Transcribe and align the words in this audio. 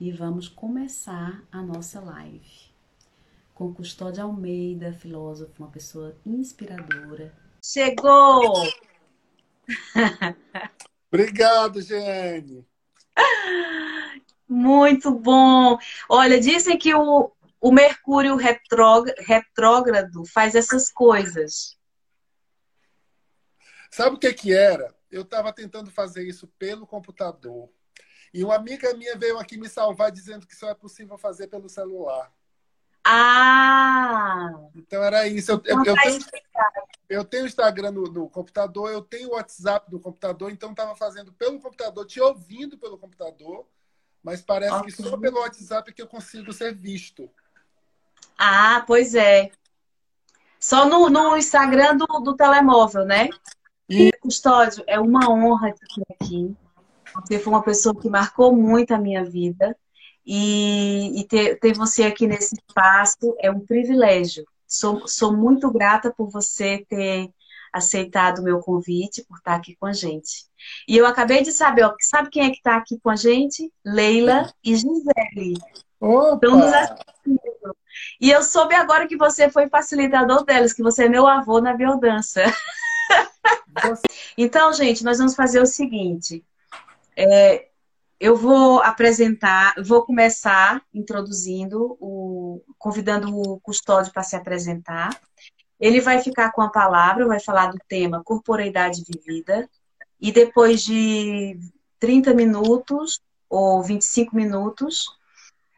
e 0.00 0.12
vamos 0.12 0.48
começar 0.48 1.42
a 1.50 1.60
nossa 1.60 2.00
live. 2.00 2.68
Com 3.54 3.74
Custódia 3.74 4.22
Almeida, 4.22 4.92
filósofo, 4.92 5.52
uma 5.58 5.70
pessoa 5.70 6.16
inspiradora. 6.24 7.34
Chegou! 7.62 8.52
Obrigado, 11.10 11.82
Jane. 11.82 12.64
Muito 14.48 15.10
bom. 15.10 15.76
Olha, 16.08 16.40
dizem 16.40 16.78
que 16.78 16.94
o, 16.94 17.32
o 17.60 17.72
Mercúrio 17.72 18.36
retrógrado 18.36 20.24
faz 20.24 20.54
essas 20.54 20.88
coisas. 20.90 21.76
Sabe 23.90 24.16
o 24.16 24.18
que 24.18 24.32
que 24.32 24.52
era? 24.52 24.94
Eu 25.10 25.22
estava 25.22 25.52
tentando 25.52 25.90
fazer 25.90 26.22
isso 26.26 26.46
pelo 26.58 26.86
computador. 26.86 27.68
E 28.32 28.44
uma 28.44 28.56
amiga 28.56 28.94
minha 28.94 29.16
veio 29.16 29.38
aqui 29.38 29.56
me 29.56 29.68
salvar 29.68 30.10
dizendo 30.10 30.46
que 30.46 30.54
só 30.54 30.68
é 30.68 30.74
possível 30.74 31.16
fazer 31.16 31.48
pelo 31.48 31.68
celular. 31.68 32.30
Ah! 33.04 34.50
Então 34.74 35.02
era 35.02 35.26
isso. 35.26 35.50
Eu, 35.52 35.62
eu, 35.64 35.84
eu 35.84 35.94
tenho, 35.94 36.18
eu 37.08 37.24
tenho 37.24 37.46
Instagram 37.46 37.92
no, 37.92 38.02
no, 38.04 38.28
computador, 38.28 38.90
eu 38.90 39.00
tenho 39.00 39.30
WhatsApp 39.30 39.90
no 39.90 39.98
computador, 39.98 40.50
então 40.50 40.72
estava 40.72 40.94
fazendo 40.94 41.32
pelo 41.32 41.58
computador, 41.58 42.04
te 42.04 42.20
ouvindo 42.20 42.76
pelo 42.76 42.98
computador, 42.98 43.66
mas 44.22 44.42
parece 44.42 44.74
okay. 44.74 44.92
que 44.92 45.02
só 45.02 45.16
pelo 45.16 45.40
WhatsApp 45.40 45.92
que 45.92 46.02
eu 46.02 46.06
consigo 46.06 46.52
ser 46.52 46.74
visto. 46.74 47.30
Ah, 48.36 48.84
pois 48.86 49.14
é. 49.14 49.50
Só 50.60 50.86
no, 50.86 51.08
no 51.08 51.36
Instagram 51.36 51.96
do, 51.96 52.06
do 52.06 52.36
telemóvel, 52.36 53.04
né? 53.04 53.30
E... 53.88 54.10
Custódio, 54.20 54.84
é 54.86 55.00
uma 55.00 55.30
honra 55.30 55.72
ter 55.72 56.02
aqui. 56.12 56.54
Você 57.14 57.38
foi 57.38 57.52
uma 57.52 57.62
pessoa 57.62 57.94
que 57.94 58.08
marcou 58.08 58.54
muito 58.54 58.92
a 58.92 58.98
minha 58.98 59.24
vida. 59.24 59.76
E, 60.26 61.20
e 61.20 61.24
ter, 61.26 61.58
ter 61.58 61.74
você 61.74 62.02
aqui 62.04 62.26
nesse 62.26 62.54
espaço 62.54 63.34
é 63.40 63.50
um 63.50 63.60
privilégio. 63.60 64.44
Sou, 64.66 65.08
sou 65.08 65.34
muito 65.34 65.70
grata 65.70 66.12
por 66.14 66.28
você 66.28 66.84
ter 66.86 67.30
aceitado 67.72 68.40
o 68.40 68.42
meu 68.42 68.60
convite, 68.60 69.24
por 69.24 69.38
estar 69.38 69.54
aqui 69.54 69.74
com 69.76 69.86
a 69.86 69.92
gente. 69.92 70.46
E 70.86 70.96
eu 70.96 71.06
acabei 71.06 71.42
de 71.42 71.52
saber, 71.52 71.84
ó, 71.84 71.94
sabe 72.00 72.28
quem 72.30 72.44
é 72.44 72.50
que 72.50 72.58
está 72.58 72.76
aqui 72.76 72.98
com 73.00 73.08
a 73.08 73.16
gente? 73.16 73.72
Leila 73.84 74.52
e 74.62 74.76
Gisele. 74.76 75.54
Opa! 76.00 76.46
E 78.20 78.30
eu 78.30 78.42
soube 78.42 78.74
agora 78.74 79.06
que 79.06 79.16
você 79.16 79.50
foi 79.50 79.68
facilitador 79.68 80.44
delas, 80.44 80.72
que 80.72 80.82
você 80.82 81.04
é 81.04 81.08
meu 81.08 81.26
avô 81.26 81.60
na 81.60 81.72
biodança. 81.72 82.42
então, 84.36 84.72
gente, 84.72 85.04
nós 85.04 85.18
vamos 85.18 85.34
fazer 85.34 85.60
o 85.60 85.66
seguinte. 85.66 86.44
É, 87.20 87.66
eu 88.20 88.36
vou 88.36 88.80
apresentar, 88.80 89.74
vou 89.84 90.04
começar 90.04 90.80
introduzindo, 90.94 91.96
o, 92.00 92.62
convidando 92.78 93.36
o 93.36 93.58
custódio 93.58 94.12
para 94.12 94.22
se 94.22 94.36
apresentar. 94.36 95.20
Ele 95.80 96.00
vai 96.00 96.20
ficar 96.20 96.52
com 96.52 96.62
a 96.62 96.70
palavra, 96.70 97.26
vai 97.26 97.40
falar 97.40 97.72
do 97.72 97.78
tema 97.88 98.22
corporeidade 98.22 99.02
vivida. 99.04 99.68
E 100.20 100.30
depois 100.30 100.84
de 100.84 101.58
30 101.98 102.34
minutos 102.34 103.20
ou 103.50 103.82
25 103.82 104.36
minutos, 104.36 105.06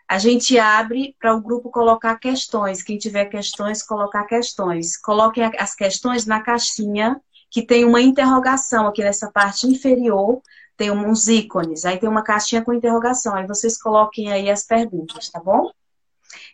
a 0.07 0.19
gente 0.19 0.59
abre 0.59 1.17
para 1.19 1.35
o 1.35 1.41
grupo 1.41 1.71
colocar 1.71 2.19
questões. 2.19 2.83
Quem 2.83 2.99
tiver 2.99 3.27
questões, 3.27 3.83
colocar 3.83 4.25
questões. 4.25 4.95
Coloquem 4.99 5.51
as 5.59 5.75
questões 5.75 6.27
na 6.27 6.43
caixinha, 6.43 7.19
que 7.51 7.63
tem 7.63 7.85
uma 7.87 8.01
interrogação 8.01 8.87
aqui 8.87 9.03
nessa 9.03 9.31
parte 9.31 9.67
inferior, 9.67 10.43
tem 10.81 10.91
uns 10.91 11.29
ícones, 11.29 11.85
aí 11.85 11.99
tem 11.99 12.09
uma 12.09 12.23
caixinha 12.23 12.65
com 12.65 12.73
interrogação. 12.73 13.35
Aí 13.35 13.47
vocês 13.47 13.77
coloquem 13.77 14.33
aí 14.33 14.49
as 14.49 14.65
perguntas, 14.65 15.29
tá 15.29 15.39
bom? 15.39 15.71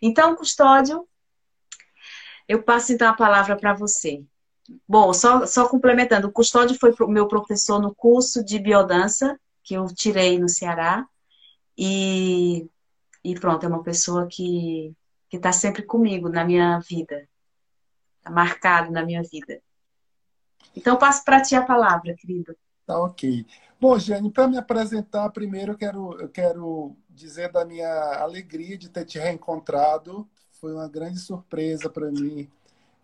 Então, 0.01 0.35
Custódio, 0.35 1.07
eu 2.45 2.61
passo 2.61 2.91
então 2.91 3.07
a 3.07 3.13
palavra 3.13 3.55
para 3.55 3.73
você. 3.73 4.21
Bom, 4.85 5.13
só, 5.13 5.45
só 5.45 5.69
complementando, 5.69 6.27
o 6.27 6.31
Custódio 6.31 6.77
foi 6.77 6.93
o 6.99 7.07
meu 7.07 7.25
professor 7.29 7.81
no 7.81 7.95
curso 7.95 8.43
de 8.43 8.59
biodança, 8.59 9.39
que 9.63 9.75
eu 9.75 9.85
tirei 9.95 10.37
no 10.37 10.49
Ceará, 10.49 11.07
e 11.77 12.67
e 13.23 13.33
pronto, 13.39 13.65
é 13.65 13.69
uma 13.69 13.81
pessoa 13.81 14.27
que 14.27 14.93
está 15.31 15.53
sempre 15.53 15.83
comigo 15.83 16.27
na 16.27 16.43
minha 16.43 16.79
vida. 16.79 17.29
Está 18.17 18.29
marcado 18.29 18.91
na 18.91 19.05
minha 19.05 19.23
vida. 19.23 19.61
Então, 20.75 20.97
passo 20.97 21.23
para 21.23 21.41
ti 21.41 21.55
a 21.55 21.61
palavra, 21.61 22.13
querido. 22.13 22.53
Tá 22.85 22.97
ok. 22.99 23.45
Bom, 23.79 23.99
Jane, 23.99 24.31
para 24.31 24.47
me 24.47 24.57
apresentar, 24.57 25.29
primeiro 25.29 25.73
eu 25.73 25.77
quero, 25.77 26.19
eu 26.19 26.27
quero 26.29 26.95
dizer 27.11 27.51
da 27.51 27.63
minha 27.63 27.87
alegria 28.19 28.75
de 28.75 28.89
ter 28.89 29.05
te 29.05 29.19
reencontrado. 29.19 30.27
Foi 30.53 30.73
uma 30.73 30.89
grande 30.89 31.19
surpresa 31.19 31.87
para 31.87 32.09
mim. 32.09 32.49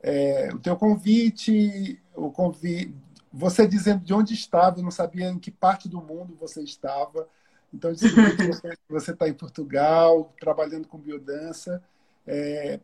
É, 0.02 0.50
o 0.52 0.58
teu 0.58 0.76
convite, 0.76 2.02
o 2.16 2.32
convite, 2.32 2.92
você 3.32 3.68
dizendo 3.68 4.04
de 4.04 4.16
onde 4.16 4.34
estava, 4.34 4.80
eu 4.80 4.84
não 4.84 4.90
sabia 4.90 5.30
em 5.30 5.38
que 5.38 5.52
parte 5.52 5.88
do 5.88 6.02
mundo 6.02 6.36
você 6.40 6.64
estava. 6.64 7.28
Então, 7.72 7.92
você 8.90 9.12
está 9.12 9.30
em 9.30 9.34
Portugal, 9.34 10.34
trabalhando 10.40 10.88
com 10.88 10.98
biodança 10.98 11.84
é, 12.26 12.80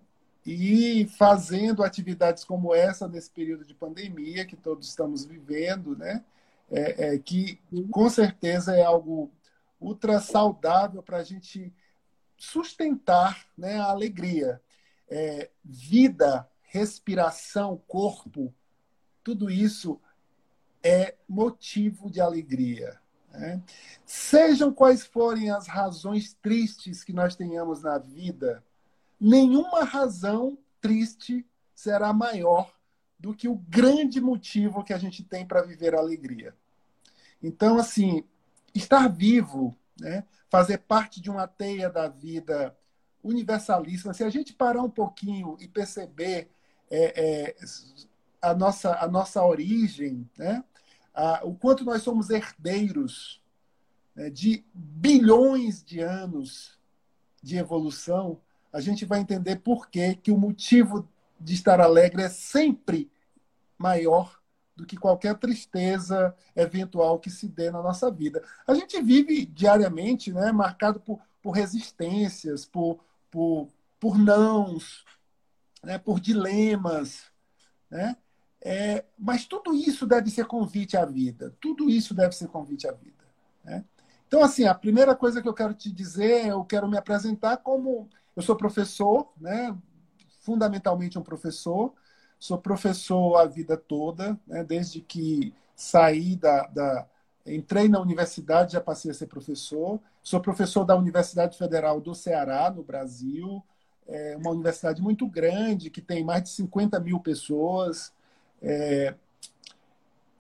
e 0.46 1.08
fazendo 1.18 1.84
atividades 1.84 2.44
como 2.44 2.74
essa 2.74 3.08
nesse 3.08 3.32
período 3.32 3.66
de 3.66 3.74
pandemia 3.74 4.46
que 4.46 4.56
todos 4.56 4.88
estamos 4.88 5.26
vivendo, 5.26 5.98
né? 5.98 6.24
É, 6.72 7.16
é, 7.16 7.20
que 7.20 7.60
com 7.90 8.10
certeza 8.10 8.76
é 8.76 8.84
algo 8.84 9.32
ultra 9.80 10.20
saudável 10.20 11.02
para 11.02 11.18
a 11.18 11.24
gente 11.24 11.74
sustentar 12.38 13.48
né, 13.58 13.80
a 13.80 13.86
alegria. 13.86 14.62
É, 15.10 15.50
vida, 15.64 16.48
respiração, 16.62 17.82
corpo, 17.88 18.54
tudo 19.24 19.50
isso 19.50 20.00
é 20.84 21.16
motivo 21.28 22.10
de 22.10 22.22
alegria. 22.22 23.00
Né? 23.32 23.62
Sejam 24.06 24.72
quais 24.72 25.06
forem 25.06 25.50
as 25.50 25.68
razões 25.68 26.34
tristes 26.34 27.04
que 27.04 27.14
nós 27.14 27.36
tenhamos 27.36 27.84
na 27.84 27.98
vida, 27.98 28.64
nenhuma 29.20 29.84
razão 29.84 30.58
triste 30.80 31.46
será 31.74 32.14
maior 32.14 32.79
do 33.20 33.34
que 33.34 33.48
o 33.48 33.56
grande 33.56 34.22
motivo 34.22 34.84
que 34.84 34.94
a 34.94 34.98
gente 34.98 35.24
tem 35.24 35.46
para 35.46 35.62
viver 35.62 35.94
a 35.94 36.00
alegria. 36.00 36.56
Então, 37.44 37.78
assim, 37.78 38.24
estar 38.74 39.08
vivo, 39.10 39.76
né? 40.00 40.24
fazer 40.50 40.80
parte 40.80 41.22
de 41.22 41.30
uma 41.30 41.48
teia 41.48 41.90
da 41.90 42.08
vida 42.08 42.76
universalíssima, 43.22 44.14
se 44.14 44.24
a 44.24 44.30
gente 44.30 44.54
parar 44.54 44.82
um 44.82 44.90
pouquinho 44.90 45.58
e 45.60 45.68
perceber 45.68 46.50
é, 46.90 47.22
é, 47.50 47.56
a, 48.42 48.54
nossa, 48.54 48.98
a 48.98 49.08
nossa 49.08 49.44
origem, 49.44 50.30
né? 50.38 50.64
o 51.44 51.54
quanto 51.54 51.84
nós 51.84 52.02
somos 52.02 52.30
herdeiros 52.30 53.42
né, 54.16 54.30
de 54.30 54.64
bilhões 54.74 55.84
de 55.84 56.00
anos 56.00 56.80
de 57.44 57.58
evolução, 57.58 58.40
a 58.72 58.80
gente 58.80 59.06
vai 59.06 59.20
entender 59.20 59.58
por 59.58 59.90
que, 59.90 60.16
que 60.16 60.32
o 60.32 60.38
motivo 60.38 61.08
de 61.40 61.54
estar 61.54 61.80
alegre 61.80 62.24
é 62.24 62.30
sempre 62.30 63.12
maior 63.78 64.40
do 64.76 64.86
que 64.86 64.98
qualquer 64.98 65.38
tristeza 65.38 66.36
eventual 66.56 67.20
que 67.20 67.30
se 67.30 67.48
dê 67.48 67.70
na 67.70 67.82
nossa 67.82 68.10
vida. 68.10 68.44
A 68.66 68.74
gente 68.74 69.02
vive 69.02 69.46
diariamente 69.46 70.32
né, 70.32 70.52
marcado 70.52 71.00
por, 71.00 71.20
por 71.42 71.52
resistências, 71.52 72.66
por, 72.66 73.00
por, 73.30 73.68
por 74.00 74.18
nãos, 74.18 75.04
né, 75.84 75.98
por 75.98 76.20
dilemas. 76.20 77.26
Né? 77.90 78.16
É, 78.62 79.06
mas 79.18 79.46
tudo 79.46 79.74
isso 79.74 80.06
deve 80.06 80.30
ser 80.30 80.46
convite 80.46 80.96
à 80.96 81.06
vida. 81.06 81.56
Tudo 81.60 81.90
isso 81.90 82.14
deve 82.14 82.34
ser 82.34 82.48
convite 82.48 82.88
à 82.88 82.92
vida. 82.92 83.26
Né? 83.64 83.84
Então, 84.28 84.44
assim, 84.44 84.66
a 84.66 84.76
primeira 84.76 85.16
coisa 85.16 85.42
que 85.42 85.48
eu 85.48 85.54
quero 85.54 85.74
te 85.74 85.92
dizer, 85.92 86.48
eu 86.48 86.64
quero 86.64 86.88
me 86.88 86.98
apresentar 86.98 87.58
como 87.58 88.08
eu 88.36 88.44
sou 88.44 88.56
professor, 88.56 89.34
né? 89.40 89.76
Fundamentalmente 90.50 91.20
um 91.20 91.22
professor. 91.22 91.94
Sou 92.40 92.58
professor 92.58 93.36
a 93.36 93.46
vida 93.46 93.78
toda, 93.78 94.36
né? 94.48 94.64
desde 94.64 95.00
que 95.00 95.54
saí 95.76 96.36
da, 96.36 96.66
da, 96.66 97.08
Entrei 97.46 97.88
na 97.88 98.00
universidade, 98.00 98.74
já 98.74 98.82
passei 98.82 99.12
a 99.12 99.14
ser 99.14 99.28
professor. 99.28 100.00
Sou 100.24 100.40
professor 100.40 100.84
da 100.84 100.96
Universidade 100.96 101.56
Federal 101.56 102.02
do 102.02 102.16
Ceará, 102.16 102.72
no 102.72 102.82
Brasil. 102.82 103.64
É 104.08 104.36
uma 104.38 104.50
universidade 104.50 105.04
muito 105.04 105.28
grande, 105.28 105.92
que 105.92 106.02
tem 106.02 106.24
mais 106.24 106.42
de 106.42 106.50
50 106.50 107.00
mil 107.00 107.20
pessoas. 107.20 108.12
É, 108.60 109.14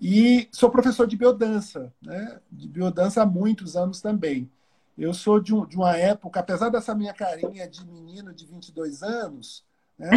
e 0.01 0.49
sou 0.51 0.71
professor 0.71 1.05
de 1.05 1.15
biodança, 1.15 1.93
né? 2.01 2.39
de 2.51 2.67
biodança 2.67 3.21
há 3.21 3.27
muitos 3.27 3.75
anos 3.75 4.01
também. 4.01 4.49
Eu 4.97 5.13
sou 5.13 5.39
de, 5.39 5.53
um, 5.53 5.67
de 5.67 5.77
uma 5.77 5.95
época, 5.95 6.39
apesar 6.39 6.69
dessa 6.69 6.95
minha 6.95 7.13
carinha 7.13 7.67
de 7.67 7.85
menino 7.85 8.33
de 8.33 8.47
22 8.47 9.03
anos, 9.03 9.63
né? 9.99 10.09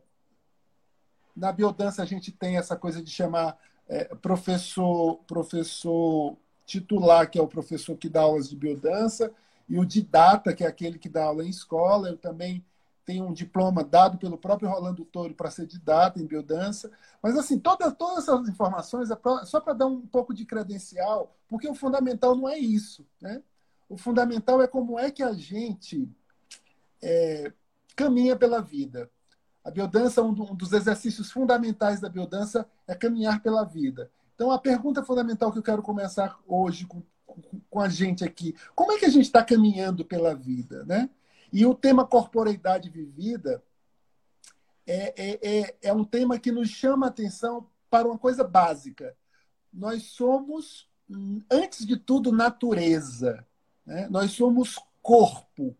na 1.36 1.52
biodança 1.52 2.02
a 2.02 2.06
gente 2.06 2.32
tem 2.32 2.58
essa 2.58 2.76
coisa 2.76 3.04
de 3.04 3.12
chamar 3.12 3.58
é, 3.88 4.06
professor, 4.16 5.18
professor 5.28 6.38
titular, 6.66 7.30
que 7.30 7.38
é 7.38 7.42
o 7.42 7.48
professor 7.48 7.96
que 7.98 8.10
dá 8.10 8.22
aulas 8.22 8.50
de 8.50 8.56
biodança, 8.56 9.32
e 9.68 9.78
o 9.80 9.86
didata, 9.86 10.54
que 10.54 10.64
é 10.64 10.68
aquele 10.68 10.98
que 10.98 11.10
dá 11.10 11.26
aula 11.26 11.44
em 11.44 11.50
escola. 11.50 12.10
Eu 12.10 12.18
também 12.18 12.64
tenho 13.06 13.26
um 13.26 13.34
diploma 13.34 13.84
dado 13.84 14.18
pelo 14.18 14.38
próprio 14.38 14.70
Rolando 14.70 15.06
Toro 15.06 15.34
para 15.34 15.52
ser 15.52 15.66
didata 15.66 16.20
em 16.20 16.26
biodança. 16.26 16.92
Mas, 17.22 17.38
assim, 17.38 17.60
todas, 17.60 17.94
todas 17.94 18.28
essas 18.28 18.48
informações 18.48 19.12
é 19.12 19.16
pra, 19.16 19.46
só 19.46 19.60
para 19.60 19.74
dar 19.74 19.88
um 19.88 20.02
pouco 20.02 20.34
de 20.34 20.46
credencial, 20.46 21.36
porque 21.48 21.68
o 21.68 21.76
fundamental 21.76 22.36
não 22.36 22.50
é 22.50 22.58
isso. 22.58 23.06
Né? 23.22 23.42
O 23.90 23.98
fundamental 23.98 24.62
é 24.62 24.68
como 24.68 25.00
é 25.00 25.12
que 25.12 25.24
a 25.24 25.34
gente 25.34 26.10
é, 27.02 27.52
caminha 27.96 28.36
pela 28.36 28.62
vida. 28.62 29.10
A 29.66 29.72
biodança, 29.72 30.22
um 30.22 30.56
dos 30.56 30.72
exercícios 30.72 31.30
fundamentais 31.32 32.00
da 32.00 32.08
biodança 32.08 32.66
é 32.88 32.96
caminhar 32.96 33.42
pela 33.42 33.66
vida. 33.66 34.10
Então, 34.34 34.52
a 34.52 34.60
pergunta 34.60 35.04
fundamental 35.04 35.52
que 35.52 35.58
eu 35.58 35.64
quero 35.64 35.82
começar 35.82 36.40
hoje 36.48 36.86
com 36.86 37.02
com 37.70 37.80
a 37.80 37.90
gente 37.90 38.24
aqui. 38.24 38.56
Como 38.74 38.92
é 38.92 39.00
que 39.00 39.06
a 39.06 39.10
gente 39.10 39.26
está 39.26 39.44
caminhando 39.44 40.06
pela 40.06 40.34
vida, 40.34 40.86
né? 40.86 41.10
E 41.52 41.66
o 41.66 41.76
tema 41.76 42.06
corporeidade 42.06 42.90
vivida 42.90 43.64
é, 44.86 45.14
é, 45.18 45.60
é, 45.60 45.76
é 45.84 45.94
um 45.94 46.04
tema 46.04 46.40
que 46.40 46.52
nos 46.52 46.70
chama 46.70 47.06
a 47.06 47.10
atenção 47.10 47.70
para 47.90 48.08
uma 48.08 48.18
coisa 48.18 48.44
básica. 48.44 49.16
Nós 49.72 50.04
somos, 50.04 50.90
antes 51.50 51.86
de 51.86 51.98
tudo, 51.98 52.32
natureza. 52.32 53.46
Né? 53.86 54.08
Nós 54.10 54.32
somos 54.32 54.80
corpo. 55.02 55.76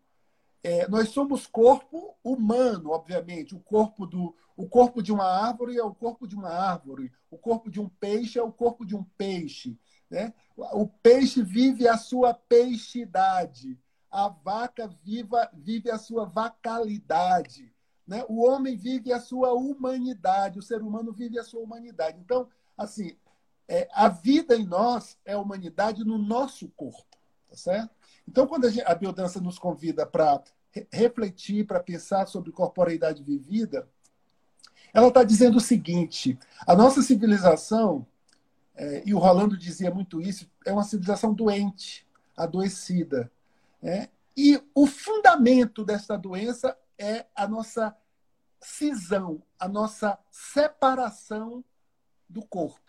É, 0.66 0.88
nós 0.88 1.10
somos 1.10 1.46
corpo 1.46 2.16
humano, 2.24 2.90
obviamente. 2.90 3.54
O 3.54 3.60
corpo, 3.60 4.04
do, 4.04 4.34
o 4.56 4.68
corpo 4.68 5.00
de 5.00 5.12
uma 5.12 5.24
árvore 5.24 5.78
é 5.78 5.84
o 5.84 5.94
corpo 5.94 6.26
de 6.26 6.34
uma 6.34 6.50
árvore. 6.50 7.12
O 7.30 7.38
corpo 7.38 7.70
de 7.70 7.80
um 7.80 7.88
peixe 7.88 8.36
é 8.36 8.42
o 8.42 8.50
corpo 8.50 8.84
de 8.84 8.96
um 8.96 9.04
peixe. 9.16 9.78
Né? 10.10 10.34
O 10.56 10.88
peixe 10.88 11.40
vive 11.40 11.86
a 11.86 11.96
sua 11.96 12.34
peixidade, 12.34 13.78
a 14.10 14.28
vaca 14.28 14.88
viva, 15.04 15.48
vive 15.54 15.88
a 15.88 15.98
sua 15.98 16.24
vacalidade. 16.24 17.72
Né? 18.04 18.24
O 18.28 18.44
homem 18.44 18.76
vive 18.76 19.12
a 19.12 19.20
sua 19.20 19.52
humanidade, 19.52 20.58
o 20.58 20.62
ser 20.62 20.82
humano 20.82 21.12
vive 21.12 21.38
a 21.38 21.44
sua 21.44 21.60
humanidade. 21.60 22.18
Então, 22.18 22.48
assim, 22.76 23.16
é, 23.68 23.86
a 23.92 24.08
vida 24.08 24.56
em 24.56 24.66
nós 24.66 25.16
é 25.24 25.34
a 25.34 25.38
humanidade 25.38 26.04
no 26.04 26.18
nosso 26.18 26.68
corpo, 26.70 27.16
tá 27.48 27.56
certo? 27.56 27.94
Então, 28.28 28.48
quando 28.48 28.66
a, 28.66 28.70
a 28.90 28.94
biodança 28.96 29.40
nos 29.40 29.60
convida 29.60 30.04
para 30.04 30.42
refletir, 30.90 31.66
para 31.66 31.80
pensar 31.80 32.26
sobre 32.26 32.52
corporeidade 32.52 33.22
vivida, 33.22 33.88
ela 34.92 35.08
está 35.08 35.22
dizendo 35.22 35.58
o 35.58 35.60
seguinte: 35.60 36.38
a 36.66 36.74
nossa 36.74 37.02
civilização 37.02 38.06
é, 38.76 39.02
e 39.06 39.14
o 39.14 39.18
Rolando 39.18 39.56
dizia 39.56 39.90
muito 39.90 40.20
isso, 40.20 40.50
é 40.64 40.72
uma 40.72 40.84
civilização 40.84 41.32
doente, 41.32 42.06
adoecida. 42.36 43.30
Né? 43.82 44.08
E 44.36 44.62
o 44.74 44.86
fundamento 44.86 45.82
dessa 45.82 46.16
doença 46.18 46.76
é 46.98 47.24
a 47.34 47.48
nossa 47.48 47.96
cisão, 48.60 49.42
a 49.58 49.66
nossa 49.66 50.18
separação 50.30 51.64
do 52.28 52.42
corpo. 52.42 52.80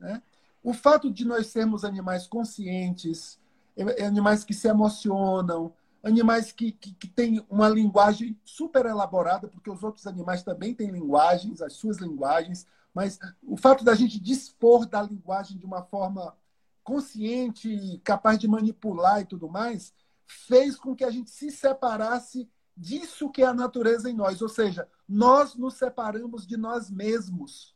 Né? 0.00 0.20
O 0.62 0.72
fato 0.72 1.10
de 1.10 1.24
nós 1.24 1.46
sermos 1.46 1.84
animais 1.84 2.26
conscientes, 2.26 3.38
é, 3.76 4.02
é 4.02 4.06
animais 4.06 4.42
que 4.42 4.52
se 4.52 4.66
emocionam, 4.66 5.72
animais 6.02 6.52
que, 6.52 6.72
que, 6.72 6.92
que, 6.94 7.08
têm 7.08 7.44
uma 7.48 7.68
linguagem 7.68 8.38
super 8.44 8.86
elaborada, 8.86 9.48
porque 9.48 9.70
os 9.70 9.82
outros 9.82 10.06
animais 10.06 10.42
também 10.42 10.74
têm 10.74 10.90
linguagens, 10.90 11.60
as 11.60 11.74
suas 11.74 11.98
linguagens, 11.98 12.66
mas 12.94 13.18
o 13.42 13.56
fato 13.56 13.84
da 13.84 13.94
gente 13.94 14.18
dispor 14.18 14.86
da 14.86 15.02
linguagem 15.02 15.58
de 15.58 15.66
uma 15.66 15.82
forma 15.82 16.36
consciente, 16.82 18.00
capaz 18.02 18.38
de 18.38 18.48
manipular 18.48 19.20
e 19.20 19.26
tudo 19.26 19.48
mais, 19.48 19.92
fez 20.26 20.76
com 20.76 20.94
que 20.94 21.04
a 21.04 21.10
gente 21.10 21.30
se 21.30 21.50
separasse 21.50 22.48
disso 22.76 23.30
que 23.30 23.42
é 23.42 23.46
a 23.46 23.54
natureza 23.54 24.08
em 24.08 24.14
nós. 24.14 24.40
Ou 24.40 24.48
seja, 24.48 24.88
nós 25.08 25.54
nos 25.54 25.74
separamos 25.74 26.46
de 26.46 26.56
nós 26.56 26.90
mesmos. 26.90 27.74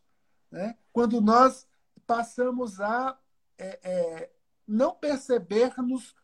Né? 0.51 0.77
Quando 0.93 1.21
nós 1.21 1.67
passamos 2.07 2.81
a 2.81 3.19
é, 3.59 3.81
é, 3.83 4.31
não 4.67 4.95
percebermos 4.95 6.15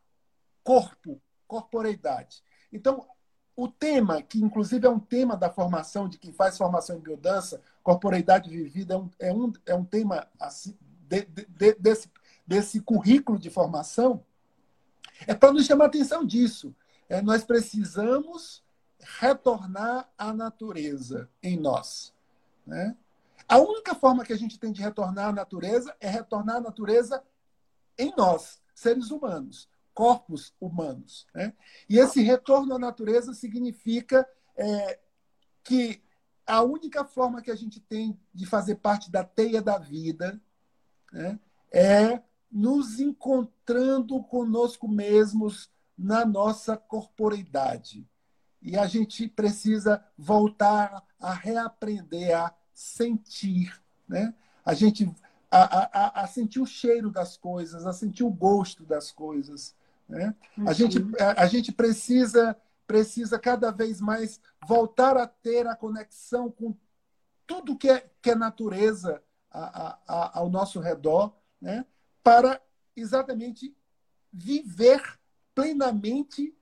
corpo, 0.63 1.21
corporeidade. 1.49 2.45
Então, 2.73 3.09
o 3.57 3.67
tema, 3.67 4.23
que 4.23 4.39
inclusive 4.39 4.87
é 4.87 4.91
um 4.91 5.01
tema 5.01 5.37
da 5.37 5.51
formação, 5.51 6.09
de 6.09 6.19
quem 6.19 6.33
faz 6.33 6.57
formação 6.57 6.97
em 6.97 7.01
biodança, 7.01 7.61
corporeidade 7.83 8.49
vivida, 8.49 8.95
é 8.95 8.97
um, 8.97 9.11
é 9.19 9.33
um, 9.33 9.53
é 9.67 9.75
um 9.75 9.85
tema 9.85 10.29
assim, 10.39 10.79
de, 11.09 11.23
de, 11.25 11.75
desse, 11.75 12.09
desse 12.47 12.81
currículo 12.81 13.37
de 13.37 13.51
formação, 13.51 14.25
é 15.27 15.35
para 15.35 15.53
nos 15.53 15.67
chamar 15.67 15.87
a 15.87 15.89
atenção 15.89 16.25
disso. 16.25 16.73
É, 17.09 17.21
nós 17.21 17.43
precisamos 17.43 18.63
retornar 19.01 20.09
à 20.17 20.33
natureza 20.33 21.29
em 21.43 21.59
nós. 21.59 22.15
Né? 22.65 22.95
A 23.49 23.59
única 23.59 23.95
forma 23.95 24.25
que 24.25 24.33
a 24.33 24.39
gente 24.39 24.59
tem 24.59 24.71
de 24.71 24.83
retornar 24.83 25.31
à 25.31 25.33
natureza 25.33 25.97
é 25.99 26.09
retornar 26.09 26.57
à 26.57 26.61
natureza 26.61 27.25
em 27.99 28.15
nós, 28.15 28.61
seres 28.73 29.11
humanos 29.11 29.69
corpos 29.99 30.55
humanos. 30.61 31.27
Né? 31.35 31.53
E 31.89 31.99
esse 31.99 32.23
retorno 32.23 32.73
à 32.73 32.79
natureza 32.79 33.35
significa 33.35 34.25
é, 34.57 35.01
que 35.65 36.01
a 36.47 36.63
única 36.63 37.05
forma 37.05 37.43
que 37.43 37.51
a 37.51 37.57
gente 37.57 37.81
tem 37.81 38.17
de 38.33 38.47
fazer 38.47 38.77
parte 38.77 39.11
da 39.11 39.25
teia 39.25 39.61
da 39.61 39.77
vida 39.77 40.41
né, 41.13 41.37
é 41.73 42.23
nos 42.49 43.01
encontrando 43.01 44.23
conosco 44.23 44.87
mesmos 44.87 45.69
na 45.99 46.25
nossa 46.25 46.77
corporeidade. 46.77 48.09
E 48.63 48.79
a 48.79 48.87
gente 48.87 49.27
precisa 49.27 50.01
voltar 50.17 51.05
a 51.19 51.35
reaprender 51.35 52.39
a 52.39 52.55
sentir, 52.73 53.83
né? 54.07 54.33
A 54.65 54.75
gente 54.75 55.13
a, 55.51 56.21
a, 56.21 56.23
a 56.23 56.27
sentir 56.29 56.61
o 56.61 56.67
cheiro 56.67 57.11
das 57.11 57.37
coisas, 57.37 57.85
a 57.85 57.93
sentir 57.93 58.23
o 58.23 58.31
gosto 58.31 58.85
das 58.85 59.11
coisas, 59.11 59.75
né? 60.09 60.35
A, 60.67 60.73
gente, 60.73 60.99
a, 61.21 61.43
a 61.43 61.47
gente 61.47 61.71
precisa, 61.71 62.57
precisa 62.87 63.39
cada 63.39 63.71
vez 63.71 64.01
mais 64.01 64.41
voltar 64.67 65.17
a 65.17 65.27
ter 65.27 65.67
a 65.67 65.77
conexão 65.77 66.51
com 66.51 66.75
tudo 67.47 67.77
que 67.77 67.91
é, 67.91 68.09
que 68.23 68.31
é 68.31 68.35
natureza 68.35 69.23
a, 69.51 69.99
a, 70.07 70.39
ao 70.39 70.51
nosso 70.51 70.81
redor, 70.81 71.35
né? 71.61 71.85
para 72.23 72.61
exatamente 72.97 73.75
viver 74.33 75.03
plenamente 75.55 76.55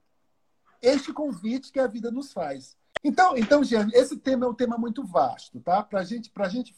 este 0.81 1.13
convite 1.13 1.73
que 1.73 1.81
a 1.81 1.87
vida 1.87 2.11
nos 2.11 2.33
faz. 2.33 2.77
Então, 3.03 3.37
então 3.37 3.65
Jean, 3.65 3.89
esse 3.93 4.17
tema 4.17 4.47
é 4.47 4.49
um 4.49 4.55
tema 4.55 4.79
muito 4.79 5.05
vasto, 5.05 5.61
tá? 5.61 5.83
Para 5.83 6.05
gente, 6.05 6.31
a 6.35 6.49
gente 6.49 6.75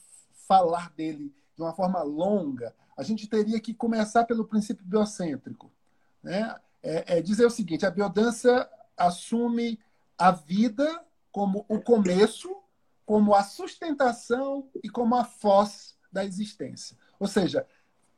falar 0.47 0.91
dele 0.95 1.35
de 1.55 1.63
uma 1.63 1.75
forma 1.75 2.03
longa, 2.03 2.75
a 2.97 3.03
gente 3.03 3.27
teria 3.27 3.61
que 3.61 3.75
começar 3.75 4.25
pelo 4.25 4.47
princípio 4.47 4.85
biocêntrico 4.85 5.71
né, 6.29 6.55
é, 6.83 7.19
é 7.19 7.23
dizer 7.23 7.47
o 7.47 7.51
seguinte: 7.51 7.87
a 7.87 7.91
biodança 7.91 8.71
assume 8.97 9.81
a 10.19 10.31
vida 10.31 11.03
como 11.33 11.65
o 11.69 11.81
começo, 11.81 12.55
como 13.07 13.35
a 13.35 13.43
sustentação 13.43 14.69
e 14.85 14.91
como 14.91 15.17
a 15.17 15.25
foz 15.25 15.97
da 16.13 16.25
existência. 16.25 16.99
Ou 17.19 17.27
seja, 17.27 17.67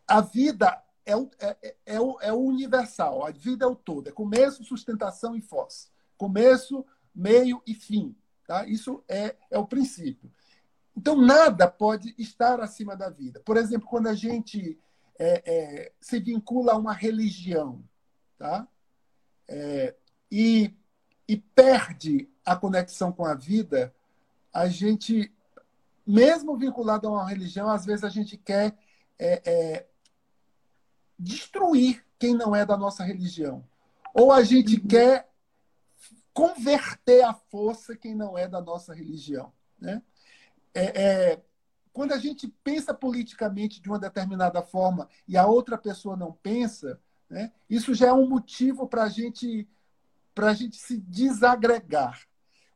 a 0.09 0.21
vida 0.21 0.83
é 1.07 1.17
o, 1.17 1.31
é, 1.39 1.57
é, 1.63 1.77
é, 1.87 2.01
o, 2.01 2.19
é 2.21 2.33
o 2.33 2.41
universal, 2.41 3.25
a 3.25 3.31
vida 3.31 3.65
é 3.65 3.69
o 3.69 3.77
todo, 3.77 4.09
é 4.09 4.13
começo, 4.13 4.65
sustentação 4.65 5.37
e 5.37 5.41
foz. 5.41 5.89
Começo, 6.19 6.85
meio 7.15 7.63
e 7.65 7.75
fim. 7.75 8.17
Tá? 8.45 8.67
Isso 8.67 9.05
é, 9.09 9.37
é 9.51 9.59
o 9.59 9.67
princípio. 9.67 10.31
Então, 10.97 11.15
nada 11.15 11.71
pode 11.71 12.13
estar 12.19 12.61
acima 12.61 12.97
da 12.97 13.09
vida. 13.09 13.41
Por 13.45 13.57
exemplo, 13.57 13.89
quando 13.89 14.09
a 14.09 14.15
gente 14.15 14.79
é, 15.17 15.43
é, 15.47 15.93
se 16.01 16.19
vincula 16.19 16.73
a 16.73 16.77
uma 16.77 16.93
religião 16.93 17.85
tá? 18.41 18.67
É, 19.47 19.95
e, 20.33 20.75
e 21.29 21.37
perde 21.37 22.27
a 22.43 22.57
conexão 22.57 23.13
com 23.13 23.27
a 23.27 23.35
vida, 23.35 23.95
a 24.51 24.67
gente, 24.67 25.31
mesmo 26.07 26.57
vinculado 26.57 27.07
a 27.07 27.11
uma 27.11 27.29
religião, 27.29 27.69
às 27.69 27.85
vezes 27.85 28.03
a 28.03 28.09
gente 28.09 28.39
quer 28.39 28.75
é, 29.19 29.43
é, 29.45 29.87
destruir 31.19 32.03
quem 32.19 32.35
não 32.35 32.57
é 32.57 32.65
da 32.65 32.79
nossa 32.79 33.05
religião. 33.05 33.63
Ou 34.15 34.33
a 34.33 34.43
gente 34.43 34.77
uhum. 34.77 34.89
quer 34.89 35.31
converter 36.33 37.23
à 37.23 37.35
força 37.35 37.95
quem 37.95 38.15
não 38.15 38.39
é 38.39 38.49
da 38.49 38.63
nossa 38.63 38.95
religião. 38.95 39.53
Né? 39.79 40.03
É, 40.73 41.03
é, 41.03 41.43
quando 41.93 42.13
a 42.13 42.19
gente 42.19 42.49
pensa 42.65 42.95
politicamente 42.95 43.83
de 43.83 43.89
uma 43.91 43.99
determinada 43.99 44.63
forma 44.63 45.11
e 45.29 45.37
a 45.37 45.47
outra 45.47 45.77
pessoa 45.77 46.17
não 46.17 46.33
pensa, 46.33 46.99
né, 47.31 47.53
isso 47.69 47.95
já 47.95 48.09
é 48.09 48.13
um 48.13 48.29
motivo 48.29 48.89
para 48.89 49.09
gente, 49.09 49.69
a 50.37 50.53
gente 50.53 50.77
se 50.77 50.99
desagregar. 50.99 52.27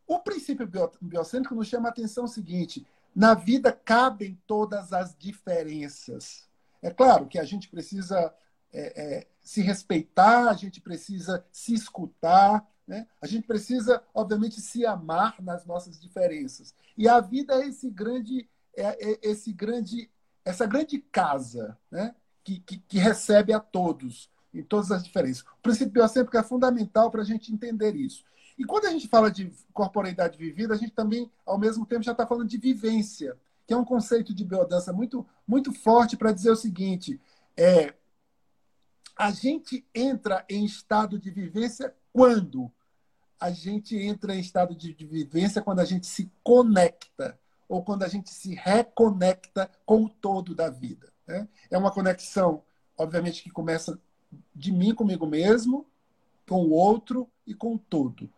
O 0.06 0.20
princípio 0.20 0.70
biocêntrico 1.00 1.54
nos 1.54 1.66
chama 1.66 1.88
a 1.88 1.90
atenção 1.90 2.24
o 2.24 2.28
seguinte: 2.28 2.86
na 3.14 3.34
vida 3.34 3.72
cabem 3.72 4.40
todas 4.46 4.92
as 4.92 5.16
diferenças. 5.18 6.48
É 6.80 6.90
claro 6.90 7.26
que 7.26 7.38
a 7.38 7.44
gente 7.44 7.68
precisa 7.68 8.32
é, 8.72 9.02
é, 9.02 9.26
se 9.42 9.62
respeitar, 9.62 10.50
a 10.50 10.52
gente 10.52 10.80
precisa 10.80 11.44
se 11.50 11.74
escutar, 11.74 12.64
né? 12.86 13.06
A 13.20 13.26
gente 13.26 13.46
precisa, 13.46 14.02
obviamente, 14.12 14.60
se 14.60 14.84
amar 14.84 15.40
nas 15.42 15.64
nossas 15.64 15.98
diferenças. 15.98 16.74
E 16.96 17.08
a 17.08 17.18
vida 17.20 17.54
é 17.54 17.68
esse 17.68 17.90
grande, 17.90 18.48
é, 18.76 19.12
é 19.12 19.18
esse 19.22 19.52
grande, 19.52 20.10
essa 20.44 20.66
grande 20.66 20.98
casa, 20.98 21.78
né? 21.90 22.14
que, 22.44 22.60
que, 22.60 22.78
que, 22.78 22.98
recebe 22.98 23.54
a 23.54 23.58
todos 23.58 24.30
em 24.54 24.62
todas 24.62 24.90
as 24.90 25.02
diferenças. 25.02 25.42
O 25.42 25.62
princípio 25.62 25.92
biocêntrico 25.92 26.36
é 26.36 26.42
fundamental 26.42 27.10
para 27.10 27.22
a 27.22 27.24
gente 27.24 27.52
entender 27.52 27.94
isso. 27.94 28.24
E 28.56 28.64
quando 28.64 28.86
a 28.86 28.90
gente 28.90 29.08
fala 29.08 29.30
de 29.30 29.52
corporeidade 29.72 30.38
vivida, 30.38 30.74
a 30.74 30.76
gente 30.76 30.92
também, 30.92 31.30
ao 31.44 31.58
mesmo 31.58 31.84
tempo, 31.84 32.02
já 32.02 32.12
está 32.12 32.26
falando 32.26 32.48
de 32.48 32.58
vivência, 32.58 33.36
que 33.66 33.74
é 33.74 33.76
um 33.76 33.84
conceito 33.84 34.32
de 34.32 34.44
biodança 34.44 34.92
muito, 34.92 35.26
muito 35.46 35.72
forte 35.72 36.16
para 36.16 36.32
dizer 36.32 36.50
o 36.50 36.56
seguinte: 36.56 37.20
é, 37.56 37.94
a 39.16 39.30
gente 39.30 39.84
entra 39.94 40.44
em 40.48 40.64
estado 40.64 41.18
de 41.18 41.30
vivência 41.30 41.94
quando? 42.12 42.70
A 43.40 43.50
gente 43.50 43.96
entra 43.96 44.34
em 44.34 44.40
estado 44.40 44.74
de, 44.74 44.94
de 44.94 45.04
vivência 45.04 45.60
quando 45.60 45.80
a 45.80 45.84
gente 45.84 46.06
se 46.06 46.30
conecta 46.42 47.38
ou 47.68 47.82
quando 47.82 48.04
a 48.04 48.08
gente 48.08 48.30
se 48.30 48.54
reconecta 48.54 49.70
com 49.84 50.04
o 50.04 50.08
todo 50.08 50.54
da 50.54 50.70
vida. 50.70 51.12
Né? 51.26 51.48
É 51.70 51.76
uma 51.76 51.90
conexão, 51.90 52.62
obviamente, 52.96 53.42
que 53.42 53.50
começa 53.50 53.98
de 54.54 54.72
mim 54.72 54.94
comigo 54.94 55.26
mesmo, 55.26 55.86
com 56.48 56.64
o 56.64 56.70
outro 56.70 57.30
e 57.46 57.54
com 57.54 57.74
o 57.74 57.78
todo. 57.78 58.30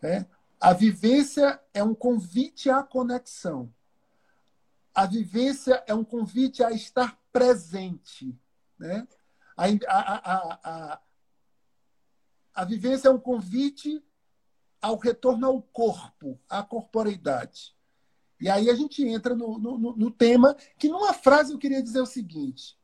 Né? 0.00 0.26
A 0.60 0.72
vivência 0.72 1.60
é 1.72 1.82
um 1.82 1.94
convite 1.94 2.70
à 2.70 2.82
conexão. 2.82 3.72
A 4.94 5.06
vivência 5.06 5.82
é 5.86 5.94
um 5.94 6.04
convite 6.04 6.62
a 6.62 6.70
estar 6.70 7.18
presente. 7.32 8.36
Né? 8.78 9.06
A, 9.56 9.64
a, 9.88 10.92
a, 10.92 11.00
a, 12.54 12.64
vivência 12.64 13.08
é 13.08 13.10
um 13.10 13.18
convite 13.18 14.04
ao 14.80 14.98
retorno 14.98 15.46
ao 15.46 15.62
corpo, 15.62 16.38
à 16.48 16.62
corporeidade. 16.62 17.74
E 18.40 18.48
aí 18.48 18.68
a 18.68 18.74
gente 18.74 19.06
entra 19.06 19.34
no, 19.34 19.58
no, 19.58 19.78
no 19.78 20.10
tema 20.10 20.54
que, 20.78 20.88
numa 20.88 21.12
frase, 21.14 21.52
eu 21.52 21.58
queria 21.58 21.82
dizer 21.82 22.00
o 22.00 22.06
seguinte: 22.06 22.76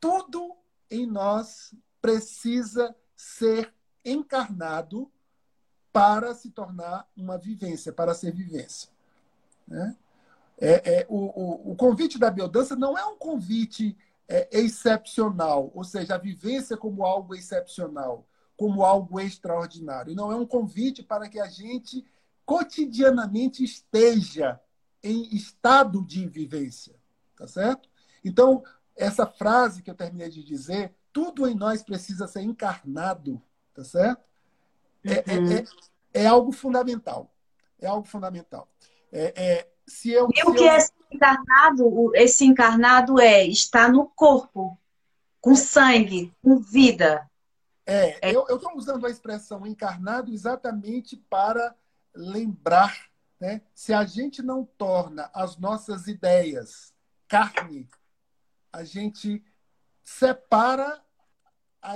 tudo 0.00 0.56
em 0.90 1.06
nós 1.06 1.74
precisa 2.00 2.94
ser 3.16 3.72
encarnado 4.04 5.10
para 5.92 6.34
se 6.34 6.50
tornar 6.50 7.08
uma 7.16 7.36
vivência, 7.36 7.92
para 7.92 8.14
ser 8.14 8.32
vivência. 8.32 8.88
Né? 9.66 9.96
É, 10.58 11.00
é, 11.00 11.06
o, 11.08 11.16
o, 11.16 11.72
o, 11.72 11.76
convite 11.76 12.18
da 12.18 12.30
biodança 12.30 12.74
não 12.74 12.96
é 12.96 13.04
um 13.04 13.16
convite 13.16 13.96
é, 14.28 14.48
excepcional, 14.52 15.70
ou 15.74 15.84
seja, 15.84 16.14
a 16.14 16.18
vivência 16.18 16.76
como 16.76 17.04
algo 17.04 17.34
excepcional, 17.34 18.26
como 18.56 18.84
algo 18.84 19.20
extraordinário. 19.20 20.14
Não 20.14 20.32
é 20.32 20.36
um 20.36 20.46
convite 20.46 21.02
para 21.02 21.28
que 21.28 21.38
a 21.38 21.46
gente 21.46 22.04
cotidianamente 22.44 23.62
esteja 23.62 24.60
em 25.02 25.34
estado 25.34 26.04
de 26.04 26.26
vivência, 26.26 26.94
tá 27.36 27.46
certo? 27.46 27.88
Então, 28.24 28.64
essa 28.98 29.26
frase 29.26 29.82
que 29.82 29.90
eu 29.90 29.94
terminei 29.94 30.28
de 30.28 30.42
dizer, 30.42 30.92
tudo 31.12 31.46
em 31.48 31.54
nós 31.54 31.82
precisa 31.82 32.26
ser 32.26 32.42
encarnado, 32.42 33.40
tá 33.72 33.84
certo? 33.84 34.22
É, 35.04 35.34
é 35.34 35.38
uhum. 35.38 35.52
é, 35.52 35.64
é, 36.14 36.24
é 36.24 36.26
algo 36.26 36.52
fundamental. 36.52 37.32
É 37.80 37.86
algo 37.86 38.06
fundamental. 38.06 38.68
É, 39.12 39.32
é 39.36 39.68
se 39.86 40.10
eu, 40.10 40.28
e 40.34 40.42
o 40.44 40.52
que 40.52 40.64
eu... 40.64 40.70
é 40.70 40.78
encarnado? 41.10 42.10
Esse 42.14 42.44
encarnado 42.44 43.20
é 43.20 43.46
estar 43.46 43.90
no 43.90 44.06
corpo, 44.06 44.78
com 45.40 45.54
sangue, 45.54 46.34
com 46.42 46.58
vida. 46.58 47.28
É, 47.86 48.28
é. 48.28 48.34
eu 48.34 48.44
estou 48.56 48.76
usando 48.76 49.06
a 49.06 49.10
expressão 49.10 49.66
encarnado 49.66 50.30
exatamente 50.30 51.16
para 51.16 51.74
lembrar, 52.14 53.08
né? 53.40 53.62
Se 53.72 53.94
a 53.94 54.04
gente 54.04 54.42
não 54.42 54.64
torna 54.64 55.30
as 55.32 55.56
nossas 55.56 56.06
ideias 56.06 56.92
carne, 57.26 57.88
a 58.72 58.84
gente 58.84 59.42
separa 60.02 61.02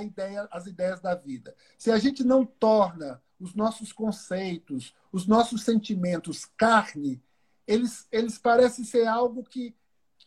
ideia, 0.01 0.47
as 0.51 0.65
ideias 0.65 0.99
da 1.01 1.13
vida. 1.13 1.55
Se 1.77 1.91
a 1.91 1.97
gente 1.97 2.23
não 2.23 2.45
torna 2.45 3.21
os 3.39 3.53
nossos 3.53 3.91
conceitos, 3.91 4.95
os 5.11 5.27
nossos 5.27 5.63
sentimentos 5.63 6.45
carne, 6.57 7.21
eles, 7.67 8.07
eles 8.11 8.37
parecem 8.37 8.83
ser 8.85 9.05
algo 9.05 9.43
que, 9.43 9.75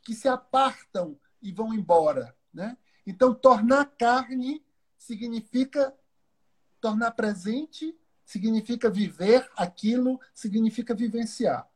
que 0.02 0.14
se 0.14 0.28
apartam 0.28 1.18
e 1.42 1.50
vão 1.52 1.72
embora. 1.72 2.36
Né? 2.52 2.76
Então, 3.06 3.34
tornar 3.34 3.86
carne 3.98 4.64
significa 4.96 5.94
tornar 6.80 7.12
presente, 7.12 7.96
significa 8.24 8.90
viver 8.90 9.48
aquilo, 9.56 10.20
significa 10.34 10.94
vivenciar. 10.94 11.68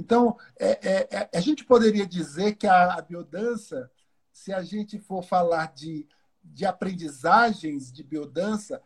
Então, 0.00 0.38
é, 0.58 0.70
é, 0.70 1.08
é, 1.10 1.30
a 1.34 1.40
gente 1.40 1.62
poderia 1.62 2.06
dizer 2.06 2.54
que 2.54 2.66
a, 2.66 2.94
a 2.94 3.02
biodança, 3.02 3.90
se 4.32 4.50
a 4.50 4.62
gente 4.62 4.98
for 4.98 5.22
falar 5.22 5.74
de, 5.74 6.08
de 6.42 6.64
aprendizagens 6.64 7.92
de 7.92 8.02
biodança, 8.02 8.82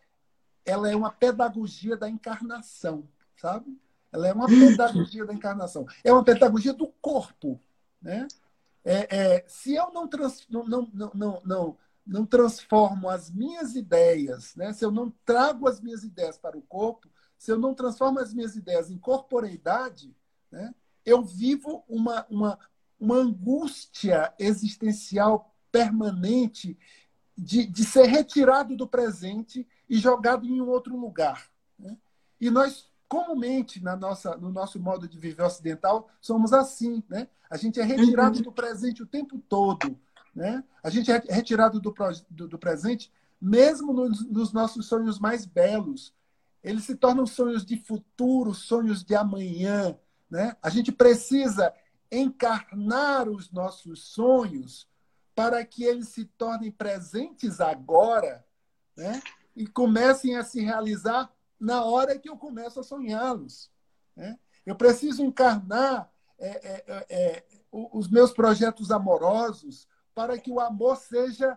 ela 0.65 0.91
é 0.91 0.97
uma 0.97 1.13
pedagogia 1.13 1.97
da 1.97 2.11
encarnação, 2.11 3.09
sabe? 3.37 3.81
Ela 4.11 4.27
é 4.27 4.33
uma 4.33 4.49
pedagogia 4.49 5.25
da 5.25 5.33
encarnação. 5.33 5.87
É 6.03 6.13
uma 6.13 6.25
pedagogia 6.25 6.73
do 6.73 6.89
corpo. 7.01 7.61
Né? 8.03 8.27
É, 8.85 9.17
é, 9.17 9.45
se 9.47 9.73
eu 9.73 9.93
não, 9.93 10.09
trans, 10.09 10.45
não, 10.51 10.65
não, 10.65 10.91
não, 11.15 11.43
não, 11.45 11.79
não 12.05 12.27
transformo 12.27 13.09
as 13.09 13.31
minhas 13.31 13.77
ideias, 13.77 14.57
né? 14.57 14.73
se 14.73 14.85
eu 14.85 14.91
não 14.91 15.13
trago 15.25 15.69
as 15.69 15.81
minhas 15.81 16.03
ideias 16.03 16.37
para 16.37 16.59
o 16.59 16.63
corpo, 16.63 17.09
se 17.39 17.53
eu 17.53 17.59
não 17.59 17.73
transformo 17.73 18.19
as 18.19 18.35
minhas 18.35 18.57
ideias 18.57 18.91
em 18.91 18.99
corporeidade, 18.99 20.13
né? 20.51 20.75
Eu 21.05 21.23
vivo 21.23 21.85
uma, 21.89 22.27
uma, 22.29 22.59
uma 22.99 23.17
angústia 23.17 24.33
existencial 24.39 25.55
permanente 25.71 26.79
de, 27.37 27.67
de 27.67 27.85
ser 27.85 28.07
retirado 28.07 28.77
do 28.77 28.87
presente 28.87 29.67
e 29.89 29.99
jogado 29.99 30.47
em 30.47 30.61
um 30.61 30.69
outro 30.69 30.97
lugar. 30.97 31.51
Né? 31.79 31.97
E 32.41 32.51
nós 32.51 32.91
comumente 33.09 33.83
na 33.83 33.97
nossa, 33.97 34.37
no 34.37 34.51
nosso 34.51 34.81
modo 34.81 35.07
de 35.07 35.19
viver 35.19 35.43
ocidental, 35.43 36.09
somos 36.21 36.53
assim. 36.53 37.03
Né? 37.09 37.29
A 37.51 37.57
gente 37.57 37.81
é 37.81 37.85
retirado 37.85 38.39
uhum. 38.39 38.45
do 38.45 38.53
presente 38.53 39.03
o 39.03 39.07
tempo 39.07 39.39
todo. 39.39 39.99
Né? 40.35 40.65
A 40.83 40.91
gente 40.91 41.13
é 41.13 41.23
retirado 41.29 41.81
do, 41.81 41.95
do, 42.31 42.49
do 42.49 42.59
presente 42.59 43.13
mesmo 43.41 43.93
nos, 43.93 44.25
nos, 44.27 44.53
nossos 44.53 44.87
sonhos 44.87 45.19
mais 45.19 45.45
belos. 45.45 46.15
Eles 46.63 46.85
se 46.85 46.97
tornam 46.97 47.27
sonhos 47.27 47.65
de 47.65 47.77
futuro, 47.77 48.55
sonhos 48.55 49.05
de 49.05 49.15
amanhã. 49.15 49.99
Né? 50.35 50.57
A 50.61 50.69
gente 50.69 50.91
precisa 50.91 51.73
encarnar 52.11 53.29
os 53.29 53.53
nossos 53.53 54.09
sonhos 54.09 54.89
para 55.33 55.65
que 55.65 55.85
eles 55.85 56.09
se 56.09 56.25
tornem 56.25 56.73
presentes 56.73 57.61
agora 57.61 58.45
né? 58.97 59.23
e 59.55 59.65
comecem 59.65 60.35
a 60.35 60.43
se 60.43 60.61
realizar 60.61 61.33
na 61.59 61.85
hora 61.85 62.19
que 62.19 62.29
eu 62.29 62.37
começo 62.37 62.81
a 62.81 62.83
sonhá-los. 62.83 63.71
Né? 64.17 64.37
Eu 64.67 64.75
preciso 64.75 65.23
encarnar 65.23 66.13
é, 66.37 66.49
é, 66.49 66.85
é, 66.89 67.07
é 67.11 67.45
os 67.71 68.09
meus 68.09 68.33
projetos 68.33 68.91
amorosos 68.91 69.87
para 70.17 70.37
que 70.37 70.51
o 70.51 70.59
amor 70.59 70.97
seja 70.97 71.57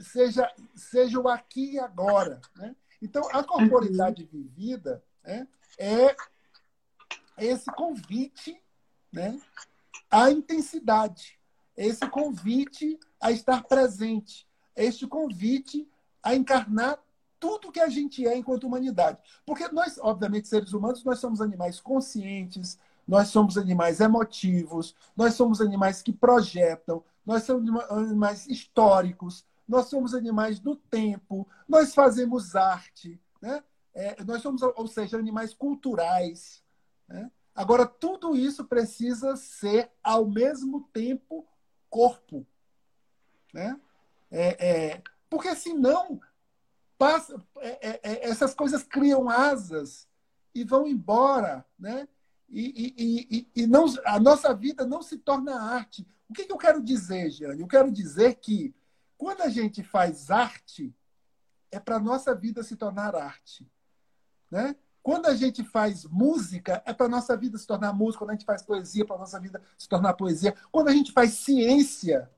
seja 0.00 0.52
seja 0.74 1.20
o 1.20 1.28
aqui 1.28 1.74
e 1.74 1.78
agora. 1.78 2.40
Né? 2.56 2.74
Então, 3.00 3.22
a 3.30 3.44
corporidade 3.44 4.24
vivida 4.24 5.00
né, 5.22 5.46
é 5.78 6.16
esse 7.44 7.70
convite 7.72 8.60
né, 9.12 9.40
à 10.10 10.30
intensidade, 10.30 11.38
esse 11.76 12.06
convite 12.08 12.98
a 13.20 13.30
estar 13.30 13.64
presente, 13.64 14.46
este 14.76 15.06
convite 15.06 15.88
a 16.22 16.34
encarnar 16.34 16.98
tudo 17.38 17.72
que 17.72 17.80
a 17.80 17.88
gente 17.88 18.26
é 18.26 18.36
enquanto 18.36 18.64
humanidade. 18.64 19.18
Porque 19.46 19.66
nós, 19.68 19.98
obviamente, 19.98 20.48
seres 20.48 20.72
humanos, 20.72 21.02
nós 21.02 21.18
somos 21.18 21.40
animais 21.40 21.80
conscientes, 21.80 22.78
nós 23.08 23.28
somos 23.28 23.56
animais 23.56 24.00
emotivos, 24.00 24.94
nós 25.16 25.34
somos 25.34 25.60
animais 25.60 26.02
que 26.02 26.12
projetam, 26.12 27.02
nós 27.24 27.44
somos 27.44 27.90
animais 27.90 28.46
históricos, 28.46 29.44
nós 29.66 29.86
somos 29.86 30.14
animais 30.14 30.60
do 30.60 30.76
tempo, 30.76 31.48
nós 31.68 31.94
fazemos 31.94 32.54
arte, 32.54 33.20
né? 33.40 33.62
É, 33.94 34.22
nós 34.24 34.42
somos, 34.42 34.62
ou 34.62 34.86
seja, 34.86 35.16
animais 35.16 35.52
culturais. 35.52 36.62
Né? 37.10 37.30
Agora, 37.54 37.84
tudo 37.84 38.34
isso 38.36 38.64
precisa 38.64 39.36
ser, 39.36 39.90
ao 40.02 40.24
mesmo 40.24 40.88
tempo, 40.92 41.46
corpo. 41.90 42.46
Né? 43.52 43.78
É, 44.30 44.68
é, 44.94 45.02
porque 45.28 45.54
senão 45.54 46.20
passa, 46.96 47.42
é, 47.58 47.88
é, 47.88 48.00
é, 48.02 48.28
essas 48.28 48.54
coisas 48.54 48.82
criam 48.82 49.28
asas 49.28 50.08
e 50.54 50.64
vão 50.64 50.86
embora, 50.86 51.64
né? 51.78 52.08
E, 52.48 52.94
e, 52.96 53.38
e, 53.38 53.62
e, 53.62 53.66
não, 53.66 53.86
a 54.04 54.18
nossa 54.18 54.52
vida 54.52 54.84
não 54.84 55.00
se 55.02 55.16
torna 55.18 55.60
arte. 55.60 56.06
O 56.28 56.34
que, 56.34 56.44
que 56.44 56.52
eu 56.52 56.58
quero 56.58 56.82
dizer, 56.82 57.30
Jane? 57.30 57.60
Eu 57.60 57.68
quero 57.68 57.92
dizer 57.92 58.34
que 58.36 58.74
quando 59.16 59.42
a 59.42 59.48
gente 59.48 59.84
faz 59.84 60.30
arte, 60.30 60.92
é 61.70 61.78
para 61.78 61.96
a 61.96 62.00
nossa 62.00 62.34
vida 62.34 62.62
se 62.62 62.76
tornar 62.76 63.14
arte. 63.14 63.70
Né? 64.50 64.74
Quando 65.02 65.26
a 65.26 65.34
gente 65.34 65.64
faz 65.64 66.04
música, 66.04 66.82
é 66.84 66.92
para 66.92 67.08
nossa 67.08 67.36
vida 67.36 67.56
se 67.56 67.66
tornar 67.66 67.92
música. 67.92 68.18
Quando 68.18 68.30
a 68.30 68.34
gente 68.34 68.44
faz 68.44 68.62
poesia, 68.62 69.02
é 69.02 69.06
para 69.06 69.18
nossa 69.18 69.40
vida 69.40 69.62
se 69.76 69.88
tornar 69.88 70.14
poesia. 70.14 70.54
Quando 70.70 70.88
a 70.88 70.92
gente 70.92 71.12
faz 71.12 71.32
ciência, 71.32 72.30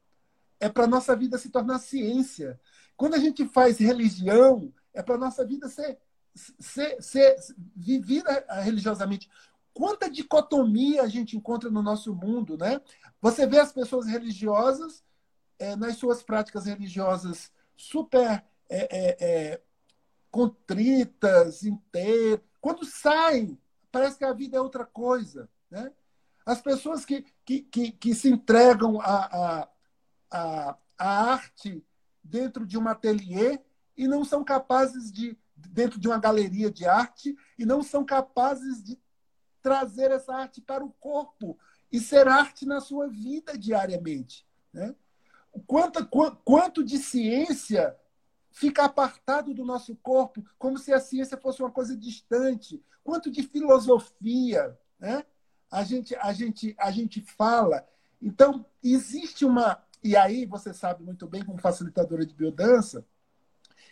é 0.61 0.69
para 0.69 0.87
nossa 0.87 1.17
vida 1.17 1.37
se 1.39 1.51
tornar 1.51 1.81
ciência. 1.81 2.61
Quando 2.97 3.15
a 3.15 3.19
gente 3.19 3.47
faz 3.49 3.79
religião, 3.79 4.73
é 4.95 5.03
para 5.03 5.19
nossa 5.19 5.45
vida 5.45 5.69
ser, 5.69 5.99
ser, 6.35 7.03
ser 7.03 7.37
vivida 7.75 8.45
religiosamente. 8.63 9.29
Quanta 9.75 10.09
dicotomia 10.09 11.03
a 11.03 11.09
gente 11.09 11.37
encontra 11.37 11.69
no 11.71 11.83
nosso 11.83 12.15
mundo, 12.15 12.57
né? 12.57 12.81
Você 13.21 13.47
vê 13.47 13.59
as 13.59 13.73
pessoas 13.73 14.07
religiosas 14.07 15.03
é, 15.59 15.75
nas 15.75 15.97
suas 15.97 16.23
práticas 16.23 16.67
religiosas 16.67 17.51
super 17.77 18.45
é, 18.69 18.89
é, 18.91 19.17
é 19.21 19.61
contritas, 20.31 21.65
inteiras. 21.65 22.52
Quando 22.63 22.87
saem, 22.87 23.59
parece 23.91 24.17
que 24.17 24.25
a 24.25 24.33
vida 24.33 24.57
é 24.57 24.61
outra 24.61 24.87
coisa. 24.87 25.51
Né? 25.69 25.93
As 26.47 26.61
pessoas 26.63 27.05
que, 27.05 27.27
que, 27.45 27.61
que, 27.63 27.91
que 27.91 28.15
se 28.15 28.31
entregam 28.31 29.01
à, 29.01 29.69
à, 30.31 30.79
à 30.97 31.33
arte 31.33 31.85
dentro 32.23 32.65
de 32.65 32.79
um 32.79 32.87
ateliê 32.87 33.59
e 33.97 34.07
não 34.07 34.25
são 34.25 34.45
capazes 34.45 35.11
de, 35.11 35.37
dentro 35.57 35.99
de 35.99 36.07
uma 36.07 36.19
galeria 36.19 36.71
de 36.71 36.87
arte, 36.87 37.37
e 37.59 37.67
não 37.67 37.83
são 37.83 38.05
capazes 38.05 38.83
de 38.83 38.97
trazer 39.61 40.13
essa 40.13 40.33
arte 40.33 40.61
para 40.61 40.85
o 40.85 40.93
corpo 40.93 41.59
e 41.91 41.99
ser 41.99 42.29
arte 42.29 42.65
na 42.65 42.81
sua 42.81 43.09
vida 43.09 43.59
diariamente. 43.59 44.47
Né? 44.73 44.95
Quanto, 45.67 46.09
quanto 46.45 46.85
de 46.85 46.99
ciência 46.99 47.97
fica 48.53 48.85
apartado 48.85 49.53
do 49.53 49.65
nosso 49.65 49.97
corpo, 49.97 50.45
como 50.59 50.79
se 50.79 50.93
a 50.93 51.01
ciência 51.01 51.37
fosse 51.37 51.63
uma 51.63 51.71
coisa 51.71 51.97
distante. 51.97 52.83
Quanto 53.03 53.31
de 53.31 53.43
filosofia, 53.43 54.79
né? 55.01 55.25
A 55.71 55.83
gente, 55.83 56.15
a 56.17 56.33
gente, 56.33 56.77
a 56.79 56.91
gente 56.91 57.21
fala. 57.21 57.87
Então 58.21 58.65
existe 58.83 59.45
uma 59.45 59.83
e 60.03 60.17
aí 60.17 60.45
você 60.45 60.75
sabe 60.75 61.05
muito 61.05 61.29
bem, 61.29 61.45
como 61.45 61.59
facilitadora 61.59 62.27
de 62.27 62.35
biodança, 62.35 63.07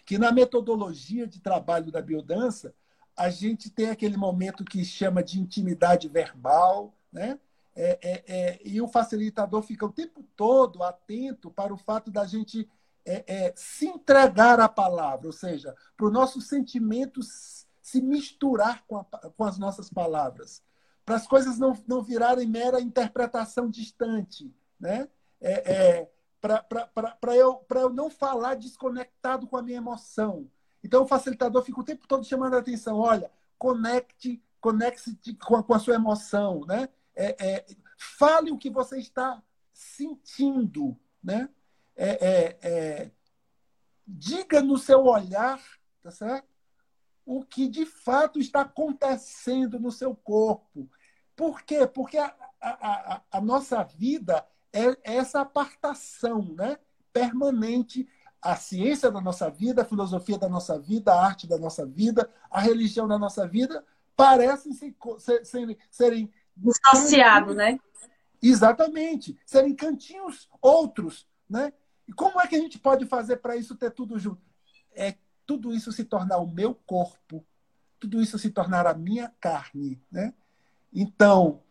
que 0.05 0.19
na 0.19 0.33
metodologia 0.33 1.27
de 1.27 1.41
trabalho 1.41 1.93
da 1.93 2.03
biodança 2.03 2.75
a 3.17 3.31
gente 3.31 3.71
tem 3.71 3.91
aquele 3.91 4.17
momento 4.17 4.65
que 4.65 4.85
chama 4.85 5.23
de 5.23 5.39
intimidade 5.39 6.09
verbal, 6.09 6.93
né? 7.13 7.39
É, 7.77 7.99
é, 8.03 8.25
é, 8.27 8.61
e 8.65 8.81
o 8.81 8.89
facilitador 8.89 9.63
fica 9.63 9.87
o 9.87 9.93
tempo 9.93 10.25
todo 10.35 10.83
atento 10.83 11.51
para 11.51 11.73
o 11.73 11.79
fato 11.79 12.11
da 12.11 12.27
gente 12.27 12.69
é, 13.05 13.25
é, 13.27 13.53
se 13.57 13.87
entregar 13.87 14.61
à 14.61 14.69
palavra, 14.69 15.27
ou 15.27 15.33
seja, 15.33 15.75
para 15.97 16.07
o 16.07 16.11
nosso 16.11 16.41
sentimento 16.41 17.21
se 17.23 18.01
misturar 18.01 18.85
com, 18.87 18.99
a, 18.99 19.05
com 19.05 19.45
as 19.45 19.59
nossas 19.59 19.91
palavras, 19.91 20.63
para 21.05 21.17
as 21.17 21.27
coisas 21.27 21.59
não, 21.59 21.77
não 21.89 22.03
virarem 22.03 22.47
mera 22.47 22.81
interpretação 22.81 23.69
distante, 23.69 24.55
né? 24.79 25.09
É, 25.41 25.73
é 25.73 26.11
para 26.41 27.37
eu, 27.37 27.65
eu 27.75 27.91
não 27.91 28.09
falar 28.09 28.55
desconectado 28.55 29.47
com 29.47 29.57
a 29.57 29.63
minha 29.63 29.77
emoção. 29.77 30.49
Então, 30.83 31.03
o 31.03 31.07
facilitador 31.07 31.63
fica 31.63 31.81
o 31.81 31.85
tempo 31.85 32.07
todo 32.09 32.25
chamando 32.25 32.55
a 32.55 32.59
atenção: 32.59 32.99
olha, 32.99 33.31
conecte, 33.59 34.43
conecte 34.61 35.19
com, 35.45 35.63
com 35.63 35.75
a 35.75 35.79
sua 35.79 35.95
emoção, 35.95 36.65
né? 36.67 36.89
É, 37.15 37.37
é, 37.47 37.67
fale 37.99 38.51
o 38.51 38.59
que 38.59 38.71
você 38.71 38.99
está 38.99 39.43
sentindo, 39.73 40.97
né? 41.23 41.49
É, 42.03 42.09
é, 42.09 42.59
é, 42.63 43.11
diga 44.07 44.63
no 44.63 44.79
seu 44.79 45.05
olhar, 45.05 45.61
tá 46.03 46.11
certo? 46.11 46.49
O 47.27 47.45
que 47.45 47.69
de 47.69 47.85
fato 47.85 48.39
está 48.39 48.63
acontecendo 48.63 49.79
no 49.79 49.93
seu 49.93 50.17
corpo. 50.17 50.89
Por 51.37 51.63
quê? 51.63 51.87
Porque 51.87 52.17
a, 52.17 52.35
a, 52.59 52.71
a, 52.71 53.23
a 53.31 53.41
nossa 53.43 53.85
vida 53.85 54.47
é 54.73 54.97
essa 55.05 55.43
apartação 55.43 56.55
né? 56.57 56.79
permanente. 57.13 58.09
A 58.41 58.57
ciência 58.57 59.11
da 59.11 59.21
nossa 59.21 59.51
vida, 59.51 59.83
a 59.83 59.85
filosofia 59.85 60.39
da 60.39 60.49
nossa 60.49 60.79
vida, 60.79 61.13
a 61.13 61.23
arte 61.23 61.47
da 61.47 61.59
nossa 61.59 61.85
vida, 61.85 62.31
a 62.51 62.59
religião 62.59 63.07
da 63.07 63.19
nossa 63.19 63.47
vida 63.47 63.85
parecem 64.17 64.73
ser, 64.73 64.97
ser, 65.45 65.77
serem. 65.91 66.33
Dissociado, 66.57 67.55
né? 67.55 67.79
Exatamente. 68.43 69.39
Serem 69.45 69.75
cantinhos 69.75 70.49
outros 70.63 71.29
né? 71.51 71.73
E 72.11 72.13
como 72.13 72.41
é 72.41 72.47
que 72.49 72.57
a 72.57 72.59
gente 72.59 72.77
pode 72.77 73.07
fazer 73.07 73.37
para 73.37 73.55
isso 73.55 73.77
ter 73.77 73.93
tudo 73.93 74.19
junto? 74.19 74.43
É 74.93 75.15
tudo 75.47 75.73
isso 75.73 75.93
se 75.93 76.03
tornar 76.03 76.39
o 76.39 76.47
meu 76.51 76.75
corpo, 76.75 77.47
tudo 78.01 78.21
isso 78.21 78.37
se 78.37 78.51
tornar 78.51 78.85
a 78.85 78.95
minha 78.95 79.33
carne, 79.41 80.03
né? 80.11 80.35
Então, 80.93 81.63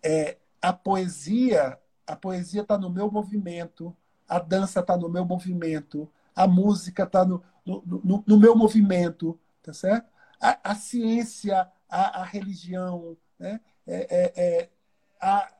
é, 0.00 0.38
a 0.62 0.72
poesia, 0.72 1.76
a 2.06 2.14
poesia 2.14 2.62
está 2.62 2.78
no 2.78 2.88
meu 2.88 3.10
movimento, 3.10 3.94
a 4.28 4.38
dança 4.38 4.78
está 4.78 4.96
no 4.96 5.08
meu 5.08 5.24
movimento, 5.24 6.08
a 6.32 6.46
música 6.46 7.02
está 7.02 7.24
no, 7.24 7.42
no, 7.66 7.82
no, 7.84 8.24
no, 8.24 8.38
meu 8.38 8.54
movimento, 8.54 9.36
tá 9.64 9.72
certo? 9.72 10.08
A, 10.40 10.70
a 10.70 10.74
ciência, 10.76 11.68
a, 11.88 12.20
a, 12.20 12.24
religião, 12.24 13.16
né? 13.36 13.60
É, 13.84 14.06
é, 14.16 14.32
é 14.36 14.70
a, 15.20 15.52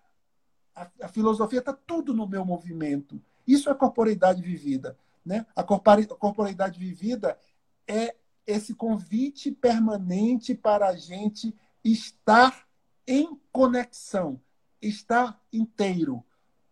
a, 0.77 0.91
a 1.03 1.09
filosofia 1.09 1.59
está 1.59 1.73
tudo 1.73 2.15
no 2.15 2.29
meu 2.29 2.45
movimento. 2.45 3.21
Isso 3.49 3.71
é 3.71 3.75
corporeidade 3.75 4.43
vivida. 4.43 4.99
Né? 5.25 5.47
A 5.57 5.63
corporeidade 5.63 6.79
vivida 6.79 7.39
é 7.87 8.15
esse 8.47 8.75
convite 8.75 9.51
permanente 9.51 10.55
para 10.55 10.89
a 10.89 10.97
gente 10.97 11.57
estar 11.83 12.67
em 13.07 13.41
conexão, 13.51 14.39
estar 14.83 15.41
inteiro. 15.51 16.23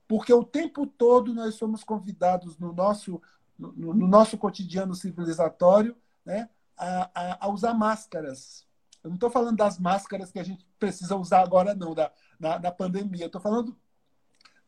Porque 0.07 0.33
o 0.33 0.45
tempo 0.45 0.87
todo 0.87 1.33
nós 1.33 1.55
somos 1.55 1.83
convidados 1.83 2.59
no 2.59 2.75
nosso, 2.75 3.21
no, 3.59 3.73
no 3.73 4.07
nosso 4.07 4.37
cotidiano 4.37 4.95
civilizatório 4.95 5.97
né, 6.25 6.49
a, 6.77 7.11
a, 7.15 7.47
a, 7.47 7.49
usar 7.49 7.73
máscaras. 7.73 8.67
Eu 9.03 9.09
não 9.09 9.17
estou 9.17 9.31
falando 9.31 9.57
das 9.57 9.79
máscaras 9.79 10.31
que 10.31 10.39
a 10.39 10.45
gente 10.45 10.67
precisa 10.79 11.17
usar 11.17 11.41
agora, 11.41 11.75
não, 11.75 11.95
da, 11.95 12.13
da, 12.39 12.59
da 12.59 12.71
pandemia. 12.71 13.27
Estou 13.27 13.41
falando 13.41 13.75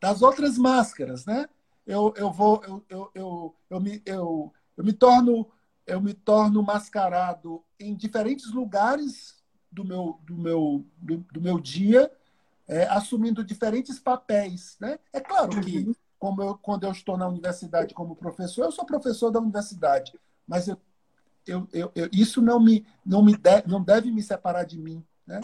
das 0.00 0.22
outras 0.22 0.56
máscaras, 0.56 1.26
né? 1.26 1.48
Eu, 1.88 2.12
eu 2.16 2.30
vou 2.30 2.62
eu, 2.64 2.84
eu, 2.90 3.10
eu, 3.14 3.54
eu, 3.70 3.80
me, 3.80 4.02
eu, 4.04 4.52
eu 4.76 4.84
me 4.84 4.92
torno 4.92 5.50
eu 5.86 6.02
me 6.02 6.12
torno 6.12 6.62
mascarado 6.62 7.64
em 7.80 7.96
diferentes 7.96 8.52
lugares 8.52 9.42
do 9.72 9.84
meu 9.84 10.20
do 10.22 10.36
meu 10.36 10.86
do, 10.98 11.16
do 11.32 11.40
meu 11.40 11.58
dia 11.58 12.12
é, 12.68 12.84
assumindo 12.88 13.42
diferentes 13.42 13.98
papéis 13.98 14.76
né 14.78 14.98
é 15.14 15.18
claro 15.18 15.60
que 15.62 15.78
uhum. 15.78 15.94
como 16.18 16.42
eu, 16.42 16.58
quando 16.58 16.84
eu 16.84 16.92
estou 16.92 17.16
na 17.16 17.26
universidade 17.26 17.94
como 17.94 18.14
professor 18.14 18.66
eu 18.66 18.72
sou 18.72 18.84
professor 18.84 19.30
da 19.30 19.40
universidade 19.40 20.12
mas 20.46 20.68
eu, 20.68 20.78
eu, 21.46 21.66
eu, 21.72 21.90
eu 21.94 22.08
isso 22.12 22.42
não 22.42 22.60
me 22.60 22.86
não 23.04 23.24
me 23.24 23.34
de, 23.34 23.66
não 23.66 23.82
deve 23.82 24.12
me 24.12 24.22
separar 24.22 24.64
de 24.64 24.78
mim 24.78 25.02
né 25.26 25.40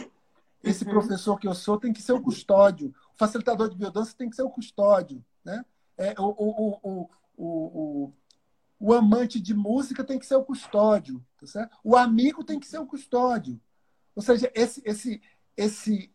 esse 0.63 0.83
uhum. 0.85 0.91
professor 0.91 1.39
que 1.39 1.47
eu 1.47 1.55
sou 1.55 1.79
tem 1.79 1.91
que 1.91 2.03
ser 2.03 2.13
o 2.13 2.21
custódio 2.21 2.93
o 3.15 3.17
facilitador 3.17 3.67
de 3.67 3.75
biodança 3.75 4.13
tem 4.15 4.29
que 4.29 4.35
ser 4.35 4.43
o 4.43 4.49
custódio 4.51 5.25
né 5.43 5.65
é, 5.97 6.13
o, 6.19 6.79
o, 6.83 7.09
o, 7.37 8.13
o, 8.79 8.93
amante 8.93 9.39
de 9.39 9.53
música 9.53 10.03
tem 10.03 10.19
que 10.19 10.25
ser 10.25 10.35
o 10.35 10.43
custódio, 10.43 11.25
tá 11.39 11.47
certo? 11.47 11.77
o 11.83 11.95
amigo 11.95 12.43
tem 12.43 12.59
que 12.59 12.67
ser 12.67 12.79
o 12.79 12.85
custódio. 12.85 13.59
Ou 14.15 14.21
seja, 14.21 14.51
esse, 14.53 14.81
esse, 14.85 15.21
esse, 15.57 16.13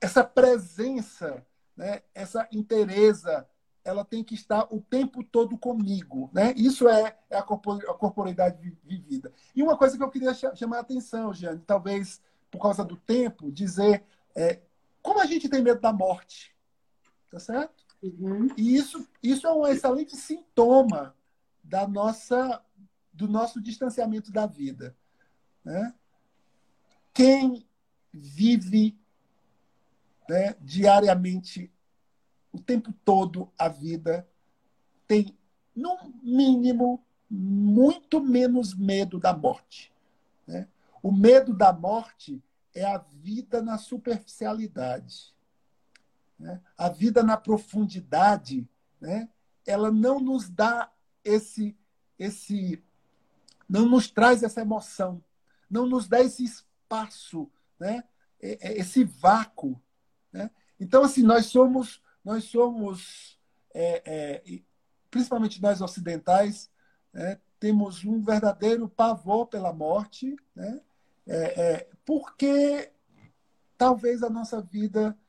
essa 0.00 0.24
presença, 0.24 1.46
né? 1.76 2.02
essa 2.14 2.48
interesa, 2.52 3.48
ela 3.84 4.04
tem 4.04 4.22
que 4.22 4.34
estar 4.34 4.66
o 4.72 4.80
tempo 4.80 5.22
todo 5.24 5.58
comigo. 5.58 6.30
Né? 6.32 6.52
Isso 6.56 6.88
é, 6.88 7.16
é 7.30 7.38
a, 7.38 7.42
corporeidade 7.42 8.76
vivida. 8.84 9.32
E 9.54 9.62
uma 9.62 9.76
coisa 9.76 9.96
que 9.96 10.02
eu 10.02 10.10
queria 10.10 10.34
chamar 10.34 10.78
a 10.78 10.80
atenção, 10.80 11.32
Jeane, 11.32 11.60
talvez 11.66 12.20
por 12.50 12.60
causa 12.60 12.84
do 12.84 12.96
tempo, 12.96 13.50
dizer 13.50 14.04
é, 14.34 14.60
como 15.00 15.20
a 15.20 15.26
gente 15.26 15.48
tem 15.48 15.62
medo 15.62 15.80
da 15.80 15.92
morte. 15.92 16.54
Tá 17.30 17.40
certo? 17.40 17.81
Uhum. 18.02 18.48
E 18.56 18.74
isso, 18.74 19.06
isso 19.22 19.46
é 19.46 19.52
um 19.52 19.66
excelente 19.66 20.16
sintoma 20.16 21.14
da 21.62 21.86
nossa, 21.86 22.60
do 23.12 23.28
nosso 23.28 23.60
distanciamento 23.60 24.32
da 24.32 24.46
vida. 24.46 24.96
Né? 25.64 25.94
Quem 27.14 27.64
vive 28.12 28.98
né, 30.28 30.56
diariamente, 30.60 31.70
o 32.52 32.58
tempo 32.58 32.92
todo, 33.04 33.50
a 33.56 33.68
vida, 33.68 34.28
tem, 35.06 35.36
no 35.74 35.96
mínimo, 36.22 37.00
muito 37.30 38.20
menos 38.20 38.74
medo 38.74 39.18
da 39.18 39.32
morte. 39.32 39.92
Né? 40.46 40.68
O 41.02 41.12
medo 41.12 41.54
da 41.54 41.72
morte 41.72 42.42
é 42.74 42.84
a 42.84 42.98
vida 42.98 43.62
na 43.62 43.78
superficialidade. 43.78 45.32
Né? 46.42 46.60
A 46.76 46.88
vida 46.88 47.22
na 47.22 47.36
profundidade, 47.36 48.68
né? 49.00 49.28
ela 49.64 49.92
não 49.92 50.18
nos 50.18 50.50
dá 50.50 50.92
esse, 51.24 51.78
esse, 52.18 52.82
não 53.68 53.86
nos 53.88 54.10
traz 54.10 54.42
essa 54.42 54.60
emoção, 54.60 55.22
não 55.70 55.86
nos 55.86 56.08
dá 56.08 56.20
esse 56.20 56.42
espaço, 56.42 57.48
né? 57.78 58.02
esse 58.40 59.04
vácuo. 59.04 59.80
Né? 60.32 60.50
Então, 60.80 61.04
assim, 61.04 61.22
nós 61.22 61.46
somos, 61.46 62.02
nós 62.24 62.42
somos 62.42 63.38
é, 63.72 64.02
é, 64.04 64.62
principalmente 65.08 65.62
nós 65.62 65.80
ocidentais, 65.80 66.68
né? 67.12 67.38
temos 67.60 68.04
um 68.04 68.20
verdadeiro 68.20 68.88
pavor 68.88 69.46
pela 69.46 69.72
morte, 69.72 70.34
né? 70.56 70.80
É, 71.24 71.62
é 71.62 71.88
porque 72.04 72.90
talvez 73.78 74.24
a 74.24 74.28
nossa 74.28 74.60
vida 74.60 75.16
é, 75.16 75.21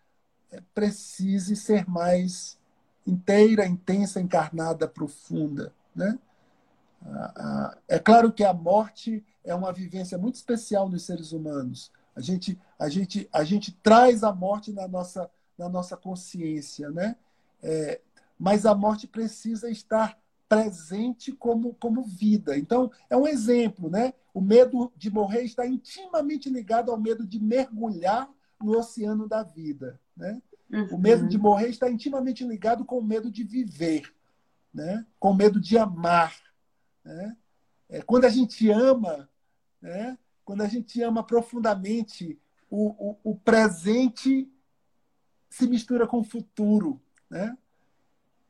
precise 0.74 1.56
ser 1.56 1.88
mais 1.90 2.58
inteira, 3.06 3.66
intensa, 3.66 4.20
encarnada, 4.22 4.88
profunda. 4.88 5.74
Né? 5.96 6.18
É 7.88 8.00
claro 8.00 8.32
que 8.32 8.44
a 8.44 8.54
morte 8.54 9.24
é 9.44 9.54
uma 9.54 9.74
vivência 9.74 10.18
muito 10.18 10.36
especial 10.36 10.90
nos 10.90 11.04
seres 11.04 11.32
humanos. 11.32 11.92
A 12.16 12.22
gente, 12.22 12.60
a 12.80 12.88
gente, 12.88 13.28
a 13.32 13.44
gente 13.44 13.72
traz 13.84 14.24
a 14.24 14.32
morte 14.32 14.72
na 14.72 14.88
nossa, 14.88 15.30
na 15.58 15.68
nossa 15.68 15.98
consciência, 15.98 16.90
né? 16.92 17.16
É, 17.62 18.00
mas 18.38 18.66
a 18.66 18.76
morte 18.76 19.08
precisa 19.08 19.70
estar 19.70 20.18
presente 20.48 21.32
como, 21.32 21.74
como 21.76 22.04
vida. 22.04 22.58
Então, 22.58 22.92
é 23.10 23.18
um 23.18 23.28
exemplo, 23.28 23.90
né? 23.90 24.14
O 24.34 24.42
medo 24.42 24.92
de 24.96 25.10
morrer 25.10 25.42
está 25.42 25.66
intimamente 25.66 26.50
ligado 26.50 26.92
ao 26.92 27.00
medo 27.00 27.26
de 27.26 27.40
mergulhar 27.40 28.30
no 28.62 28.78
oceano 28.78 29.28
da 29.28 29.44
vida, 29.44 30.00
né? 30.16 30.42
Uhum. 30.72 30.96
O 30.96 30.98
medo 30.98 31.28
de 31.28 31.38
morrer 31.38 31.70
está 31.70 31.90
intimamente 31.90 32.44
ligado 32.44 32.84
com 32.84 32.98
o 32.98 33.04
medo 33.04 33.30
de 33.30 33.44
viver, 33.44 34.14
né? 34.74 35.06
Com 35.20 35.32
o 35.32 35.36
medo 35.36 35.60
de 35.60 35.78
amar, 35.78 36.36
né? 37.04 37.38
É, 37.90 38.02
quando 38.02 38.26
a 38.26 38.30
gente 38.30 38.70
ama, 38.72 39.30
né? 39.82 40.18
Quando 40.44 40.62
a 40.62 40.68
gente 40.68 41.02
ama 41.02 41.24
profundamente, 41.24 42.40
o, 42.70 43.12
o, 43.12 43.32
o 43.32 43.36
presente 43.36 44.52
se 45.50 45.68
mistura 45.68 46.08
com 46.08 46.20
o 46.20 46.24
futuro, 46.24 47.00
né? 47.30 47.56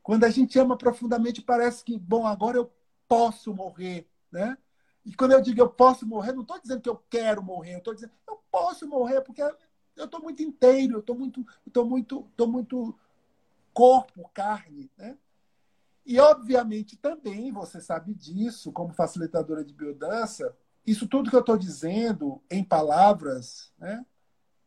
Quando 0.02 0.24
a 0.24 0.30
gente 0.30 0.58
ama 0.58 0.76
profundamente, 0.76 1.42
parece 1.42 1.84
que, 1.84 1.98
bom, 1.98 2.26
agora 2.26 2.56
eu 2.56 2.72
posso 3.08 3.54
morrer, 3.54 4.08
né? 4.30 4.56
E 5.04 5.14
quando 5.14 5.32
eu 5.32 5.42
digo 5.42 5.60
eu 5.60 5.68
posso 5.68 6.06
morrer, 6.06 6.32
não 6.32 6.42
estou 6.42 6.58
dizendo 6.58 6.80
que 6.80 6.88
eu 6.88 6.96
quero 7.10 7.42
morrer, 7.42 7.74
eu 7.74 7.78
estou 7.78 7.94
dizendo 7.94 8.12
eu 8.26 8.42
posso 8.50 8.88
morrer 8.88 9.20
porque 9.20 9.42
eu 9.96 10.06
estou 10.06 10.20
muito 10.20 10.42
inteiro, 10.42 10.94
eu 10.94 11.00
estou 11.00 11.16
muito, 11.16 11.46
estou 11.66 11.86
muito, 11.86 12.26
estou 12.30 12.48
muito 12.48 12.98
corpo, 13.72 14.30
carne, 14.32 14.90
né? 14.96 15.16
E 16.06 16.20
obviamente 16.20 16.96
também 16.96 17.50
você 17.50 17.80
sabe 17.80 18.12
disso, 18.14 18.70
como 18.72 18.92
facilitadora 18.92 19.64
de 19.64 19.72
biodança, 19.72 20.54
isso 20.86 21.08
tudo 21.08 21.30
que 21.30 21.36
eu 21.36 21.40
estou 21.40 21.56
dizendo 21.56 22.42
em 22.50 22.62
palavras, 22.62 23.72
né? 23.78 24.04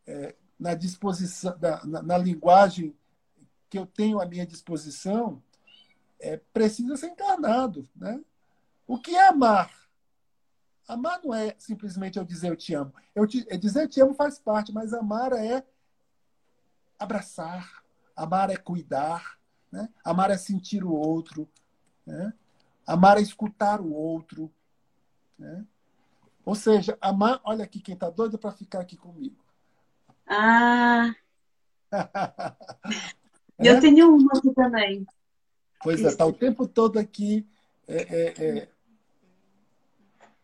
É, 0.05 0.35
na 0.59 0.73
disposição, 0.73 1.55
na, 1.59 2.01
na 2.01 2.17
linguagem 2.17 2.95
que 3.69 3.77
eu 3.77 3.85
tenho 3.85 4.19
à 4.19 4.25
minha 4.25 4.45
disposição 4.45 5.43
é, 6.19 6.37
precisa 6.53 6.97
ser 6.97 7.07
encarnado. 7.07 7.87
Né? 7.95 8.19
O 8.87 8.97
que 8.97 9.15
é 9.15 9.27
amar? 9.27 9.71
Amar 10.87 11.19
não 11.23 11.33
é 11.33 11.53
simplesmente 11.57 12.17
eu 12.17 12.23
dizer 12.23 12.49
eu 12.49 12.55
te 12.55 12.73
amo. 12.73 12.93
Eu 13.13 13.27
te, 13.27 13.45
é 13.49 13.57
dizer 13.57 13.83
eu 13.83 13.89
te 13.89 14.01
amo 14.01 14.13
faz 14.13 14.39
parte, 14.39 14.71
mas 14.71 14.93
amar 14.93 15.33
é 15.33 15.63
abraçar, 16.97 17.83
amar 18.15 18.49
é 18.49 18.55
cuidar, 18.55 19.37
né? 19.71 19.89
amar 20.03 20.31
é 20.31 20.37
sentir 20.37 20.83
o 20.83 20.91
outro, 20.91 21.47
né? 22.05 22.33
amar 22.85 23.17
é 23.17 23.21
escutar 23.21 23.81
o 23.81 23.91
outro. 23.91 24.51
Né? 25.37 25.65
Ou 26.45 26.55
seja, 26.55 26.97
amar, 27.01 27.41
olha 27.43 27.65
aqui 27.65 27.81
quem 27.81 27.93
está 27.93 28.09
doido 28.09 28.37
para 28.37 28.53
ficar 28.53 28.79
aqui 28.79 28.95
comigo. 28.95 29.43
Ah! 30.25 31.13
E 33.59 33.67
eu 33.67 33.79
tenho 33.81 34.15
uma 34.15 34.37
aqui 34.37 34.53
também. 34.53 35.05
Pois 35.83 36.01
é, 36.01 36.07
está 36.07 36.25
o 36.25 36.33
tempo 36.33 36.65
todo 36.67 36.97
aqui 36.97 37.45
é, 37.87 37.95
é, 37.95 38.45
é, 38.45 38.69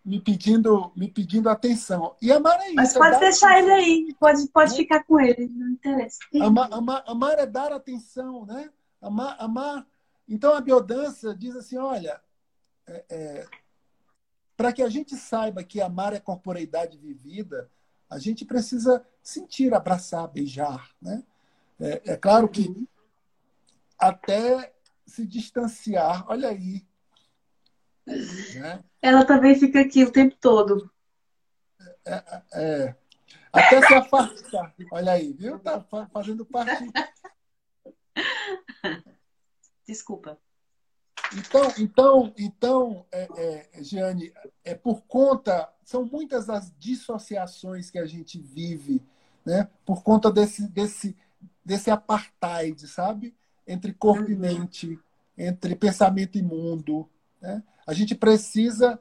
me, 0.03 0.19
pedindo, 0.19 0.91
me 0.95 1.07
pedindo 1.07 1.49
atenção. 1.49 2.15
E 2.21 2.31
amar 2.31 2.59
é 2.61 2.67
isso. 2.67 2.75
Mas 2.75 2.93
pode 2.93 3.19
deixar 3.19 3.59
ele 3.59 3.71
aí, 3.71 4.15
pode, 4.19 4.47
pode 4.49 4.71
né? 4.71 4.77
ficar 4.77 5.03
com 5.03 5.19
ele, 5.19 5.47
não 5.47 5.69
interessa. 5.69 6.19
Amar, 6.41 6.71
amar, 6.73 7.03
amar 7.07 7.39
é 7.39 7.45
dar 7.45 7.71
atenção, 7.71 8.45
né? 8.45 8.69
Amar, 9.01 9.35
amar. 9.39 9.87
Então 10.27 10.53
a 10.53 10.61
biodança 10.61 11.35
diz 11.35 11.55
assim: 11.55 11.77
olha, 11.77 12.21
é, 12.87 13.05
é, 13.09 13.45
para 14.55 14.71
que 14.71 14.81
a 14.81 14.89
gente 14.89 15.15
saiba 15.15 15.63
que 15.63 15.81
amar 15.81 16.13
é 16.13 16.19
corporeidade 16.19 16.97
vivida, 16.97 17.69
a 18.09 18.19
gente 18.19 18.45
precisa 18.45 19.05
sentir, 19.21 19.73
abraçar, 19.73 20.27
beijar, 20.27 20.89
né? 21.01 21.23
É, 21.79 22.01
é 22.13 22.17
claro 22.17 22.47
que 22.47 22.67
uhum 22.67 22.87
até 24.03 24.73
se 25.05 25.25
distanciar. 25.25 26.25
Olha 26.27 26.49
aí. 26.49 26.85
Né? 28.05 28.83
Ela 29.01 29.25
também 29.25 29.55
fica 29.55 29.81
aqui 29.81 30.03
o 30.03 30.11
tempo 30.11 30.35
todo. 30.39 30.91
É, 32.05 32.13
é, 32.13 32.43
é. 32.53 32.95
até 33.51 33.85
se 33.85 33.93
afastar. 33.93 34.73
Olha 34.91 35.13
aí, 35.13 35.33
viu? 35.33 35.59
Tá 35.59 35.81
fazendo 36.11 36.45
parte. 36.45 36.85
Desculpa. 39.87 40.37
Então, 41.35 41.73
então, 41.79 42.33
então, 42.37 43.05
é, 43.11 43.69
é, 43.73 43.83
Giane, 43.83 44.31
é 44.63 44.75
por 44.75 45.01
conta, 45.03 45.67
são 45.83 46.05
muitas 46.05 46.49
as 46.49 46.71
dissociações 46.77 47.89
que 47.89 47.97
a 47.97 48.05
gente 48.05 48.39
vive, 48.39 49.01
né? 49.43 49.67
Por 49.83 50.03
conta 50.03 50.31
desse, 50.31 50.67
desse, 50.67 51.17
desse 51.65 51.89
apartheid, 51.89 52.87
sabe? 52.87 53.35
entre 53.67 53.93
corpo 53.93 54.29
e 54.29 54.33
uhum. 54.33 54.39
mente, 54.39 54.99
entre 55.37 55.75
pensamento 55.75 56.37
e 56.37 56.41
mundo. 56.41 57.09
Né? 57.43 57.61
A 57.85 57.93
gente 57.93 58.15
precisa 58.15 58.97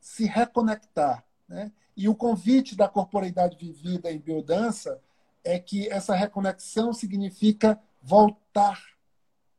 se 0.00 0.24
reconectar. 0.24 1.22
Né? 1.46 1.70
E 1.94 2.08
o 2.08 2.14
convite 2.14 2.74
da 2.74 2.88
corporeidade 2.88 3.56
vivida 3.58 4.10
em 4.10 4.18
biodança 4.18 4.98
é 5.44 5.58
que 5.58 5.86
essa 5.88 6.14
reconexão 6.14 6.94
significa 6.94 7.78
voltar 8.02 8.82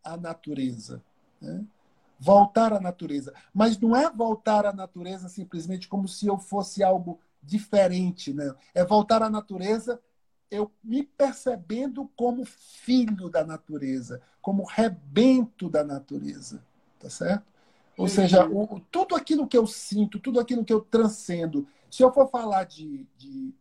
à 0.04 0.18
natureza. 0.18 1.04
Né? 1.40 1.64
Voltar 2.20 2.74
à 2.74 2.80
natureza. 2.80 3.32
Mas 3.54 3.78
não 3.78 3.96
é 3.96 4.10
voltar 4.10 4.66
à 4.66 4.74
natureza 4.74 5.30
simplesmente 5.30 5.88
como 5.88 6.08
se 6.08 6.26
eu 6.26 6.40
fosse 6.40 6.84
algo 6.84 7.20
diferente. 7.44 8.34
Né? 8.34 8.52
É 8.74 8.84
voltar 8.84 9.22
à 9.22 9.30
natureza 9.30 10.02
eu 10.50 10.72
me 10.82 11.04
percebendo 11.04 12.10
como 12.16 12.46
filho 12.46 13.30
da 13.30 13.44
natureza, 13.44 14.22
como 14.42 14.64
rebento 14.64 15.70
da 15.70 15.84
natureza, 15.84 16.64
tá 16.98 17.10
certo? 17.10 17.57
Ou 17.98 18.08
seja, 18.08 18.48
o, 18.48 18.80
tudo 18.92 19.16
aquilo 19.16 19.48
que 19.48 19.58
eu 19.58 19.66
sinto, 19.66 20.20
tudo 20.20 20.40
aquilo 20.40 20.64
que 20.64 20.72
eu 20.72 20.82
transcendo. 20.82 21.68
Se 21.90 22.04
eu 22.04 22.14
for 22.14 22.30
falar 22.30 22.64
de, 22.66 23.08
de 23.18 23.54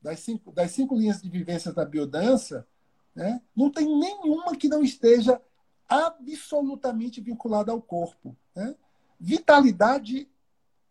das, 0.00 0.20
cinco, 0.20 0.52
das 0.52 0.70
cinco 0.70 0.96
linhas 0.96 1.20
de 1.20 1.28
vivência 1.28 1.72
da 1.72 1.84
biodança, 1.84 2.66
né, 3.14 3.42
não 3.54 3.68
tem 3.68 3.86
nenhuma 3.98 4.56
que 4.56 4.68
não 4.68 4.82
esteja 4.84 5.40
absolutamente 5.88 7.20
vinculada 7.20 7.72
ao 7.72 7.82
corpo. 7.82 8.36
Né? 8.54 8.76
Vitalidade 9.18 10.30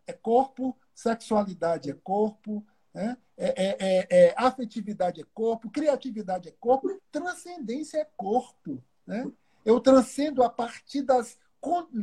é 0.06 0.12
corpo, 0.12 0.76
sexualidade 0.94 1.90
é 1.90 1.94
corpo, 1.94 2.66
né? 2.94 3.18
é, 3.38 3.48
é, 3.48 3.78
é, 3.80 4.08
é, 4.10 4.36
afetividade 4.38 5.22
é 5.22 5.26
corpo, 5.34 5.70
criatividade 5.70 6.50
é 6.50 6.54
corpo, 6.60 7.02
transcendência 7.10 8.00
é 8.00 8.08
corpo. 8.18 8.84
Né? 9.08 9.32
Eu 9.64 9.80
transcendo 9.80 10.44
a 10.44 10.50
partir 10.50 11.02
das, 11.02 11.38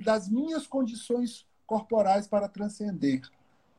das 0.05 0.29
minhas 0.29 0.66
condições 0.66 1.47
corporais 1.66 2.27
para 2.27 2.49
transcender. 2.49 3.23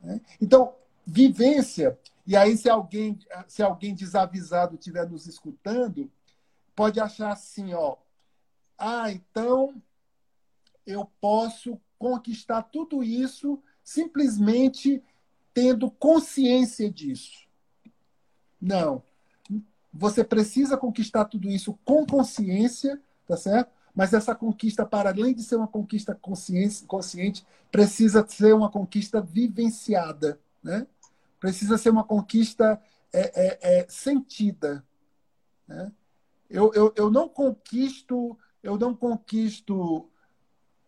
Né? 0.02 0.22
Então, 0.42 0.74
vivência, 1.06 1.98
e 2.26 2.36
aí 2.36 2.58
se 2.58 2.70
alguém, 2.70 3.18
se 3.48 3.64
alguém 3.64 3.96
desavisado 3.96 4.76
estiver 4.76 5.10
nos 5.10 5.28
escutando, 5.28 6.12
pode 6.76 7.00
achar 7.00 7.32
assim, 7.32 7.74
ó, 7.74 7.96
ah, 8.78 9.12
então 9.12 9.82
eu 10.86 11.10
posso 11.20 11.80
conquistar 11.98 12.64
tudo 12.64 13.04
isso 13.04 13.62
simplesmente 13.84 15.02
tendo 15.54 15.90
consciência 15.90 16.92
disso. 16.92 17.48
Não. 18.62 19.02
Você 19.94 20.24
precisa 20.24 20.78
conquistar 20.78 21.26
tudo 21.26 21.50
isso 21.50 21.78
com 21.84 22.06
consciência, 22.06 23.02
tá 23.26 23.36
certo? 23.36 23.72
Mas 23.98 24.14
essa 24.14 24.36
conquista, 24.36 24.86
para 24.86 25.10
além 25.10 25.34
de 25.34 25.42
ser 25.42 25.56
uma 25.56 25.68
conquista 25.68 26.14
consciente, 26.14 27.44
precisa 27.72 28.24
ser 28.28 28.54
uma 28.54 28.70
conquista 28.70 29.20
vivenciada, 29.20 30.40
né? 30.62 30.86
Precisa 31.40 31.80
ser 31.80 31.90
uma 31.90 32.04
conquista 32.04 32.80
é, 33.12 33.22
é, 33.22 33.80
é, 33.80 33.88
sentida, 33.90 34.86
né? 35.68 35.92
Eu, 36.48 36.72
eu, 36.76 36.94
eu 36.96 37.10
não 37.10 37.28
conquisto, 37.28 38.38
eu 38.62 38.78
não 38.78 38.96
conquisto 38.96 40.08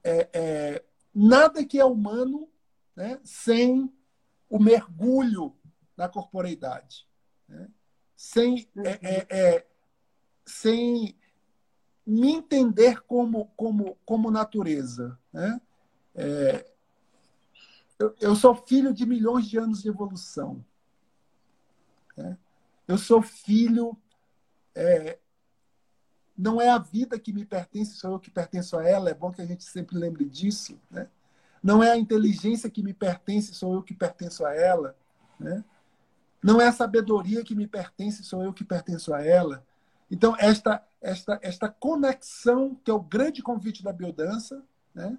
é, 0.03 0.29
é, 0.31 0.83
nada 1.11 1.65
que 1.65 1.79
é 1.79 1.85
humano 1.85 2.47
né, 2.95 3.19
sem 3.23 3.91
o 4.47 4.59
mergulho 4.59 5.55
na 5.97 6.07
corporeidade, 6.07 7.07
né? 7.47 7.69
sem, 8.15 8.69
é, 8.77 8.99
é, 9.01 9.27
é, 9.29 9.67
sem 10.45 11.18
me 12.09 12.31
entender 12.31 13.01
como, 13.01 13.45
como, 13.55 13.97
como 14.05 14.31
natureza. 14.31 15.17
Né? 15.31 15.61
É, 16.15 16.65
eu, 17.97 18.15
eu, 18.19 18.35
sou 18.35 18.55
filho 18.55 18.93
de 18.93 19.05
milhões 19.05 19.47
de 19.47 19.57
anos 19.57 19.81
de 19.81 19.89
evolução. 19.89 20.63
Né? 22.17 22.37
Eu 22.87 22.97
sou 22.97 23.21
filho 23.21 23.95
é, 24.73 25.19
não 26.39 26.61
é 26.61 26.69
a 26.69 26.77
vida 26.77 27.19
que 27.19 27.33
me 27.33 27.45
pertence, 27.45 27.97
sou 27.97 28.13
eu 28.13 28.19
que 28.19 28.31
pertenço 28.31 28.77
a 28.77 28.87
ela. 28.87 29.09
É 29.09 29.13
bom 29.13 29.29
que 29.29 29.41
a 29.41 29.45
gente 29.45 29.65
sempre 29.65 29.97
lembre 29.97 30.23
disso. 30.23 30.79
Né? 30.89 31.09
Não 31.61 31.83
é 31.83 31.91
a 31.91 31.97
inteligência 31.97 32.69
que 32.69 32.81
me 32.81 32.93
pertence, 32.93 33.53
sou 33.53 33.73
eu 33.73 33.83
que 33.83 33.93
pertenço 33.93 34.45
a 34.45 34.55
ela. 34.55 34.95
Né? 35.37 35.63
Não 36.41 36.61
é 36.61 36.67
a 36.67 36.71
sabedoria 36.71 37.43
que 37.43 37.53
me 37.53 37.67
pertence, 37.67 38.23
sou 38.23 38.41
eu 38.41 38.53
que 38.53 38.63
pertenço 38.63 39.13
a 39.13 39.21
ela. 39.21 39.65
Então, 40.11 40.35
esta, 40.37 40.83
esta, 41.01 41.39
esta 41.41 41.69
conexão, 41.69 42.75
que 42.83 42.89
é 42.89 42.93
o 42.93 42.99
grande 42.99 43.41
convite 43.41 43.83
da 43.83 43.93
biodança, 43.93 44.63
né? 44.93 45.17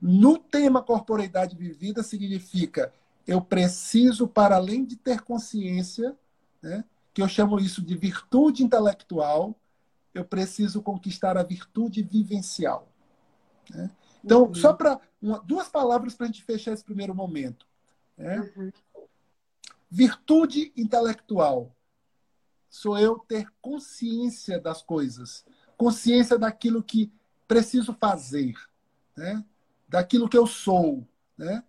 no 0.00 0.38
tema 0.38 0.82
corporeidade 0.82 1.56
vivida, 1.56 2.02
significa 2.02 2.92
eu 3.26 3.40
preciso, 3.40 4.26
para 4.26 4.56
além 4.56 4.84
de 4.84 4.96
ter 4.96 5.20
consciência, 5.20 6.16
né? 6.62 6.84
que 7.12 7.22
eu 7.22 7.28
chamo 7.28 7.60
isso 7.60 7.82
de 7.82 7.96
virtude 7.96 8.64
intelectual, 8.64 9.54
eu 10.14 10.24
preciso 10.24 10.82
conquistar 10.82 11.36
a 11.36 11.42
virtude 11.42 12.02
vivencial. 12.02 12.88
Né? 13.68 13.90
Então, 14.24 14.44
uhum. 14.44 14.54
só 14.54 14.72
para 14.72 15.00
duas 15.44 15.68
palavras 15.68 16.14
para 16.14 16.24
a 16.24 16.26
gente 16.28 16.42
fechar 16.42 16.72
esse 16.72 16.84
primeiro 16.84 17.14
momento. 17.14 17.66
Né? 18.16 18.52
Uhum. 18.56 18.72
Virtude 19.90 20.72
intelectual 20.76 21.70
sou 22.70 22.98
eu 22.98 23.18
ter 23.18 23.52
consciência 23.60 24.58
das 24.58 24.80
coisas, 24.80 25.44
consciência 25.76 26.38
daquilo 26.38 26.82
que 26.82 27.12
preciso 27.46 27.92
fazer, 27.92 28.54
né? 29.14 29.44
daquilo 29.86 30.28
que 30.28 30.38
eu 30.38 30.46
sou, 30.46 31.06
né? 31.36 31.62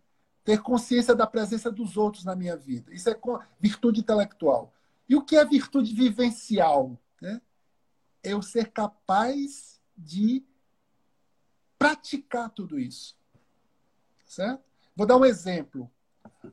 ter 0.43 0.61
consciência 0.61 1.13
da 1.13 1.27
presença 1.27 1.69
dos 1.69 1.97
outros 1.97 2.23
na 2.23 2.35
minha 2.35 2.55
vida. 2.55 2.93
Isso 2.93 3.09
é 3.09 3.19
virtude 3.59 3.99
intelectual. 3.99 4.73
E 5.09 5.15
o 5.15 5.21
que 5.21 5.35
é 5.35 5.43
virtude 5.43 5.93
vivencial? 5.93 6.97
Né? 7.21 7.41
eu 8.23 8.41
ser 8.41 8.71
capaz 8.71 9.79
de 9.97 10.43
praticar 11.77 12.49
tudo 12.49 12.79
isso. 12.79 13.17
Certo? 14.25 14.63
Vou 14.95 15.07
dar 15.07 15.17
um 15.17 15.25
exemplo. 15.25 15.91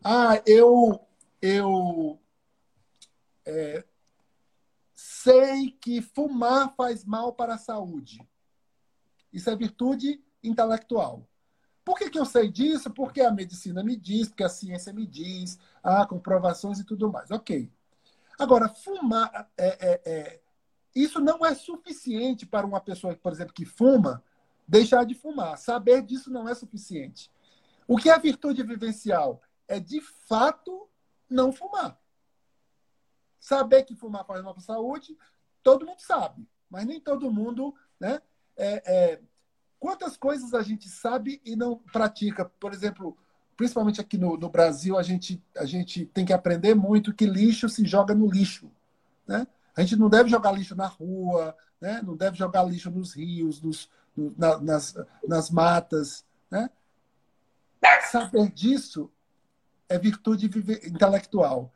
Ah, 0.03 0.43
eu, 0.47 1.01
eu 1.41 2.19
é, 3.45 3.85
sei 5.29 5.73
que 5.73 6.01
fumar 6.01 6.75
faz 6.75 7.05
mal 7.05 7.35
para 7.35 7.55
a 7.55 7.59
saúde. 7.59 8.27
Isso 9.31 9.51
é 9.51 9.57
virtude 9.57 10.25
intelectual. 10.43 11.29
Por 11.85 11.99
que, 11.99 12.09
que 12.09 12.19
eu 12.19 12.25
sei 12.25 12.51
disso? 12.51 12.91
Porque 12.91 13.21
a 13.21 13.31
medicina 13.31 13.83
me 13.83 13.95
diz, 13.95 14.29
porque 14.29 14.45
a 14.45 14.49
ciência 14.49 14.93
me 14.93 15.07
diz, 15.07 15.59
há 15.83 16.07
comprovações 16.07 16.79
e 16.79 16.85
tudo 16.85 17.13
mais. 17.13 17.31
Ok. 17.31 17.71
Agora, 18.39 18.69
fumar, 18.71 19.51
é, 19.57 19.67
é, 19.67 20.01
é 20.07 20.41
isso 20.95 21.21
não 21.21 21.45
é 21.45 21.55
suficiente 21.55 22.47
para 22.47 22.67
uma 22.67 22.81
pessoa, 22.81 23.15
por 23.15 23.33
exemplo, 23.33 23.53
que 23.53 23.67
fuma, 23.67 24.25
deixar 24.67 25.05
de 25.05 25.15
fumar. 25.15 25.59
Saber 25.59 26.03
disso 26.03 26.31
não 26.31 26.49
é 26.49 26.55
suficiente. 26.55 27.31
O 27.87 27.99
que 27.99 28.09
é 28.09 28.19
virtude 28.19 28.63
vivencial? 28.63 29.43
É, 29.67 29.79
de 29.79 30.01
fato, 30.01 30.89
não 31.29 31.53
fumar. 31.53 31.99
Saber 33.41 33.85
que 33.85 33.95
fumar 33.95 34.25
faz 34.25 34.43
mal 34.43 34.53
para 34.53 34.63
a 34.63 34.67
saúde, 34.67 35.17
todo 35.63 35.87
mundo 35.87 36.01
sabe, 36.01 36.47
mas 36.71 36.87
nem 36.87 37.01
todo 37.01 37.31
mundo. 37.31 37.75
Né? 38.01 38.21
É, 38.57 38.83
é, 38.87 39.21
quantas 39.79 40.17
coisas 40.17 40.55
a 40.55 40.63
gente 40.63 40.89
sabe 40.89 41.41
e 41.45 41.55
não 41.55 41.79
pratica? 41.79 42.45
Por 42.45 42.73
exemplo, 42.73 43.17
principalmente 43.57 44.01
aqui 44.01 44.17
no, 44.17 44.37
no 44.37 44.49
Brasil, 44.49 44.97
a 44.99 45.03
gente, 45.03 45.43
a 45.57 45.65
gente 45.65 46.07
tem 46.07 46.25
que 46.25 46.33
aprender 46.33 46.75
muito 46.75 47.15
que 47.15 47.27
lixo 47.27 47.69
se 47.69 47.85
joga 47.85 48.15
no 48.15 48.31
lixo. 48.31 48.71
Né? 49.27 49.47
A 49.77 49.83
gente 49.83 49.97
não 49.97 50.09
deve 50.09 50.29
jogar 50.29 50.53
lixo 50.53 50.75
na 50.75 50.87
rua, 50.87 51.57
né? 51.81 52.01
não 52.03 52.17
deve 52.17 52.37
jogar 52.37 52.63
lixo 52.63 52.91
nos 52.91 53.15
rios, 53.15 53.61
nos, 53.61 53.91
na, 54.17 54.59
nas, 54.59 54.97
nas 55.27 55.51
matas. 55.51 56.25
Né? 56.51 56.71
Saber 58.11 58.51
disso 58.51 59.11
é 59.89 59.99
virtude 59.99 60.47
intelectual. 60.87 61.73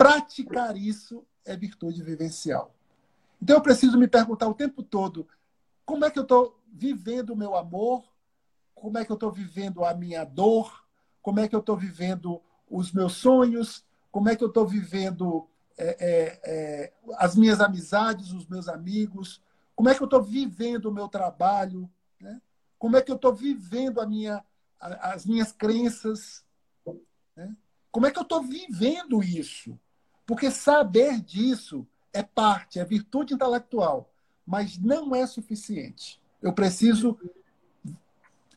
Praticar 0.00 0.78
isso 0.78 1.26
é 1.44 1.54
virtude 1.54 2.02
vivencial. 2.02 2.74
Então 3.42 3.56
eu 3.56 3.60
preciso 3.60 3.98
me 3.98 4.08
perguntar 4.08 4.48
o 4.48 4.54
tempo 4.54 4.82
todo 4.82 5.28
como 5.84 6.06
é 6.06 6.10
que 6.10 6.18
eu 6.18 6.22
estou 6.22 6.58
vivendo 6.72 7.34
o 7.34 7.36
meu 7.36 7.54
amor, 7.54 8.02
como 8.74 8.96
é 8.96 9.04
que 9.04 9.12
eu 9.12 9.14
estou 9.14 9.30
vivendo 9.30 9.84
a 9.84 9.92
minha 9.92 10.24
dor, 10.24 10.86
como 11.20 11.38
é 11.38 11.46
que 11.46 11.54
eu 11.54 11.60
estou 11.60 11.76
vivendo 11.76 12.40
os 12.66 12.92
meus 12.92 13.12
sonhos, 13.12 13.84
como 14.10 14.30
é 14.30 14.36
que 14.36 14.42
eu 14.42 14.48
estou 14.48 14.66
vivendo 14.66 15.46
é, 15.76 15.88
é, 16.00 16.40
é, 16.44 16.92
as 17.18 17.36
minhas 17.36 17.60
amizades, 17.60 18.32
os 18.32 18.46
meus 18.46 18.68
amigos, 18.68 19.42
como 19.76 19.90
é 19.90 19.94
que 19.94 20.00
eu 20.00 20.06
estou 20.06 20.22
vivendo 20.22 20.86
o 20.86 20.94
meu 20.94 21.08
trabalho, 21.08 21.90
né? 22.18 22.40
como 22.78 22.96
é 22.96 23.02
que 23.02 23.12
eu 23.12 23.16
estou 23.16 23.34
vivendo 23.34 24.00
a 24.00 24.06
minha, 24.06 24.42
a, 24.80 25.12
as 25.12 25.26
minhas 25.26 25.52
crenças, 25.52 26.42
né? 27.36 27.54
como 27.92 28.06
é 28.06 28.10
que 28.10 28.18
eu 28.18 28.22
estou 28.22 28.42
vivendo 28.42 29.22
isso. 29.22 29.78
Porque 30.30 30.48
saber 30.48 31.20
disso 31.20 31.84
é 32.12 32.22
parte, 32.22 32.78
é 32.78 32.84
virtude 32.84 33.34
intelectual, 33.34 34.08
mas 34.46 34.78
não 34.78 35.12
é 35.12 35.26
suficiente. 35.26 36.22
Eu 36.40 36.52
preciso 36.52 37.18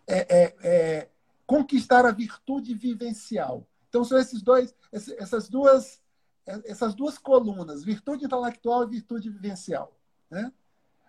é, 0.05 0.19
é, 0.29 0.55
é, 0.63 1.09
conquistar 1.47 2.05
a 2.05 2.11
virtude 2.11 2.75
vivencial. 2.75 3.65
Então, 3.89 4.03
são 4.03 4.19
esses 4.19 4.43
dois, 4.43 4.75
essas 4.91 5.49
duas 5.49 5.99
essas 6.45 6.93
duas 6.93 7.17
colunas, 7.17 7.83
virtude 7.83 8.25
intelectual 8.25 8.83
e 8.83 8.91
virtude 8.91 9.31
vivencial. 9.31 9.97
Né? 10.29 10.53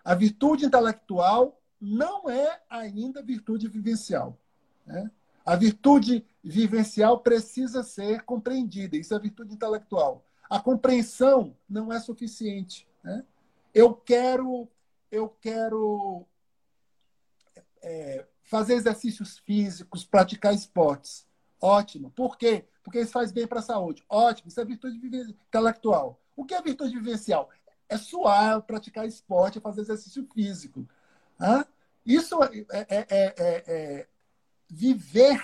A 0.03 0.15
virtude 0.15 0.65
intelectual 0.65 1.61
não 1.79 2.27
é 2.27 2.59
ainda 2.67 3.21
virtude 3.21 3.67
vivencial. 3.67 4.35
Né? 4.83 5.11
A 5.45 5.55
virtude 5.55 6.25
vivencial 6.43 7.19
precisa 7.19 7.83
ser 7.83 8.23
compreendida, 8.23 8.97
isso 8.97 9.13
é 9.13 9.19
virtude 9.19 9.53
intelectual. 9.53 10.25
A 10.49 10.59
compreensão 10.59 11.55
não 11.67 11.91
é 11.91 11.99
suficiente. 11.99 12.87
Né? 13.03 13.23
Eu 13.73 13.93
quero, 13.93 14.67
eu 15.11 15.29
quero 15.29 16.25
é, 17.81 18.25
fazer 18.43 18.73
exercícios 18.73 19.37
físicos, 19.39 20.05
praticar 20.05 20.53
esportes. 20.53 21.27
Ótimo. 21.61 22.11
Por 22.11 22.37
quê? 22.37 22.65
Porque 22.83 22.99
isso 22.99 23.11
faz 23.11 23.31
bem 23.31 23.47
para 23.47 23.59
a 23.59 23.63
saúde. 23.63 24.03
Ótimo. 24.07 24.49
Isso 24.49 24.59
é 24.59 24.65
virtude 24.65 24.97
intelectual. 24.97 26.21
O 26.35 26.45
que 26.45 26.53
é 26.53 26.61
virtude 26.61 26.97
vivencial? 26.97 27.49
É 27.87 27.97
suar, 27.97 28.61
praticar 28.61 29.07
esporte, 29.07 29.59
fazer 29.59 29.81
exercício 29.81 30.27
físico. 30.33 30.87
Hã? 31.39 31.65
Isso 32.05 32.41
é, 32.43 32.65
é, 32.71 33.07
é, 33.09 33.35
é 33.67 34.07
viver 34.69 35.39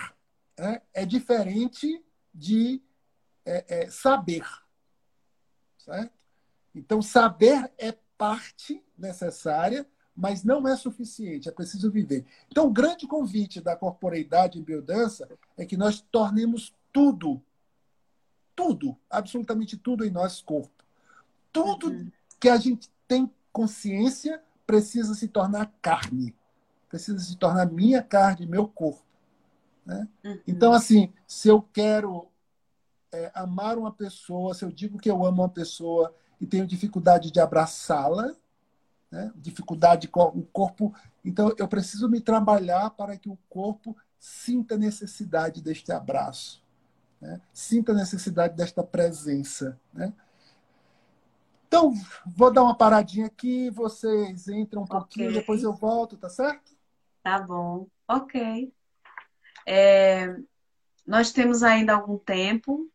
é 0.94 1.04
diferente 1.04 2.04
de 2.32 2.80
saber. 3.90 4.44
Certo? 5.84 6.12
Então, 6.74 7.02
saber 7.02 7.70
é 7.76 7.92
parte 8.16 8.82
necessária, 8.96 9.86
mas 10.14 10.44
não 10.44 10.66
é 10.68 10.76
suficiente, 10.76 11.48
é 11.48 11.52
preciso 11.52 11.90
viver. 11.90 12.24
Então, 12.50 12.66
o 12.66 12.72
grande 12.72 13.06
convite 13.06 13.60
da 13.60 13.76
corporeidade 13.76 14.58
em 14.58 14.62
biodança 14.62 15.28
é 15.56 15.64
que 15.64 15.76
nós 15.76 16.00
tornemos 16.00 16.74
tudo, 16.92 17.42
tudo, 18.54 18.96
absolutamente 19.10 19.76
tudo 19.76 20.04
em 20.04 20.10
nosso 20.10 20.44
corpo. 20.44 20.84
Tudo 21.52 21.88
uhum. 21.88 22.10
que 22.38 22.48
a 22.48 22.56
gente 22.56 22.90
tem 23.08 23.30
consciência 23.52 24.42
precisa 24.66 25.14
se 25.14 25.28
tornar 25.28 25.72
carne, 25.82 26.34
precisa 26.88 27.18
se 27.18 27.36
tornar 27.36 27.66
minha 27.66 28.02
carne, 28.02 28.46
meu 28.46 28.66
corpo. 28.68 29.04
Né? 29.84 30.08
Uhum. 30.24 30.40
Então, 30.46 30.72
assim, 30.72 31.12
se 31.26 31.48
eu 31.48 31.60
quero 31.60 32.31
é, 33.12 33.30
amar 33.34 33.76
uma 33.76 33.92
pessoa, 33.92 34.54
se 34.54 34.64
eu 34.64 34.72
digo 34.72 34.98
que 34.98 35.10
eu 35.10 35.24
amo 35.24 35.42
uma 35.42 35.48
pessoa 35.48 36.14
e 36.40 36.46
tenho 36.46 36.66
dificuldade 36.66 37.30
de 37.30 37.38
abraçá-la, 37.38 38.34
né? 39.10 39.30
dificuldade 39.36 40.08
com 40.08 40.22
o 40.22 40.42
corpo, 40.42 40.94
então 41.24 41.54
eu 41.58 41.68
preciso 41.68 42.08
me 42.08 42.20
trabalhar 42.20 42.90
para 42.90 43.16
que 43.16 43.28
o 43.28 43.38
corpo 43.48 43.94
sinta 44.18 44.78
necessidade 44.78 45.60
deste 45.60 45.92
abraço, 45.92 46.64
né? 47.20 47.40
sinta 47.52 47.92
necessidade 47.92 48.56
desta 48.56 48.82
presença. 48.82 49.78
Né? 49.92 50.12
Então, 51.68 51.92
vou 52.26 52.52
dar 52.52 52.62
uma 52.62 52.76
paradinha 52.76 53.26
aqui, 53.26 53.68
vocês 53.70 54.48
entram 54.48 54.82
um 54.82 54.84
okay. 54.84 54.98
pouquinho, 54.98 55.32
depois 55.32 55.62
eu 55.62 55.74
volto, 55.74 56.16
tá 56.16 56.30
certo? 56.30 56.72
Tá 57.22 57.38
bom, 57.38 57.86
ok. 58.08 58.72
É, 59.66 60.36
nós 61.06 61.30
temos 61.30 61.62
ainda 61.62 61.92
algum 61.94 62.18
tempo 62.18 62.91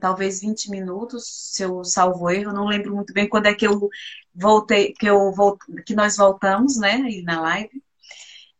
talvez 0.00 0.40
20 0.40 0.70
minutos, 0.70 1.24
se 1.52 1.62
eu 1.62 1.84
salvo 1.84 2.30
erro, 2.30 2.52
não 2.52 2.66
lembro 2.66 2.94
muito 2.94 3.12
bem 3.12 3.28
quando 3.28 3.46
é 3.46 3.54
que 3.54 3.66
eu 3.66 3.88
voltei, 4.34 4.92
que 4.92 5.06
eu 5.06 5.32
que 5.86 5.94
nós 5.94 6.16
voltamos, 6.16 6.76
né, 6.78 6.98
na 7.24 7.40
live. 7.40 7.82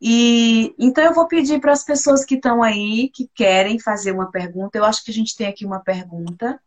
E 0.00 0.74
então 0.78 1.04
eu 1.04 1.12
vou 1.14 1.28
pedir 1.28 1.60
para 1.60 1.72
as 1.72 1.84
pessoas 1.84 2.24
que 2.24 2.36
estão 2.36 2.62
aí, 2.62 3.10
que 3.10 3.28
querem 3.34 3.78
fazer 3.78 4.12
uma 4.12 4.30
pergunta. 4.30 4.78
Eu 4.78 4.84
acho 4.84 5.04
que 5.04 5.10
a 5.10 5.14
gente 5.14 5.36
tem 5.36 5.46
aqui 5.46 5.66
uma 5.66 5.80
pergunta 5.80 6.60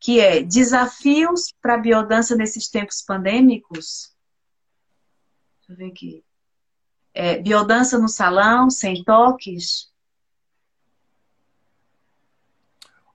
que 0.00 0.20
é 0.20 0.42
desafios 0.42 1.52
para 1.60 1.74
a 1.74 1.78
biodança 1.78 2.36
nesses 2.36 2.68
tempos 2.68 3.02
pandêmicos. 3.02 4.14
Deixa 5.58 5.72
eu 5.72 5.76
ver 5.76 5.92
aqui. 5.92 6.24
É, 7.12 7.38
biodança 7.40 7.98
no 7.98 8.08
salão, 8.08 8.70
sem 8.70 9.02
toques? 9.02 9.92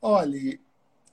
Olha, 0.02 0.60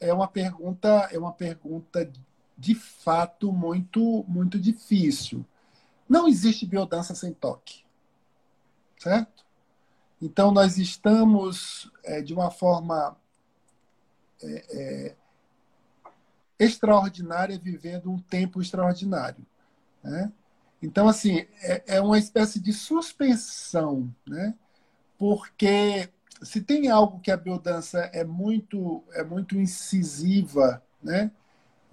é 0.00 0.12
uma 0.12 0.26
pergunta, 0.26 1.08
é 1.12 1.18
uma 1.18 1.32
pergunta 1.32 2.10
de 2.56 2.74
fato 2.74 3.52
muito, 3.52 4.24
muito 4.26 4.58
difícil. 4.58 5.44
Não 6.08 6.26
existe 6.26 6.66
biodança 6.66 7.14
sem 7.14 7.32
toque, 7.32 7.84
certo? 8.98 9.46
Então 10.20 10.50
nós 10.50 10.78
estamos 10.78 11.90
é, 12.02 12.20
de 12.20 12.34
uma 12.34 12.50
forma 12.50 13.16
é, 14.42 14.64
é, 14.70 15.16
extraordinária 16.58 17.58
vivendo 17.58 18.10
um 18.10 18.18
tempo 18.18 18.60
extraordinário, 18.60 19.46
né? 20.02 20.32
Então 20.82 21.08
assim 21.08 21.46
é, 21.62 21.96
é 21.96 22.00
uma 22.00 22.18
espécie 22.18 22.58
de 22.58 22.72
suspensão, 22.72 24.14
né? 24.26 24.54
Porque 25.18 26.10
se 26.42 26.60
tem 26.60 26.88
algo 26.88 27.20
que 27.20 27.30
a 27.30 27.36
biodança 27.36 27.98
é 28.12 28.24
muito, 28.24 29.04
é 29.12 29.22
muito 29.22 29.58
incisiva, 29.58 30.82
né? 31.02 31.30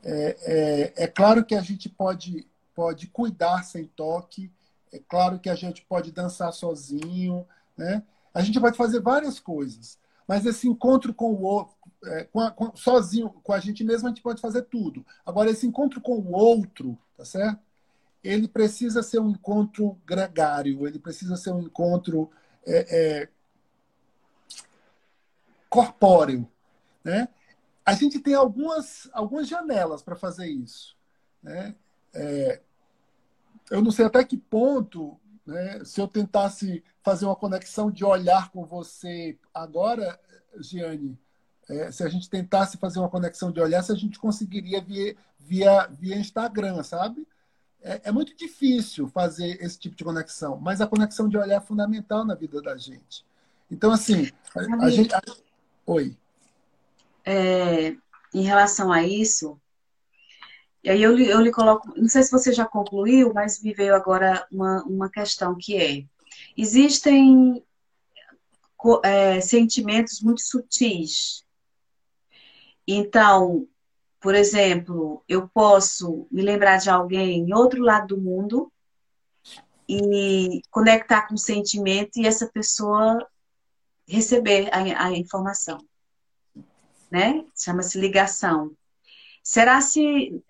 É, 0.03 0.37
é, 0.41 1.03
é, 1.03 1.07
claro 1.07 1.43
que 1.43 1.55
a 1.55 1.61
gente 1.61 1.89
pode, 1.89 2.47
pode 2.73 3.07
cuidar 3.07 3.63
sem 3.63 3.85
toque, 3.85 4.51
é 4.91 4.99
claro 4.99 5.39
que 5.39 5.49
a 5.49 5.55
gente 5.55 5.83
pode 5.85 6.11
dançar 6.11 6.53
sozinho, 6.53 7.45
né? 7.75 8.03
A 8.33 8.41
gente 8.41 8.59
pode 8.59 8.77
fazer 8.77 9.01
várias 9.01 9.39
coisas, 9.39 9.97
mas 10.27 10.45
esse 10.45 10.67
encontro 10.67 11.13
com 11.13 11.33
o 11.33 11.41
outro, 11.41 11.75
é, 12.05 12.23
com 12.25 12.39
a, 12.39 12.51
com, 12.51 12.75
sozinho, 12.75 13.29
com 13.29 13.53
a 13.53 13.59
gente 13.59 13.83
mesmo, 13.83 14.07
a 14.07 14.11
gente 14.11 14.21
pode 14.21 14.39
fazer 14.39 14.63
tudo. 14.63 15.05
Agora, 15.25 15.49
esse 15.49 15.65
encontro 15.65 15.99
com 15.99 16.17
o 16.17 16.31
outro, 16.31 16.97
tá 17.17 17.25
certo? 17.25 17.59
Ele 18.23 18.47
precisa 18.47 19.03
ser 19.03 19.19
um 19.19 19.29
encontro 19.31 19.97
gregário, 20.05 20.87
ele 20.87 20.99
precisa 20.99 21.35
ser 21.35 21.51
um 21.51 21.61
encontro 21.61 22.29
é, 22.65 23.23
é 23.23 23.29
corpóreo. 25.69 26.47
Né? 27.03 27.27
A 27.85 27.93
gente 27.93 28.19
tem 28.19 28.33
algumas, 28.33 29.09
algumas 29.13 29.47
janelas 29.47 30.01
para 30.01 30.15
fazer 30.15 30.47
isso. 30.47 30.95
Né? 31.41 31.75
É, 32.13 32.61
eu 33.69 33.81
não 33.81 33.91
sei 33.91 34.05
até 34.05 34.23
que 34.23 34.37
ponto, 34.37 35.17
né, 35.45 35.83
se 35.83 35.99
eu 35.99 36.07
tentasse 36.07 36.83
fazer 37.01 37.25
uma 37.25 37.35
conexão 37.35 37.89
de 37.91 38.03
olhar 38.03 38.51
com 38.51 38.65
você 38.65 39.37
agora, 39.53 40.19
Giane, 40.59 41.17
é, 41.69 41.91
se 41.91 42.03
a 42.03 42.09
gente 42.09 42.29
tentasse 42.29 42.77
fazer 42.77 42.99
uma 42.99 43.09
conexão 43.09 43.51
de 43.51 43.59
olhar, 43.59 43.83
se 43.83 43.91
a 43.91 43.95
gente 43.95 44.19
conseguiria 44.19 44.81
via, 44.81 45.15
via, 45.39 45.87
via 45.87 46.17
Instagram, 46.17 46.81
sabe? 46.83 47.27
É, 47.81 48.01
é, 48.05 48.11
muito 48.11 48.35
difícil 48.35 49.07
fazer 49.07 49.61
esse 49.61 49.77
tipo 49.77 49.95
de 49.95 50.03
conexão, 50.03 50.57
mas 50.57 50.81
a 50.81 50.87
conexão 50.87 51.29
de 51.29 51.37
olhar 51.37 51.57
é 51.57 51.61
fundamental 51.61 52.25
na 52.25 52.35
vida 52.35 52.61
da 52.61 52.75
gente. 52.77 53.25
Então, 53.69 53.91
assim, 53.91 54.31
a, 54.55 54.85
a 54.85 54.89
gente, 54.89 55.13
a, 55.13 55.21
Oi. 55.87 56.17
É, 57.25 57.95
em 58.33 58.41
relação 58.43 58.91
a 58.91 59.03
isso, 59.03 59.59
e 60.83 60.89
aí 60.89 61.01
eu, 61.01 61.17
eu 61.17 61.41
lhe 61.41 61.51
coloco, 61.51 61.93
não 61.95 62.09
sei 62.09 62.23
se 62.23 62.31
você 62.31 62.51
já 62.51 62.65
concluiu, 62.65 63.33
mas 63.33 63.61
me 63.61 63.73
veio 63.73 63.95
agora 63.95 64.45
uma, 64.51 64.83
uma 64.83 65.09
questão 65.09 65.55
que 65.55 65.77
é, 65.77 66.05
existem 66.57 67.63
é, 69.03 69.39
sentimentos 69.39 70.21
muito 70.21 70.41
sutis. 70.41 71.45
Então, 72.85 73.65
por 74.19 74.35
exemplo, 74.35 75.23
eu 75.27 75.47
posso 75.47 76.27
me 76.29 76.41
lembrar 76.41 76.77
de 76.77 76.89
alguém 76.89 77.39
em 77.39 77.53
outro 77.53 77.81
lado 77.81 78.15
do 78.15 78.21
mundo 78.21 78.71
e 79.87 80.61
conectar 80.69 81.27
com 81.27 81.35
o 81.35 81.37
sentimento 81.37 82.17
e 82.17 82.27
essa 82.27 82.47
pessoa 82.47 83.25
receber 84.07 84.69
a, 84.71 85.07
a 85.07 85.11
informação. 85.11 85.77
Né? 87.11 87.45
Chama-se 87.55 87.99
ligação. 87.99 88.71
Será 89.43 89.81
se. 89.81 90.41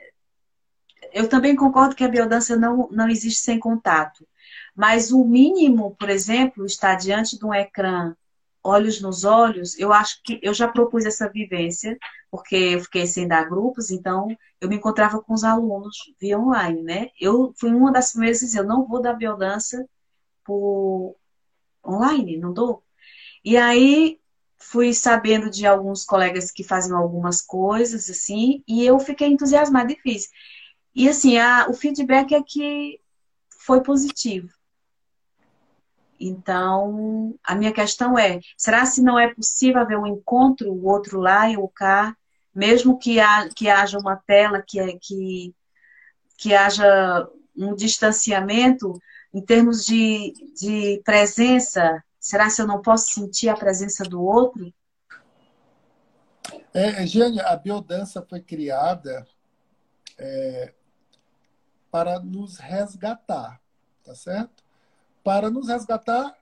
Eu 1.14 1.30
também 1.30 1.56
concordo 1.56 1.96
que 1.96 2.04
a 2.04 2.10
biodança 2.10 2.56
não, 2.56 2.88
não 2.92 3.08
existe 3.08 3.42
sem 3.42 3.60
contato. 3.60 4.28
Mas 4.76 5.12
o 5.12 5.24
mínimo, 5.24 5.96
por 5.96 6.10
exemplo, 6.10 6.66
estar 6.66 6.96
diante 6.96 7.38
de 7.38 7.46
um 7.46 7.54
ecrã, 7.54 8.16
olhos 8.64 9.02
nos 9.02 9.24
olhos, 9.24 9.78
eu 9.80 9.94
acho 9.94 10.22
que 10.24 10.40
eu 10.44 10.54
já 10.54 10.68
propus 10.68 11.06
essa 11.06 11.30
vivência, 11.30 11.98
porque 12.30 12.56
eu 12.56 12.82
fiquei 12.82 13.08
sem 13.08 13.28
dar 13.28 13.50
grupos, 13.50 13.90
então 13.90 14.28
eu 14.60 14.68
me 14.68 14.76
encontrava 14.76 15.22
com 15.22 15.34
os 15.34 15.44
alunos 15.44 15.96
via 16.20 16.38
online, 16.38 16.84
né? 16.84 17.10
Eu 17.20 17.54
fui 17.58 17.72
uma 17.72 17.92
das 17.92 18.12
primeiras 18.12 18.42
a 18.44 18.46
dizer, 18.46 18.60
eu 18.60 18.68
não 18.68 18.86
vou 18.86 19.02
dar 19.02 19.14
biodança 19.14 19.88
por 20.44 21.16
online, 21.86 22.38
não 22.38 22.54
dou. 22.54 22.84
E 23.48 23.56
aí 23.56 24.20
fui 24.58 24.94
sabendo 24.94 25.50
de 25.50 25.66
alguns 25.66 26.04
colegas 26.04 26.52
que 26.52 26.66
faziam 26.66 26.98
algumas 26.98 27.42
coisas 27.42 28.10
assim, 28.10 28.62
e 28.68 28.86
eu 28.86 29.00
fiquei 29.00 29.30
entusiasmada 29.30 29.94
e 29.94 29.96
fiz. 29.96 30.30
E 30.94 31.08
assim, 31.08 31.38
a, 31.38 31.66
o 31.70 31.74
feedback 31.74 32.36
é 32.36 32.44
que 32.44 33.00
foi 33.48 33.82
positivo. 33.82 34.50
Então, 36.20 37.40
a 37.42 37.56
minha 37.56 37.72
questão 37.72 38.20
é: 38.20 38.42
será 38.58 38.86
se 38.86 39.02
não 39.02 39.18
é 39.18 39.34
possível 39.34 39.80
haver 39.80 39.98
um 39.98 40.08
encontro, 40.08 40.70
o 40.70 40.86
outro 40.86 41.18
lá 41.18 41.50
e 41.50 41.56
o 41.56 41.70
cá, 41.70 42.18
mesmo 42.54 43.00
que, 43.00 43.18
ha, 43.18 43.48
que 43.48 43.70
haja 43.70 43.98
uma 43.98 44.18
tela, 44.18 44.62
que, 44.62 45.00
que, 45.00 45.56
que 46.38 46.54
haja 46.54 47.26
um 47.56 47.74
distanciamento 47.74 48.92
em 49.34 49.42
termos 49.42 49.86
de, 49.86 50.34
de 50.54 51.02
presença 51.06 52.04
Será 52.28 52.54
que 52.54 52.62
eu 52.62 52.68
não 52.68 52.82
posso 52.82 53.14
sentir 53.14 53.48
a 53.48 53.56
presença 53.56 54.04
do 54.04 54.22
outro? 54.22 54.74
É, 56.74 57.08
Jane, 57.08 57.40
a 57.40 57.56
biodança 57.56 58.22
foi 58.22 58.42
criada 58.42 59.26
é, 60.18 60.74
para 61.90 62.20
nos 62.20 62.58
resgatar, 62.58 63.62
tá 64.04 64.14
certo? 64.14 64.62
Para 65.24 65.50
nos 65.50 65.70
resgatar 65.70 66.36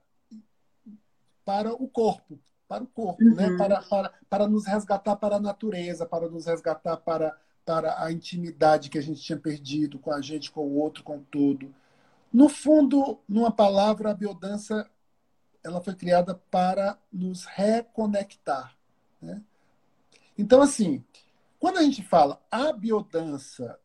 para 1.46 1.72
o 1.72 1.88
corpo, 1.88 2.40
para 2.68 2.84
o 2.84 2.88
corpo, 2.88 3.24
né? 3.24 3.46
uhum. 3.46 3.52
né? 3.52 3.56
Para, 3.56 3.82
para, 3.84 4.14
para 4.28 4.48
nos 4.48 4.66
resgatar 4.66 5.16
para 5.18 5.36
a 5.36 5.40
natureza, 5.40 6.04
para 6.04 6.28
nos 6.28 6.48
resgatar 6.48 6.98
para, 6.98 7.38
para 7.64 8.04
a 8.04 8.12
intimidade 8.12 8.90
que 8.90 8.98
a 8.98 9.04
gente 9.04 9.22
tinha 9.22 9.38
perdido 9.38 10.00
com 10.00 10.12
a 10.12 10.20
gente, 10.20 10.50
com 10.50 10.62
o 10.62 10.80
outro, 10.80 11.04
com 11.04 11.20
tudo. 11.20 11.72
No 12.34 12.50
fundo, 12.50 13.20
numa 13.30 13.52
palavra, 13.52 14.10
a 14.10 14.16
biodança 14.16 14.90
ela 15.66 15.82
foi 15.82 15.96
criada 15.96 16.36
para 16.50 16.98
nos 17.12 17.46
reconectar. 17.46 18.78
Né? 19.22 19.42
Então, 20.38 20.62
assim, 20.62 21.04
Quando 21.60 21.80
a 21.80 21.84
gente 21.84 22.04
fala 22.04 22.40
a 22.52 22.72
biodança 22.72 23.80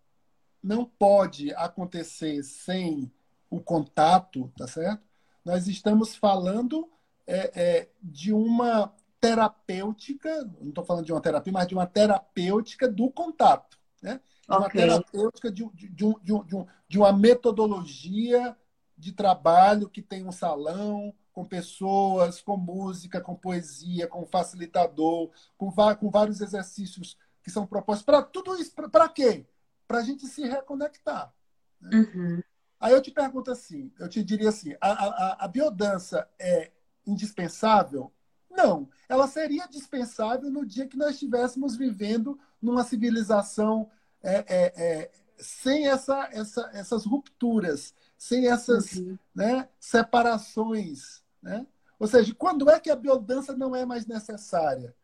não 0.62 0.84
pode 0.84 1.54
acontecer 1.54 2.42
sem 2.42 3.10
o 3.48 3.58
contato, 3.58 4.52
tá 4.56 4.66
certo? 4.66 5.02
Nós 5.42 5.66
estamos 5.66 6.14
falando 6.14 6.90
é, 7.26 7.50
é, 7.54 7.88
de 8.02 8.32
uma 8.32 8.94
terapêutica, 9.18 10.44
não 10.60 10.68
estou 10.68 10.84
falando 10.84 11.06
de 11.06 11.12
uma 11.12 11.20
terapia, 11.22 11.52
mas 11.52 11.66
de 11.66 11.74
uma 11.74 11.86
terapêutica 11.86 12.86
do 12.86 13.10
contato, 13.10 13.78
né? 14.02 14.20
De 14.46 14.56
uma 14.56 14.66
okay. 14.66 14.80
terapêutica 14.82 15.50
de, 15.50 15.64
de, 15.72 15.88
de, 15.88 16.04
um, 16.04 16.14
de, 16.22 16.56
um, 16.56 16.66
de 16.86 16.98
uma 16.98 17.12
metodologia 17.12 18.54
de 18.96 19.12
trabalho 19.12 19.88
que 19.88 20.02
tem 20.02 20.26
um 20.26 20.32
salão, 20.32 21.14
com 21.40 21.44
pessoas, 21.46 22.42
com 22.42 22.56
música, 22.58 23.18
com 23.18 23.34
poesia, 23.34 24.06
com 24.06 24.26
facilitador, 24.26 25.30
com, 25.56 25.72
com 25.72 26.10
vários 26.10 26.42
exercícios 26.42 27.16
que 27.42 27.50
são 27.50 27.66
propostos. 27.66 28.04
Para 28.04 28.22
tudo 28.22 28.54
isso, 28.56 28.72
para 28.74 29.08
quê? 29.08 29.46
Para 29.88 29.98
a 29.98 30.02
gente 30.02 30.26
se 30.26 30.42
reconectar. 30.42 31.32
Né? 31.80 31.90
Uhum. 31.96 32.42
Aí 32.78 32.92
eu 32.92 33.00
te 33.00 33.10
pergunto 33.10 33.50
assim, 33.50 33.90
eu 33.98 34.06
te 34.06 34.22
diria 34.22 34.50
assim, 34.50 34.74
a, 34.80 34.90
a, 34.90 35.44
a 35.44 35.48
biodança 35.48 36.28
é 36.38 36.70
indispensável? 37.06 38.12
Não, 38.50 38.86
ela 39.08 39.26
seria 39.26 39.66
dispensável 39.66 40.50
no 40.50 40.66
dia 40.66 40.86
que 40.86 40.96
nós 40.96 41.12
estivéssemos 41.14 41.74
vivendo 41.74 42.38
numa 42.60 42.84
civilização 42.84 43.90
é, 44.22 44.44
é, 44.46 44.72
é, 44.76 45.10
sem 45.38 45.88
essa, 45.88 46.28
essa, 46.32 46.70
essas 46.74 47.06
rupturas, 47.06 47.94
sem 48.18 48.48
essas 48.48 48.92
uhum. 48.96 49.18
né, 49.34 49.66
separações. 49.78 51.19
Né? 51.42 51.66
Ou 51.98 52.06
seja, 52.06 52.34
quando 52.34 52.68
é 52.70 52.78
que 52.80 52.90
a 52.90 52.96
biodança 52.96 53.56
não 53.56 53.74
é 53.74 53.84
mais 53.84 54.06
necessária? 54.06 54.94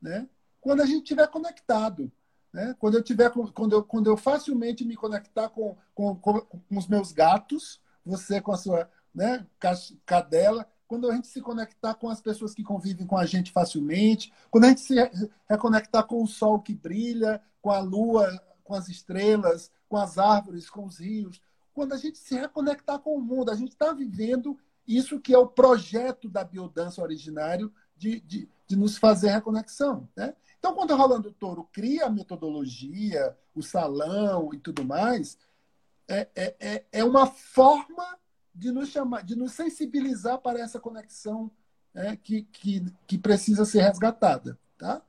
Né? 0.00 0.28
Quando 0.60 0.82
a 0.82 0.86
gente 0.86 1.02
estiver 1.02 1.26
conectado. 1.28 2.10
Né? 2.52 2.74
Quando, 2.78 2.96
eu 2.96 3.02
tiver, 3.02 3.30
quando, 3.54 3.72
eu, 3.72 3.82
quando 3.82 4.08
eu 4.08 4.16
facilmente 4.16 4.84
me 4.84 4.96
conectar 4.96 5.48
com, 5.48 5.76
com, 5.94 6.16
com, 6.16 6.40
com 6.40 6.76
os 6.76 6.86
meus 6.86 7.12
gatos, 7.12 7.80
você 8.04 8.40
com 8.40 8.52
a 8.52 8.58
sua 8.58 8.90
né, 9.14 9.46
cadela, 10.04 10.66
quando 10.86 11.10
a 11.10 11.14
gente 11.14 11.28
se 11.28 11.40
conectar 11.40 11.94
com 11.94 12.10
as 12.10 12.20
pessoas 12.20 12.54
que 12.54 12.62
convivem 12.62 13.06
com 13.06 13.16
a 13.16 13.24
gente 13.24 13.50
facilmente, 13.50 14.32
quando 14.50 14.64
a 14.64 14.68
gente 14.68 14.82
se 14.82 14.94
reconectar 15.48 16.04
com 16.04 16.22
o 16.22 16.26
sol 16.26 16.60
que 16.60 16.74
brilha, 16.74 17.40
com 17.62 17.70
a 17.70 17.80
lua, 17.80 18.28
com 18.62 18.74
as 18.74 18.88
estrelas, 18.88 19.70
com 19.88 19.96
as 19.96 20.18
árvores, 20.18 20.68
com 20.68 20.84
os 20.84 20.98
rios, 20.98 21.40
quando 21.72 21.94
a 21.94 21.96
gente 21.96 22.18
se 22.18 22.34
reconectar 22.34 22.98
com 22.98 23.16
o 23.16 23.22
mundo. 23.22 23.50
A 23.50 23.54
gente 23.54 23.72
está 23.72 23.92
vivendo 23.92 24.58
isso 24.86 25.20
que 25.20 25.34
é 25.34 25.38
o 25.38 25.46
projeto 25.46 26.28
da 26.28 26.44
biodança 26.44 27.02
originário 27.02 27.72
de, 27.96 28.20
de, 28.20 28.48
de 28.66 28.76
nos 28.76 28.98
fazer 28.98 29.30
reconexão. 29.30 30.08
Né? 30.16 30.34
Então, 30.58 30.74
quando 30.74 30.92
o 30.92 30.96
Rolando 30.96 31.32
Toro 31.32 31.68
cria 31.72 32.06
a 32.06 32.10
metodologia, 32.10 33.36
o 33.54 33.62
salão 33.62 34.52
e 34.52 34.58
tudo 34.58 34.84
mais, 34.84 35.38
é, 36.08 36.28
é, 36.34 36.56
é, 36.60 36.84
é 36.92 37.04
uma 37.04 37.26
forma 37.26 38.18
de 38.54 38.70
nos 38.70 38.88
chamar, 38.88 39.22
de 39.22 39.34
nos 39.34 39.52
sensibilizar 39.52 40.38
para 40.38 40.60
essa 40.60 40.78
conexão 40.78 41.50
né, 41.94 42.16
que, 42.16 42.42
que, 42.44 42.84
que 43.06 43.18
precisa 43.18 43.64
ser 43.64 43.82
resgatada. 43.82 44.58
Tá? 44.76 45.02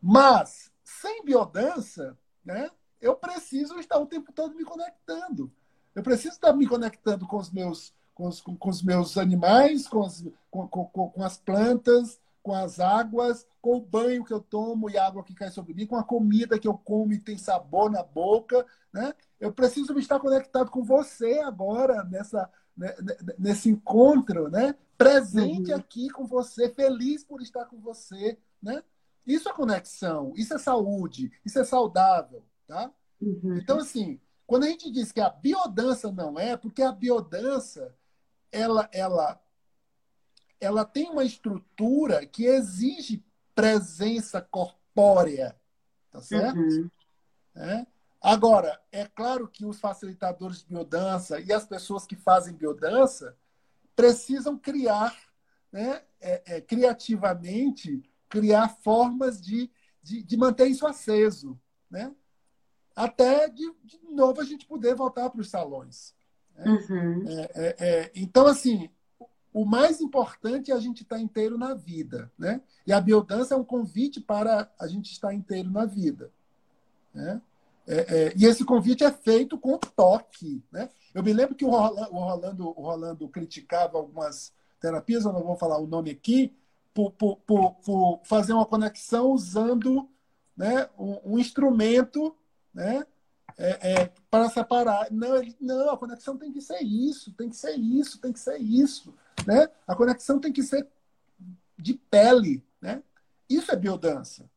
Mas, 0.00 0.72
sem 0.82 1.24
biodança, 1.24 2.18
né, 2.44 2.70
eu 3.00 3.14
preciso 3.14 3.78
estar 3.78 3.98
o 3.98 4.06
tempo 4.06 4.32
todo 4.32 4.54
me 4.54 4.64
conectando. 4.64 5.52
Eu 5.94 6.02
preciso 6.02 6.34
estar 6.34 6.52
me 6.52 6.66
conectando 6.66 7.26
com 7.26 7.36
os 7.36 7.50
meus, 7.50 7.94
com 8.22 8.28
os, 8.28 8.40
com, 8.40 8.70
os 8.70 8.82
meus 8.82 9.18
animais, 9.18 9.88
com, 9.88 10.04
as, 10.04 10.24
com, 10.50 10.68
com, 10.68 10.86
com 10.86 11.22
as 11.24 11.36
plantas, 11.36 12.20
com 12.42 12.54
as 12.54 12.78
águas, 12.78 13.46
com 13.60 13.76
o 13.76 13.80
banho 13.80 14.24
que 14.24 14.32
eu 14.32 14.40
tomo 14.40 14.88
e 14.88 14.96
a 14.96 15.06
água 15.06 15.24
que 15.24 15.34
cai 15.34 15.50
sobre 15.50 15.74
mim, 15.74 15.86
com 15.86 15.96
a 15.96 16.04
comida 16.04 16.58
que 16.58 16.68
eu 16.68 16.74
como 16.74 17.12
e 17.12 17.18
tem 17.18 17.36
sabor 17.36 17.90
na 17.90 18.02
boca, 18.02 18.64
né? 18.92 19.12
Eu 19.40 19.52
preciso 19.52 19.94
me 19.94 20.00
estar 20.00 20.20
conectado 20.20 20.70
com 20.70 20.82
você 20.84 21.40
agora 21.40 22.04
nessa 22.04 22.48
né, 22.76 22.94
nesse 23.38 23.68
encontro, 23.68 24.48
né? 24.48 24.74
Presente 24.96 25.72
uhum. 25.72 25.76
aqui 25.76 26.08
com 26.10 26.24
você, 26.24 26.68
feliz 26.68 27.24
por 27.24 27.42
estar 27.42 27.64
com 27.66 27.78
você, 27.80 28.38
né? 28.62 28.82
Isso 29.26 29.48
é 29.48 29.52
conexão, 29.52 30.32
isso 30.36 30.54
é 30.54 30.58
saúde, 30.58 31.32
isso 31.44 31.58
é 31.58 31.64
saudável, 31.64 32.42
tá? 32.66 32.90
Uhum. 33.20 33.56
Então 33.56 33.78
assim, 33.78 34.20
quando 34.46 34.64
a 34.64 34.68
gente 34.68 34.90
diz 34.90 35.10
que 35.10 35.20
a 35.20 35.30
biodança 35.30 36.10
não 36.10 36.38
é, 36.38 36.56
porque 36.56 36.82
a 36.82 36.92
biodança 36.92 37.94
ela, 38.52 38.88
ela, 38.92 39.42
ela 40.60 40.84
tem 40.84 41.10
uma 41.10 41.24
estrutura 41.24 42.24
que 42.26 42.44
exige 42.44 43.24
presença 43.54 44.40
corpórea, 44.40 45.58
tá 46.10 46.20
certo? 46.20 46.58
Uhum. 46.58 46.90
É? 47.56 47.86
Agora, 48.20 48.80
é 48.92 49.04
claro 49.06 49.48
que 49.48 49.64
os 49.64 49.80
facilitadores 49.80 50.58
de 50.58 50.66
biodança 50.66 51.40
e 51.40 51.52
as 51.52 51.66
pessoas 51.66 52.06
que 52.06 52.14
fazem 52.14 52.54
biodança 52.54 53.36
precisam 53.96 54.56
criar, 54.56 55.16
né, 55.72 56.02
é, 56.20 56.56
é, 56.56 56.60
criativamente, 56.60 58.02
criar 58.28 58.68
formas 58.68 59.40
de, 59.40 59.70
de, 60.02 60.22
de 60.22 60.36
manter 60.36 60.66
isso 60.68 60.86
aceso, 60.86 61.60
né? 61.90 62.14
até 62.94 63.48
de, 63.48 63.70
de 63.84 63.98
novo 64.10 64.40
a 64.40 64.44
gente 64.44 64.66
poder 64.66 64.94
voltar 64.94 65.28
para 65.30 65.40
os 65.40 65.50
salões. 65.50 66.14
Uhum. 66.58 67.24
É, 67.26 67.50
é, 67.54 67.76
é, 67.78 68.12
então, 68.14 68.46
assim, 68.46 68.88
o 69.52 69.64
mais 69.64 70.00
importante 70.00 70.70
é 70.70 70.74
a 70.74 70.80
gente 70.80 71.02
estar 71.02 71.18
inteiro 71.18 71.58
na 71.58 71.74
vida. 71.74 72.30
Né? 72.38 72.60
E 72.86 72.92
a 72.92 73.00
biodança 73.00 73.54
é 73.54 73.56
um 73.56 73.64
convite 73.64 74.20
para 74.20 74.70
a 74.78 74.86
gente 74.86 75.12
estar 75.12 75.32
inteiro 75.34 75.70
na 75.70 75.84
vida. 75.84 76.30
Né? 77.14 77.40
É, 77.86 77.96
é, 77.98 78.32
e 78.36 78.46
esse 78.46 78.64
convite 78.64 79.04
é 79.04 79.10
feito 79.10 79.58
com 79.58 79.76
toque. 79.78 80.62
Né? 80.70 80.88
Eu 81.14 81.22
me 81.22 81.32
lembro 81.32 81.54
que 81.54 81.64
o 81.64 81.70
Rolando, 81.70 82.14
o 82.14 82.18
Rolando, 82.18 82.68
o 82.68 82.82
Rolando 82.82 83.28
criticava 83.28 83.98
algumas 83.98 84.52
terapias, 84.80 85.24
eu 85.24 85.32
não 85.32 85.42
vou 85.42 85.56
falar 85.56 85.78
o 85.78 85.86
nome 85.86 86.10
aqui, 86.10 86.54
por, 86.94 87.12
por, 87.12 87.36
por, 87.38 87.74
por 87.76 88.20
fazer 88.24 88.52
uma 88.52 88.66
conexão 88.66 89.30
usando 89.30 90.08
né, 90.56 90.88
um, 90.98 91.34
um 91.34 91.38
instrumento 91.38 92.36
né? 92.72 93.06
É, 93.58 93.92
é, 93.92 94.12
para 94.30 94.48
separar. 94.48 95.10
Não, 95.10 95.36
ele, 95.36 95.56
não, 95.60 95.90
a 95.90 95.96
conexão 95.96 96.36
tem 96.36 96.52
que 96.52 96.60
ser 96.60 96.82
isso, 96.82 97.32
tem 97.32 97.48
que 97.48 97.56
ser 97.56 97.74
isso, 97.76 98.20
tem 98.20 98.32
que 98.32 98.40
ser 98.40 98.58
isso. 98.58 99.14
Né? 99.46 99.68
A 99.86 99.94
conexão 99.94 100.38
tem 100.38 100.52
que 100.52 100.62
ser 100.62 100.86
de 101.78 101.94
pele. 101.94 102.64
Né? 102.80 103.02
Isso 103.48 103.70
é 103.70 103.76
biodança. 103.76 104.48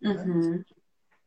Né? 0.00 0.10
Uhum. 0.10 0.50
Né? 0.50 0.64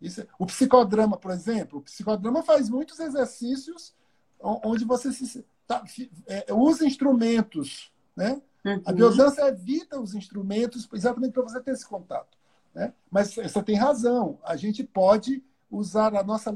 Isso 0.01 0.21
é, 0.21 0.27
o 0.37 0.45
psicodrama, 0.45 1.17
por 1.17 1.31
exemplo, 1.31 1.79
o 1.79 1.81
psicodrama 1.81 2.41
faz 2.41 2.69
muitos 2.69 2.99
exercícios 2.99 3.93
onde 4.41 4.85
você 4.85 5.11
se, 5.11 5.45
tá, 5.67 5.83
é, 6.25 6.53
usa 6.53 6.85
instrumentos. 6.85 7.91
Né? 8.15 8.41
Uhum. 8.65 8.81
A 8.85 8.93
biodança 8.93 9.47
evita 9.47 9.99
os 9.99 10.13
instrumentos 10.13 10.87
exatamente 10.93 11.33
para 11.33 11.43
você 11.43 11.59
ter 11.61 11.71
esse 11.71 11.85
contato. 11.85 12.37
Né? 12.73 12.93
Mas 13.11 13.35
você 13.35 13.63
tem 13.63 13.75
razão, 13.75 14.39
a 14.43 14.55
gente 14.55 14.83
pode 14.83 15.43
usar 15.69 16.15
a 16.15 16.23
nossa, 16.23 16.55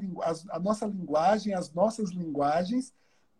a 0.49 0.59
nossa 0.59 0.85
linguagem, 0.85 1.53
as 1.53 1.71
nossas 1.71 2.11
linguagens, 2.11 2.93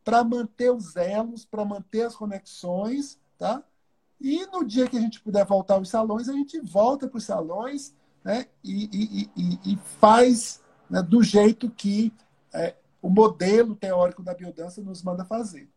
para 0.04 0.24
manter 0.24 0.72
os 0.72 0.96
elos, 0.96 1.46
para 1.46 1.66
manter 1.66 2.04
as 2.04 2.16
conexões, 2.16 3.18
tá? 3.38 3.64
E 4.20 4.46
no 4.48 4.64
dia 4.64 4.88
que 4.88 4.98
a 4.98 5.02
gente 5.02 5.20
puder 5.22 5.46
voltar 5.46 5.76
aos 5.76 5.90
salões, 5.90 6.30
a 6.30 6.34
gente 6.34 6.60
volta 6.60 7.08
para 7.08 7.18
os 7.18 7.26
salões 7.26 7.94
né? 8.24 8.46
e, 8.64 8.90
e, 8.94 9.30
e, 9.36 9.74
e 9.74 9.80
faz 10.00 10.62
né, 10.90 11.02
do 11.02 11.22
jeito 11.22 11.70
que 11.70 12.14
é, 12.54 12.76
o 13.02 13.10
modelo 13.10 13.76
teórico 13.76 14.24
da 14.24 14.34
biodança 14.34 14.82
nos 14.82 15.04
manda 15.04 15.26
fazer. 15.26 15.68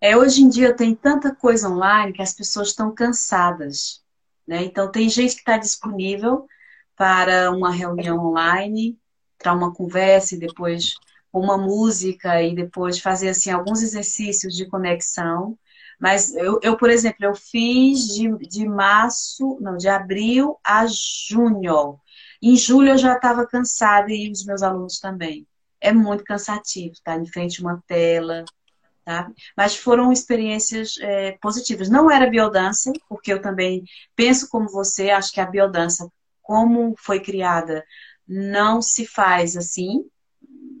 É, 0.00 0.14
hoje 0.16 0.42
em 0.42 0.48
dia 0.48 0.76
tem 0.76 0.94
tanta 0.94 1.34
coisa 1.34 1.68
online 1.70 2.12
que 2.12 2.20
as 2.20 2.34
pessoas 2.34 2.68
estão 2.68 2.94
cansadas. 2.94 4.04
Né? 4.46 4.64
Então, 4.64 4.90
tem 4.90 5.08
gente 5.08 5.34
que 5.34 5.40
está 5.40 5.56
disponível, 5.56 6.46
para 6.96 7.50
uma 7.50 7.70
reunião 7.70 8.18
online, 8.18 8.98
para 9.38 9.52
uma 9.52 9.72
conversa 9.72 10.34
e 10.34 10.38
depois 10.38 10.94
uma 11.32 11.58
música 11.58 12.42
e 12.42 12.54
depois 12.54 12.98
fazer 12.98 13.28
assim 13.28 13.50
alguns 13.50 13.82
exercícios 13.82 14.54
de 14.54 14.66
conexão. 14.66 15.58
Mas 16.00 16.34
eu, 16.34 16.58
eu 16.62 16.76
por 16.76 16.90
exemplo, 16.90 17.24
eu 17.24 17.34
fiz 17.34 18.14
de, 18.14 18.30
de 18.48 18.66
março, 18.68 19.58
não, 19.60 19.76
de 19.76 19.88
abril 19.88 20.58
a 20.64 20.86
junho. 20.86 21.98
Em 22.42 22.56
julho 22.56 22.90
eu 22.90 22.98
já 22.98 23.14
estava 23.14 23.46
cansada 23.46 24.12
e 24.12 24.30
os 24.30 24.44
meus 24.44 24.62
alunos 24.62 24.98
também. 24.98 25.46
É 25.80 25.92
muito 25.92 26.24
cansativo 26.24 26.92
estar 26.92 27.14
tá? 27.14 27.20
em 27.20 27.26
frente 27.26 27.60
a 27.60 27.68
uma 27.68 27.82
tela, 27.86 28.44
tá? 29.04 29.30
Mas 29.56 29.76
foram 29.76 30.12
experiências 30.12 30.96
é, 31.00 31.32
positivas. 31.40 31.88
Não 31.88 32.10
era 32.10 32.28
biodança, 32.28 32.92
porque 33.08 33.32
eu 33.32 33.40
também 33.40 33.84
penso 34.14 34.48
como 34.48 34.68
você, 34.68 35.10
acho 35.10 35.32
que 35.32 35.40
a 35.40 35.46
biodança 35.46 36.10
como 36.46 36.94
foi 36.98 37.20
criada 37.20 37.84
não 38.26 38.82
se 38.82 39.06
faz 39.06 39.56
assim, 39.56 40.04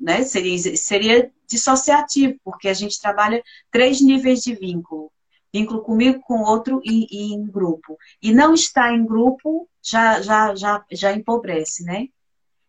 né? 0.00 0.22
Seria, 0.24 0.76
seria 0.76 1.32
dissociativo, 1.46 2.38
porque 2.44 2.68
a 2.68 2.74
gente 2.74 3.00
trabalha 3.00 3.42
três 3.70 4.00
níveis 4.00 4.42
de 4.42 4.54
vínculo. 4.54 5.12
Vínculo 5.52 5.82
comigo, 5.82 6.20
com 6.20 6.42
outro 6.42 6.80
e, 6.84 7.06
e 7.10 7.34
em 7.34 7.46
grupo. 7.46 7.96
E 8.20 8.32
não 8.32 8.52
estar 8.52 8.92
em 8.92 9.04
grupo 9.06 9.68
já, 9.82 10.20
já, 10.20 10.54
já, 10.54 10.84
já 10.90 11.12
empobrece, 11.12 11.84
né? 11.84 12.08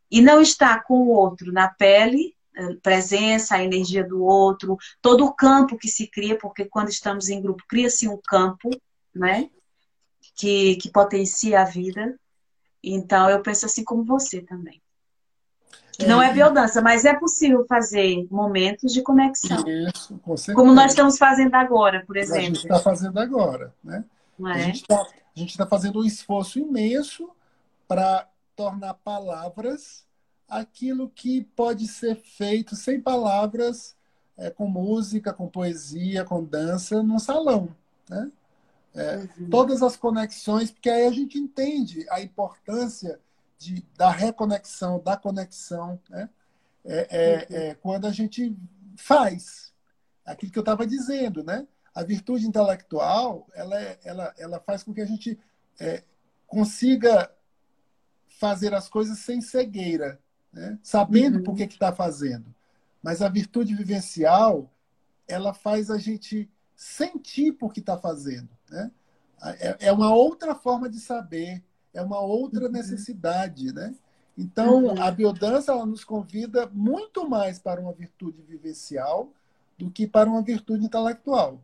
e 0.09 0.21
não 0.21 0.41
estar 0.41 0.83
com 0.83 1.01
o 1.01 1.09
outro 1.09 1.51
na 1.51 1.67
pele, 1.67 2.35
eh, 2.55 2.75
presença, 2.81 3.55
a 3.55 3.63
energia 3.63 4.03
do 4.03 4.23
outro, 4.23 4.77
todo 5.01 5.25
o 5.25 5.33
campo 5.33 5.77
que 5.77 5.87
se 5.87 6.07
cria, 6.07 6.37
porque 6.37 6.65
quando 6.65 6.89
estamos 6.89 7.29
em 7.29 7.41
grupo 7.41 7.63
cria-se 7.67 8.07
um 8.07 8.19
campo, 8.25 8.69
né? 9.13 9.49
Que, 10.35 10.75
que 10.77 10.89
potencia 10.89 11.61
a 11.61 11.65
vida. 11.65 12.17
Então 12.83 13.29
eu 13.29 13.41
penso 13.41 13.65
assim 13.65 13.83
como 13.83 14.03
você 14.03 14.41
também. 14.41 14.81
Que 15.97 16.05
não 16.05 16.21
é 16.21 16.31
biodança, 16.31 16.79
mas 16.79 17.05
é 17.05 17.17
possível 17.17 17.65
fazer 17.67 18.27
momentos 18.29 18.93
de 18.93 19.01
conexão. 19.01 19.63
Isso, 19.67 20.17
com 20.19 20.37
certeza. 20.37 20.55
Como 20.55 20.71
nós 20.71 20.91
estamos 20.91 21.17
fazendo 21.17 21.55
agora, 21.55 22.03
por 22.05 22.15
exemplo. 22.17 22.39
A 22.39 22.45
gente 22.45 22.57
está 22.57 22.79
fazendo 22.79 23.19
agora, 23.19 23.73
né? 23.83 24.05
É? 24.39 24.43
A 24.51 24.59
gente 24.59 24.83
está 25.37 25.65
tá 25.65 25.67
fazendo 25.67 25.99
um 25.99 26.03
esforço 26.03 26.59
imenso 26.59 27.31
para 27.87 28.27
tornar 28.55 28.93
palavras 28.93 30.05
aquilo 30.47 31.09
que 31.09 31.43
pode 31.55 31.87
ser 31.87 32.15
feito 32.15 32.75
sem 32.75 33.01
palavras, 33.01 33.95
é, 34.37 34.49
com 34.49 34.67
música, 34.67 35.33
com 35.33 35.47
poesia, 35.47 36.23
com 36.23 36.43
dança, 36.43 37.03
num 37.03 37.19
salão. 37.19 37.69
Né? 38.09 38.31
É, 38.97 39.29
uhum. 39.37 39.49
Todas 39.49 39.83
as 39.83 39.95
conexões, 39.95 40.71
porque 40.71 40.89
aí 40.89 41.05
a 41.05 41.11
gente 41.11 41.37
entende 41.37 42.05
a 42.09 42.19
importância 42.19 43.19
de, 43.57 43.85
da 43.95 44.09
reconexão, 44.09 44.99
da 44.99 45.15
conexão, 45.15 45.99
né? 46.09 46.29
é, 46.83 47.07
é, 47.09 47.35
uhum. 47.35 47.57
é 47.57 47.75
quando 47.75 48.07
a 48.07 48.11
gente 48.11 48.57
faz 48.95 49.73
aquilo 50.25 50.51
que 50.51 50.57
eu 50.57 50.61
estava 50.61 50.85
dizendo, 50.85 51.43
né? 51.43 51.67
A 51.93 52.03
virtude 52.03 52.47
intelectual, 52.47 53.47
ela, 53.53 53.79
é, 53.79 53.99
ela, 54.03 54.33
ela 54.37 54.59
faz 54.59 54.83
com 54.83 54.93
que 54.93 55.01
a 55.01 55.05
gente 55.05 55.39
é, 55.79 56.03
consiga 56.45 57.31
fazer 58.27 58.73
as 58.73 58.87
coisas 58.87 59.19
sem 59.19 59.41
cegueira, 59.41 60.19
né? 60.51 60.77
sabendo 60.83 61.37
uhum. 61.37 61.43
por 61.43 61.55
que 61.55 61.63
está 61.63 61.91
fazendo. 61.91 62.53
Mas 63.01 63.21
a 63.21 63.29
virtude 63.29 63.75
vivencial, 63.75 64.71
ela 65.27 65.53
faz 65.53 65.89
a 65.89 65.97
gente 65.97 66.49
sentir 66.77 67.53
por 67.53 67.73
que 67.73 67.79
está 67.79 67.97
fazendo. 67.97 68.47
Né? 68.69 68.91
É, 69.59 69.87
é, 69.87 69.91
uma 69.91 70.13
outra 70.13 70.53
forma 70.53 70.87
de 70.87 70.99
saber, 70.99 71.63
é 71.91 72.01
uma 72.03 72.19
outra 72.19 72.67
uhum. 72.67 72.71
necessidade. 72.71 73.73
Né? 73.73 73.95
Então, 74.37 74.85
uhum. 74.85 75.01
a 75.01 75.09
biodança 75.09 75.71
ela 75.71 75.87
nos 75.87 76.03
convida 76.03 76.69
muito 76.71 77.27
mais 77.27 77.57
para 77.57 77.81
uma 77.81 77.91
virtude 77.91 78.43
vivencial 78.43 79.33
do 79.75 79.89
que 79.89 80.05
para 80.07 80.29
uma 80.29 80.43
virtude 80.43 80.85
intelectual. 80.85 81.59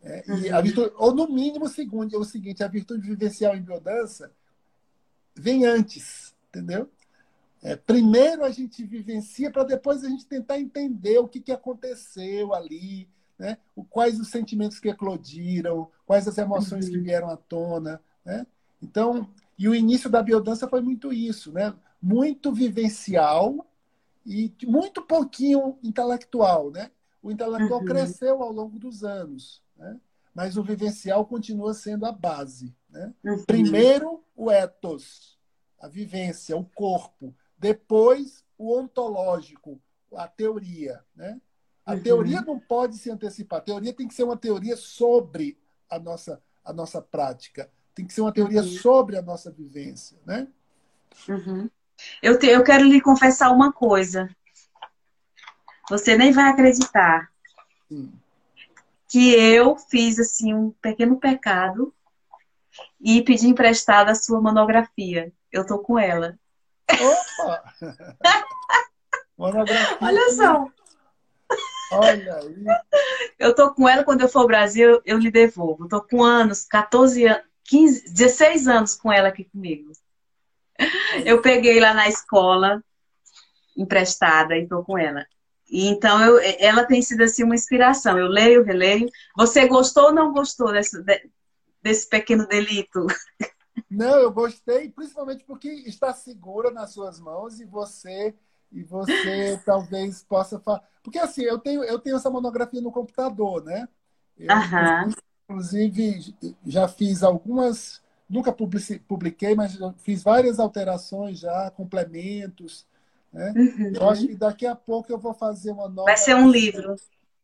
É, 0.00 0.22
e 0.28 0.50
a 0.50 0.58
uhum. 0.58 0.62
virtude, 0.62 0.92
ou, 0.96 1.12
no 1.12 1.28
mínimo, 1.28 1.66
segundo, 1.68 2.16
o 2.16 2.24
seguinte: 2.24 2.62
a 2.62 2.68
virtude 2.68 3.08
vivencial 3.08 3.56
em 3.56 3.62
biodança 3.62 4.30
vem 5.34 5.66
antes, 5.66 6.32
entendeu? 6.48 6.88
É, 7.60 7.74
primeiro 7.74 8.44
a 8.44 8.50
gente 8.50 8.84
vivencia 8.84 9.50
para 9.50 9.64
depois 9.64 10.04
a 10.04 10.08
gente 10.08 10.26
tentar 10.26 10.60
entender 10.60 11.18
o 11.18 11.26
que, 11.26 11.40
que 11.40 11.50
aconteceu 11.50 12.54
ali, 12.54 13.08
né? 13.38 13.58
quais 13.90 14.18
os 14.18 14.28
sentimentos 14.28 14.78
que 14.78 14.88
eclodiram, 14.88 15.90
quais 16.06 16.26
as 16.28 16.38
emoções 16.38 16.86
uhum. 16.86 16.92
que 16.92 16.98
vieram 16.98 17.28
à 17.28 17.36
tona. 17.36 18.00
Né? 18.24 18.46
Então, 18.82 19.28
e 19.58 19.68
o 19.68 19.74
início 19.74 20.10
da 20.10 20.22
biodança 20.22 20.68
foi 20.68 20.80
muito 20.80 21.12
isso, 21.12 21.52
né? 21.52 21.74
muito 22.00 22.52
vivencial 22.52 23.66
e 24.26 24.52
muito 24.64 25.02
pouquinho 25.02 25.78
intelectual. 25.82 26.70
Né? 26.70 26.90
O 27.22 27.30
intelectual 27.30 27.80
uhum. 27.80 27.86
cresceu 27.86 28.42
ao 28.42 28.52
longo 28.52 28.78
dos 28.78 29.04
anos, 29.04 29.62
né? 29.76 29.98
mas 30.34 30.56
o 30.56 30.62
vivencial 30.62 31.24
continua 31.26 31.74
sendo 31.74 32.06
a 32.06 32.12
base. 32.12 32.74
Né? 32.90 33.12
Uhum. 33.24 33.44
Primeiro, 33.44 34.24
o 34.36 34.50
ethos, 34.50 35.38
a 35.80 35.88
vivência, 35.88 36.56
o 36.56 36.64
corpo. 36.64 37.34
Depois, 37.58 38.44
o 38.58 38.76
ontológico, 38.76 39.80
a 40.14 40.28
teoria. 40.28 41.02
Né? 41.14 41.40
A 41.86 41.92
uhum. 41.92 42.02
teoria 42.02 42.40
não 42.40 42.58
pode 42.58 42.96
se 42.96 43.10
antecipar. 43.10 43.58
A 43.58 43.62
teoria 43.62 43.92
tem 43.92 44.08
que 44.08 44.14
ser 44.14 44.24
uma 44.24 44.36
teoria 44.36 44.76
sobre 44.76 45.58
a 45.90 45.98
nossa, 45.98 46.42
a 46.64 46.72
nossa 46.72 47.02
prática. 47.02 47.70
Tem 47.94 48.06
que 48.06 48.12
ser 48.14 48.22
uma 48.22 48.32
teoria 48.32 48.62
uhum. 48.62 48.68
sobre 48.68 49.16
a 49.16 49.22
nossa 49.22 49.50
vivência. 49.50 50.18
Né? 50.24 50.48
Uhum. 51.28 51.68
Eu, 52.22 52.38
te, 52.38 52.46
eu 52.46 52.64
quero 52.64 52.84
lhe 52.84 53.00
confessar 53.00 53.50
uma 53.50 53.72
coisa. 53.72 54.28
Você 55.90 56.16
nem 56.16 56.32
vai 56.32 56.48
acreditar. 56.48 57.30
Sim. 57.88 58.12
Que 59.08 59.32
eu 59.32 59.76
fiz 59.76 60.18
assim 60.18 60.54
um 60.54 60.70
pequeno 60.70 61.20
pecado 61.20 61.94
e 63.00 63.22
pedi 63.22 63.46
emprestada 63.46 64.10
a 64.10 64.16
sua 64.16 64.40
monografia. 64.40 65.32
Eu 65.52 65.66
tô 65.66 65.78
com 65.78 65.98
ela. 65.98 66.38
Opa! 66.90 67.74
Monografia. 69.36 69.98
Olha 70.00 70.30
só. 70.32 70.68
Olha 71.94 72.36
aí. 72.36 72.64
Eu 73.38 73.54
tô 73.54 73.72
com 73.74 73.88
ela, 73.88 74.04
quando 74.04 74.22
eu 74.22 74.28
for 74.28 74.40
ao 74.40 74.46
Brasil, 74.46 75.00
eu 75.04 75.18
lhe 75.18 75.30
devolvo. 75.30 75.88
tô 75.88 76.02
com 76.02 76.22
anos, 76.22 76.64
14 76.64 77.26
anos, 77.26 77.42
15, 77.64 78.12
16 78.12 78.68
anos 78.68 78.94
com 78.94 79.12
ela 79.12 79.28
aqui 79.28 79.44
comigo. 79.44 79.90
Eu 81.24 81.40
peguei 81.40 81.80
lá 81.80 81.94
na 81.94 82.08
escola, 82.08 82.82
emprestada, 83.76 84.56
e 84.56 84.66
tô 84.66 84.82
com 84.82 84.98
ela. 84.98 85.24
E 85.70 85.88
então, 85.88 86.22
eu, 86.22 86.38
ela 86.58 86.84
tem 86.84 87.00
sido 87.00 87.22
assim 87.22 87.42
uma 87.42 87.54
inspiração. 87.54 88.18
Eu 88.18 88.26
leio, 88.26 88.64
releio. 88.64 89.08
Você 89.36 89.66
gostou 89.66 90.04
ou 90.04 90.12
não 90.12 90.32
gostou 90.32 90.72
desse, 90.72 91.02
desse 91.82 92.08
pequeno 92.08 92.46
delito? 92.46 93.06
Não, 93.90 94.18
eu 94.18 94.30
gostei, 94.30 94.88
principalmente 94.90 95.44
porque 95.44 95.68
está 95.68 96.12
segura 96.12 96.70
nas 96.70 96.92
suas 96.92 97.18
mãos 97.18 97.60
e 97.60 97.64
você 97.64 98.34
e 98.74 98.82
você 98.82 99.58
talvez 99.64 100.22
possa 100.24 100.58
falar. 100.58 100.82
Porque 101.02 101.18
assim, 101.18 101.42
eu 101.42 101.58
tenho, 101.58 101.84
eu 101.84 101.98
tenho 101.98 102.16
essa 102.16 102.28
monografia 102.28 102.80
no 102.80 102.92
computador, 102.92 103.62
né? 103.64 103.88
Eu, 104.36 104.48
Inclusive, 105.48 106.34
já 106.66 106.88
fiz 106.88 107.22
algumas, 107.22 108.02
nunca 108.28 108.50
publiquei, 108.52 109.54
mas 109.54 109.78
fiz 109.98 110.22
várias 110.22 110.58
alterações 110.58 111.38
já, 111.38 111.70
complementos. 111.70 112.86
Né? 113.30 113.52
Uhum. 113.54 113.92
Eu 113.94 114.08
acho 114.08 114.26
que 114.26 114.34
daqui 114.34 114.66
a 114.66 114.74
pouco 114.74 115.12
eu 115.12 115.18
vou 115.18 115.34
fazer 115.34 115.70
uma 115.70 115.88
nova. 115.88 116.06
Vai 116.06 116.16
ser 116.16 116.34
um 116.34 116.50
livro. 116.50 116.96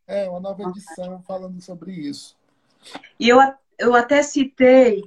É, 0.07 0.29
uma 0.29 0.41
nova 0.41 0.63
edição 0.63 1.23
falando 1.23 1.61
sobre 1.61 1.93
isso. 1.93 2.37
E 3.19 3.29
eu, 3.29 3.39
eu 3.79 3.95
até 3.95 4.23
citei 4.23 5.05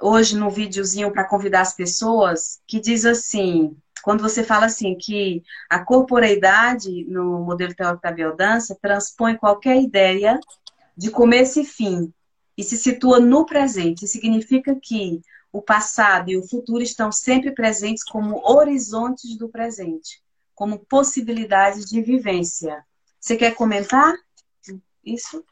hoje 0.00 0.36
no 0.36 0.50
videozinho 0.50 1.12
para 1.12 1.28
convidar 1.28 1.60
as 1.60 1.74
pessoas, 1.74 2.60
que 2.66 2.80
diz 2.80 3.04
assim, 3.04 3.76
quando 4.06 4.22
você 4.22 4.44
fala 4.44 4.66
assim 4.66 4.94
que 4.94 5.42
a 5.68 5.80
corporeidade 5.80 7.04
no 7.06 7.40
modelo 7.40 7.74
teórico 7.74 8.04
da 8.04 8.12
biodança 8.12 8.78
transpõe 8.80 9.34
qualquer 9.34 9.82
ideia 9.82 10.38
de 10.96 11.10
começo 11.10 11.60
e 11.60 11.64
fim 11.64 12.14
e 12.56 12.62
se 12.62 12.76
situa 12.76 13.18
no 13.18 13.44
presente, 13.44 14.06
significa 14.06 14.76
que 14.80 15.20
o 15.52 15.60
passado 15.60 16.30
e 16.30 16.36
o 16.36 16.46
futuro 16.46 16.84
estão 16.84 17.10
sempre 17.10 17.50
presentes 17.50 18.04
como 18.04 18.40
horizontes 18.48 19.36
do 19.36 19.48
presente, 19.48 20.22
como 20.54 20.78
possibilidades 20.78 21.84
de 21.84 22.00
vivência. 22.00 22.84
Você 23.18 23.36
quer 23.36 23.56
comentar 23.56 24.14
isso? 25.04 25.44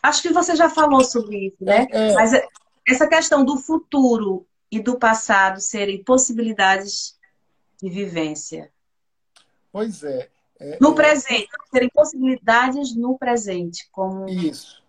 Acho 0.00 0.22
que 0.22 0.32
você 0.32 0.54
já 0.54 0.70
falou 0.70 1.02
sobre 1.02 1.48
isso, 1.48 1.64
né? 1.64 1.88
É, 1.90 2.10
é. 2.10 2.14
Mas 2.14 2.30
essa 2.86 3.08
questão 3.08 3.44
do 3.44 3.58
futuro 3.58 4.46
e 4.70 4.78
do 4.78 4.96
passado 4.96 5.60
serem 5.60 6.04
possibilidades 6.04 7.13
de 7.84 7.90
vivência. 7.90 8.72
Pois 9.70 10.02
é. 10.02 10.30
é 10.58 10.78
no 10.80 10.92
é... 10.92 10.94
presente, 10.94 11.48
serem 11.70 11.90
possibilidades 11.90 12.96
no 12.96 13.18
presente, 13.18 13.88
como 13.92 14.28
isso. 14.28 14.82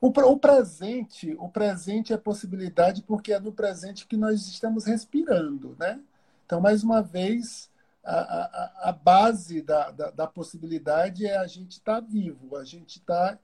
O, 0.00 0.08
o, 0.08 0.38
presente, 0.38 1.36
o 1.38 1.48
presente 1.48 2.12
é 2.12 2.16
possibilidade 2.16 3.02
porque 3.02 3.34
é 3.34 3.38
no 3.38 3.52
presente 3.52 4.06
que 4.06 4.16
nós 4.16 4.46
estamos 4.46 4.86
respirando, 4.86 5.76
né? 5.78 6.00
Então, 6.46 6.58
mais 6.58 6.82
uma 6.82 7.02
vez, 7.02 7.70
a, 8.02 8.14
a, 8.14 8.88
a 8.88 8.92
base 8.92 9.60
da, 9.60 9.90
da, 9.90 10.10
da, 10.10 10.26
possibilidade 10.26 11.26
é 11.26 11.36
a 11.36 11.46
gente 11.46 11.72
estar 11.72 12.00
tá 12.00 12.06
vivo, 12.08 12.56
a 12.56 12.64
gente 12.64 12.98
está 12.98 13.38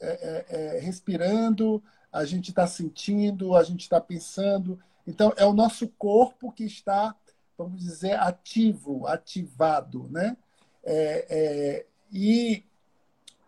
é, 0.00 0.06
é, 0.08 0.76
é, 0.76 0.78
respirando, 0.78 1.82
a 2.12 2.24
gente 2.24 2.50
está 2.50 2.68
sentindo, 2.68 3.56
a 3.56 3.64
gente 3.64 3.80
está 3.80 4.00
pensando. 4.00 4.78
Então, 5.04 5.32
é 5.36 5.44
o 5.44 5.52
nosso 5.52 5.88
corpo 5.88 6.52
que 6.52 6.64
está, 6.64 7.16
vamos 7.56 7.80
dizer, 7.80 8.18
ativo, 8.18 9.06
ativado. 9.06 10.08
Né? 10.10 10.36
É, 10.84 11.26
é, 11.28 11.86
e 12.12 12.64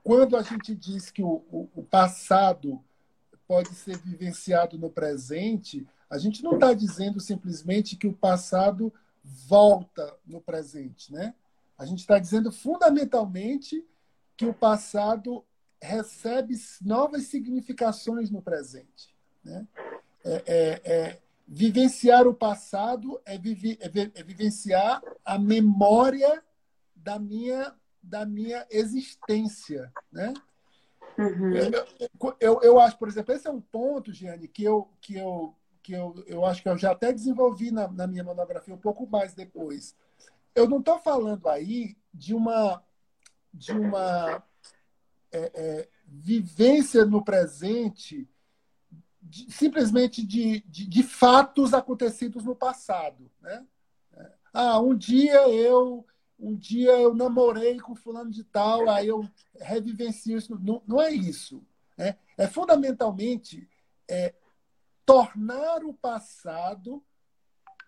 quando 0.02 0.36
a 0.36 0.42
gente 0.42 0.74
diz 0.74 1.10
que 1.10 1.22
o, 1.22 1.44
o, 1.50 1.68
o 1.74 1.82
passado 1.82 2.82
pode 3.46 3.74
ser 3.74 3.98
vivenciado 3.98 4.78
no 4.78 4.90
presente, 4.90 5.86
a 6.10 6.18
gente 6.18 6.42
não 6.42 6.54
está 6.54 6.72
dizendo 6.72 7.20
simplesmente 7.20 7.96
que 7.96 8.06
o 8.06 8.12
passado 8.12 8.92
volta 9.22 10.16
no 10.26 10.40
presente, 10.40 11.12
né? 11.12 11.34
A 11.76 11.84
gente 11.84 12.00
está 12.00 12.18
dizendo 12.18 12.50
fundamentalmente 12.50 13.86
que 14.36 14.46
o 14.46 14.54
passado 14.54 15.44
recebe 15.80 16.54
novas 16.82 17.24
significações 17.24 18.30
no 18.30 18.42
presente. 18.42 19.14
Né? 19.44 19.66
É, 20.24 20.42
é, 20.46 20.92
é, 20.92 21.18
vivenciar 21.48 22.26
o 22.26 22.34
passado 22.34 23.18
é, 23.24 23.36
é, 23.36 23.40
é 24.14 24.22
vivenciar 24.22 25.02
a 25.24 25.38
memória 25.38 26.44
da 26.94 27.18
minha, 27.18 27.74
da 28.02 28.26
minha 28.26 28.66
existência, 28.70 29.90
né? 30.12 30.34
Uhum. 31.16 31.52
Eu, 31.56 32.36
eu, 32.38 32.60
eu, 32.62 32.80
acho, 32.80 32.98
por 32.98 33.08
exemplo, 33.08 33.34
esse 33.34 33.48
é 33.48 33.50
um 33.50 33.62
ponto, 33.62 34.12
Giane, 34.12 34.46
que 34.46 34.62
eu, 34.62 34.88
que 35.00 35.16
eu, 35.16 35.54
que 35.82 35.92
eu, 35.94 36.22
eu 36.26 36.44
acho 36.44 36.62
que 36.62 36.68
eu 36.68 36.76
já 36.76 36.92
até 36.92 37.12
desenvolvi 37.12 37.70
na, 37.70 37.88
na 37.88 38.06
minha 38.06 38.22
monografia 38.22 38.74
um 38.74 38.78
pouco 38.78 39.06
mais 39.06 39.34
depois. 39.34 39.96
Eu 40.54 40.68
não 40.68 40.78
estou 40.80 40.98
falando 40.98 41.48
aí 41.48 41.96
de 42.12 42.34
uma, 42.34 42.84
de 43.52 43.72
uma 43.72 44.44
é, 45.32 45.50
é, 45.54 45.88
vivência 46.06 47.04
no 47.04 47.24
presente 47.24 48.28
de, 49.28 49.50
simplesmente 49.52 50.26
de, 50.26 50.60
de, 50.60 50.86
de, 50.86 51.02
fatos 51.02 51.74
acontecidos 51.74 52.44
no 52.44 52.56
passado. 52.56 53.30
Né? 53.40 53.66
Ah, 54.52 54.80
um 54.80 54.96
dia 54.96 55.48
eu 55.48 56.06
um 56.40 56.54
dia 56.54 56.92
eu 56.92 57.14
namorei 57.14 57.80
com 57.80 57.96
fulano 57.96 58.30
de 58.30 58.44
tal, 58.44 58.88
aí 58.88 59.08
eu 59.08 59.28
revivencio 59.60 60.38
isso. 60.38 60.56
Não, 60.60 60.80
não 60.86 61.02
é 61.02 61.10
isso. 61.10 61.62
Né? 61.96 62.16
É 62.36 62.46
fundamentalmente 62.46 63.68
é, 64.08 64.34
tornar 65.04 65.84
o 65.84 65.92
passado 65.92 67.04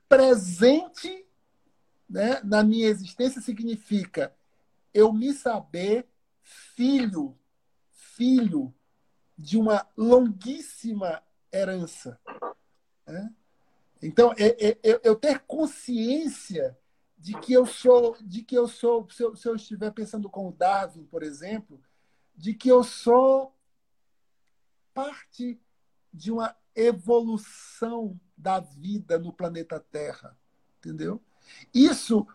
presente 0.08 1.24
né, 2.08 2.40
na 2.42 2.64
minha 2.64 2.88
existência 2.88 3.40
significa 3.40 4.34
eu 4.92 5.12
me 5.12 5.32
saber 5.32 6.08
filho, 6.42 7.38
filho 7.92 8.74
de 9.38 9.56
uma 9.56 9.86
longuíssima 9.96 11.22
herança. 11.52 12.18
Né? 13.06 13.32
Então, 14.02 14.32
é, 14.38 14.70
é, 14.70 15.00
eu 15.02 15.16
ter 15.16 15.40
consciência 15.40 16.76
de 17.18 17.38
que 17.38 17.52
eu 17.52 17.66
sou, 17.66 18.16
de 18.20 18.42
que 18.42 18.56
eu 18.56 18.66
sou, 18.66 19.08
se 19.10 19.22
eu, 19.22 19.36
se 19.36 19.46
eu 19.46 19.54
estiver 19.54 19.90
pensando 19.90 20.28
com 20.28 20.48
o 20.48 20.52
Darwin, 20.52 21.04
por 21.04 21.22
exemplo, 21.22 21.80
de 22.34 22.54
que 22.54 22.68
eu 22.68 22.82
sou 22.82 23.54
parte 24.94 25.60
de 26.12 26.32
uma 26.32 26.56
evolução 26.74 28.18
da 28.36 28.58
vida 28.58 29.18
no 29.18 29.32
planeta 29.32 29.78
Terra, 29.78 30.36
entendeu? 30.78 31.20
Isso 31.74 32.26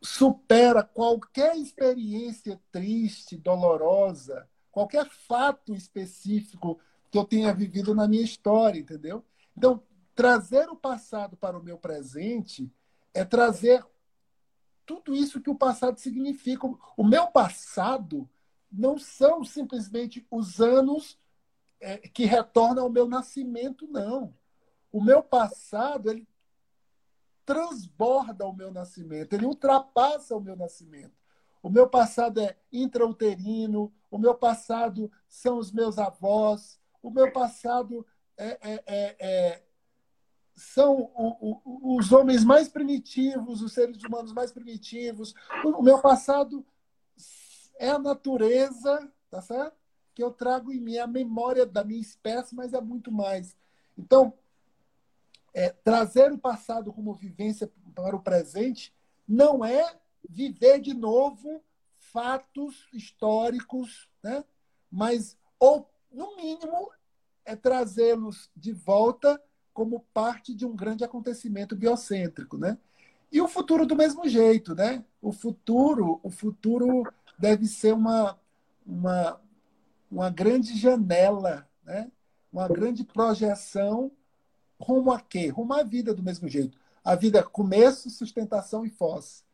supera 0.00 0.82
qualquer 0.82 1.56
experiência 1.56 2.60
triste, 2.70 3.36
dolorosa, 3.36 4.48
qualquer 4.70 5.08
fato 5.08 5.74
específico 5.74 6.78
que 7.14 7.18
eu 7.18 7.24
tenha 7.24 7.54
vivido 7.54 7.94
na 7.94 8.08
minha 8.08 8.24
história, 8.24 8.80
entendeu? 8.80 9.24
Então, 9.56 9.80
trazer 10.16 10.68
o 10.68 10.74
passado 10.74 11.36
para 11.36 11.56
o 11.56 11.62
meu 11.62 11.78
presente 11.78 12.68
é 13.14 13.24
trazer 13.24 13.86
tudo 14.84 15.14
isso 15.14 15.40
que 15.40 15.48
o 15.48 15.54
passado 15.54 15.96
significa. 16.00 16.66
O 16.96 17.04
meu 17.04 17.28
passado 17.28 18.28
não 18.68 18.98
são 18.98 19.44
simplesmente 19.44 20.26
os 20.28 20.60
anos 20.60 21.16
é, 21.78 21.98
que 21.98 22.24
retornam 22.24 22.82
ao 22.82 22.90
meu 22.90 23.06
nascimento, 23.06 23.86
não. 23.86 24.34
O 24.90 25.00
meu 25.00 25.22
passado, 25.22 26.10
ele 26.10 26.26
transborda 27.46 28.44
o 28.44 28.52
meu 28.52 28.72
nascimento, 28.72 29.34
ele 29.34 29.46
ultrapassa 29.46 30.34
o 30.34 30.40
meu 30.40 30.56
nascimento. 30.56 31.14
O 31.62 31.70
meu 31.70 31.88
passado 31.88 32.40
é 32.40 32.56
intrauterino, 32.72 33.94
o 34.10 34.18
meu 34.18 34.34
passado 34.34 35.12
são 35.28 35.58
os 35.58 35.70
meus 35.70 35.96
avós, 35.96 36.82
o 37.04 37.10
meu 37.10 37.30
passado 37.30 38.06
é, 38.38 38.58
é, 38.62 38.82
é, 38.86 39.16
é 39.20 39.62
são 40.56 41.12
o, 41.14 41.60
o, 41.64 41.96
os 41.98 42.12
homens 42.12 42.44
mais 42.44 42.66
primitivos, 42.68 43.60
os 43.60 43.74
seres 43.74 44.02
humanos 44.02 44.32
mais 44.32 44.50
primitivos. 44.52 45.34
O 45.64 45.82
meu 45.82 46.00
passado 46.00 46.64
é 47.78 47.90
a 47.90 47.98
natureza, 47.98 49.12
tá 49.30 49.42
certo? 49.42 49.76
Que 50.14 50.22
eu 50.22 50.30
trago 50.30 50.72
em 50.72 50.80
mim 50.80 50.96
a 50.96 51.06
memória 51.06 51.66
da 51.66 51.84
minha 51.84 52.00
espécie, 52.00 52.54
mas 52.54 52.72
é 52.72 52.80
muito 52.80 53.12
mais. 53.12 53.54
Então, 53.98 54.32
é, 55.52 55.68
trazer 55.68 56.32
o 56.32 56.38
passado 56.38 56.90
como 56.90 57.12
vivência 57.12 57.70
para 57.94 58.16
o 58.16 58.22
presente 58.22 58.94
não 59.28 59.62
é 59.62 59.98
viver 60.26 60.80
de 60.80 60.94
novo 60.94 61.62
fatos 61.98 62.88
históricos, 62.92 64.08
né? 64.22 64.42
mas, 64.90 65.36
ou, 65.58 65.90
no 66.14 66.36
mínimo, 66.36 66.90
é 67.44 67.54
trazê-los 67.54 68.50
de 68.56 68.72
volta 68.72 69.40
como 69.72 70.06
parte 70.14 70.54
de 70.54 70.64
um 70.64 70.74
grande 70.74 71.04
acontecimento 71.04 71.74
biocêntrico, 71.74 72.56
né? 72.56 72.78
E 73.30 73.40
o 73.40 73.48
futuro 73.48 73.84
do 73.84 73.96
mesmo 73.96 74.28
jeito, 74.28 74.74
né? 74.74 75.04
O 75.20 75.32
futuro, 75.32 76.20
o 76.22 76.30
futuro 76.30 77.02
deve 77.36 77.66
ser 77.66 77.92
uma, 77.92 78.38
uma, 78.86 79.40
uma 80.10 80.30
grande 80.30 80.76
janela, 80.78 81.68
né? 81.82 82.10
Uma 82.52 82.68
grande 82.68 83.02
projeção 83.04 84.12
rumo 84.78 85.10
a 85.10 85.20
quê? 85.20 85.48
Rumo 85.48 85.74
à 85.74 85.82
vida 85.82 86.14
do 86.14 86.22
mesmo 86.22 86.48
jeito. 86.48 86.78
A 87.04 87.16
vida 87.16 87.40
é 87.40 87.42
começo, 87.42 88.08
sustentação 88.08 88.86
e 88.86 88.90
foz. 88.90 89.44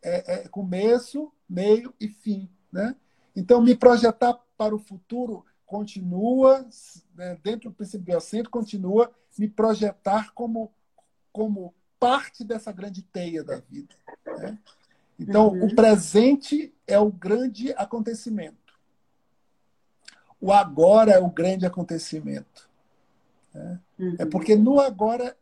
É, 0.00 0.44
é 0.44 0.48
começo, 0.48 1.32
meio 1.48 1.92
e 1.98 2.08
fim, 2.08 2.48
né? 2.70 2.94
Então, 3.34 3.60
me 3.60 3.74
projetar 3.74 4.38
para 4.56 4.74
o 4.74 4.78
futuro 4.78 5.44
continua, 5.72 6.68
né, 7.14 7.38
dentro 7.42 7.70
do 7.70 7.74
princípio 7.74 8.04
biocentro, 8.04 8.50
continua 8.50 9.10
me 9.38 9.48
projetar 9.48 10.30
como, 10.34 10.70
como 11.32 11.72
parte 11.98 12.44
dessa 12.44 12.70
grande 12.70 13.00
teia 13.00 13.42
da 13.42 13.56
vida. 13.56 13.94
Né? 14.26 14.58
Então, 15.18 15.48
uhum. 15.48 15.64
o 15.64 15.74
presente 15.74 16.74
é 16.86 16.98
o 16.98 17.10
grande 17.10 17.72
acontecimento. 17.72 18.74
O 20.38 20.52
agora 20.52 21.12
é 21.12 21.18
o 21.18 21.30
grande 21.30 21.64
acontecimento. 21.64 22.68
Né? 23.54 23.80
Uhum. 23.98 24.16
É 24.18 24.26
porque 24.26 24.54
no 24.54 24.78
agora 24.78 25.34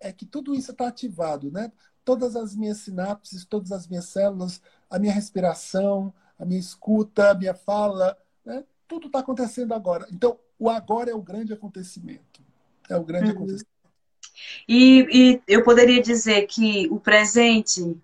é 0.00 0.14
que 0.14 0.24
tudo 0.24 0.54
isso 0.54 0.72
está 0.72 0.88
ativado. 0.88 1.50
Né? 1.50 1.70
Todas 2.06 2.36
as 2.36 2.56
minhas 2.56 2.78
sinapses, 2.78 3.44
todas 3.44 3.70
as 3.70 3.86
minhas 3.86 4.06
células, 4.06 4.62
a 4.88 4.98
minha 4.98 5.12
respiração, 5.12 6.10
a 6.38 6.44
minha 6.46 6.58
escuta, 6.60 7.32
a 7.32 7.34
minha 7.34 7.54
fala, 7.54 8.16
né? 8.46 8.64
Tudo 8.94 9.06
está 9.08 9.20
acontecendo 9.20 9.74
agora. 9.74 10.06
Então, 10.12 10.38
o 10.58 10.68
agora 10.68 11.10
é 11.10 11.14
o 11.14 11.22
grande 11.22 11.52
acontecimento. 11.52 12.42
É 12.88 12.96
o 12.96 13.04
grande 13.04 13.30
uhum. 13.30 13.36
acontecimento. 13.36 13.74
E, 14.68 15.06
e, 15.10 15.42
eu 15.46 15.64
poderia 15.64 16.00
dizer 16.02 16.46
que 16.46 16.86
o 16.88 17.00
presente, 17.00 17.96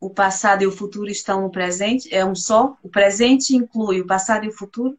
o 0.00 0.10
passado 0.10 0.62
e 0.62 0.66
o 0.66 0.72
futuro 0.72 1.08
estão 1.08 1.42
no 1.42 1.50
presente? 1.50 2.12
É 2.14 2.24
um 2.24 2.34
só? 2.34 2.76
O 2.82 2.88
presente 2.88 3.54
inclui 3.54 4.00
o 4.00 4.06
passado 4.06 4.44
e 4.44 4.48
o 4.48 4.52
futuro? 4.52 4.98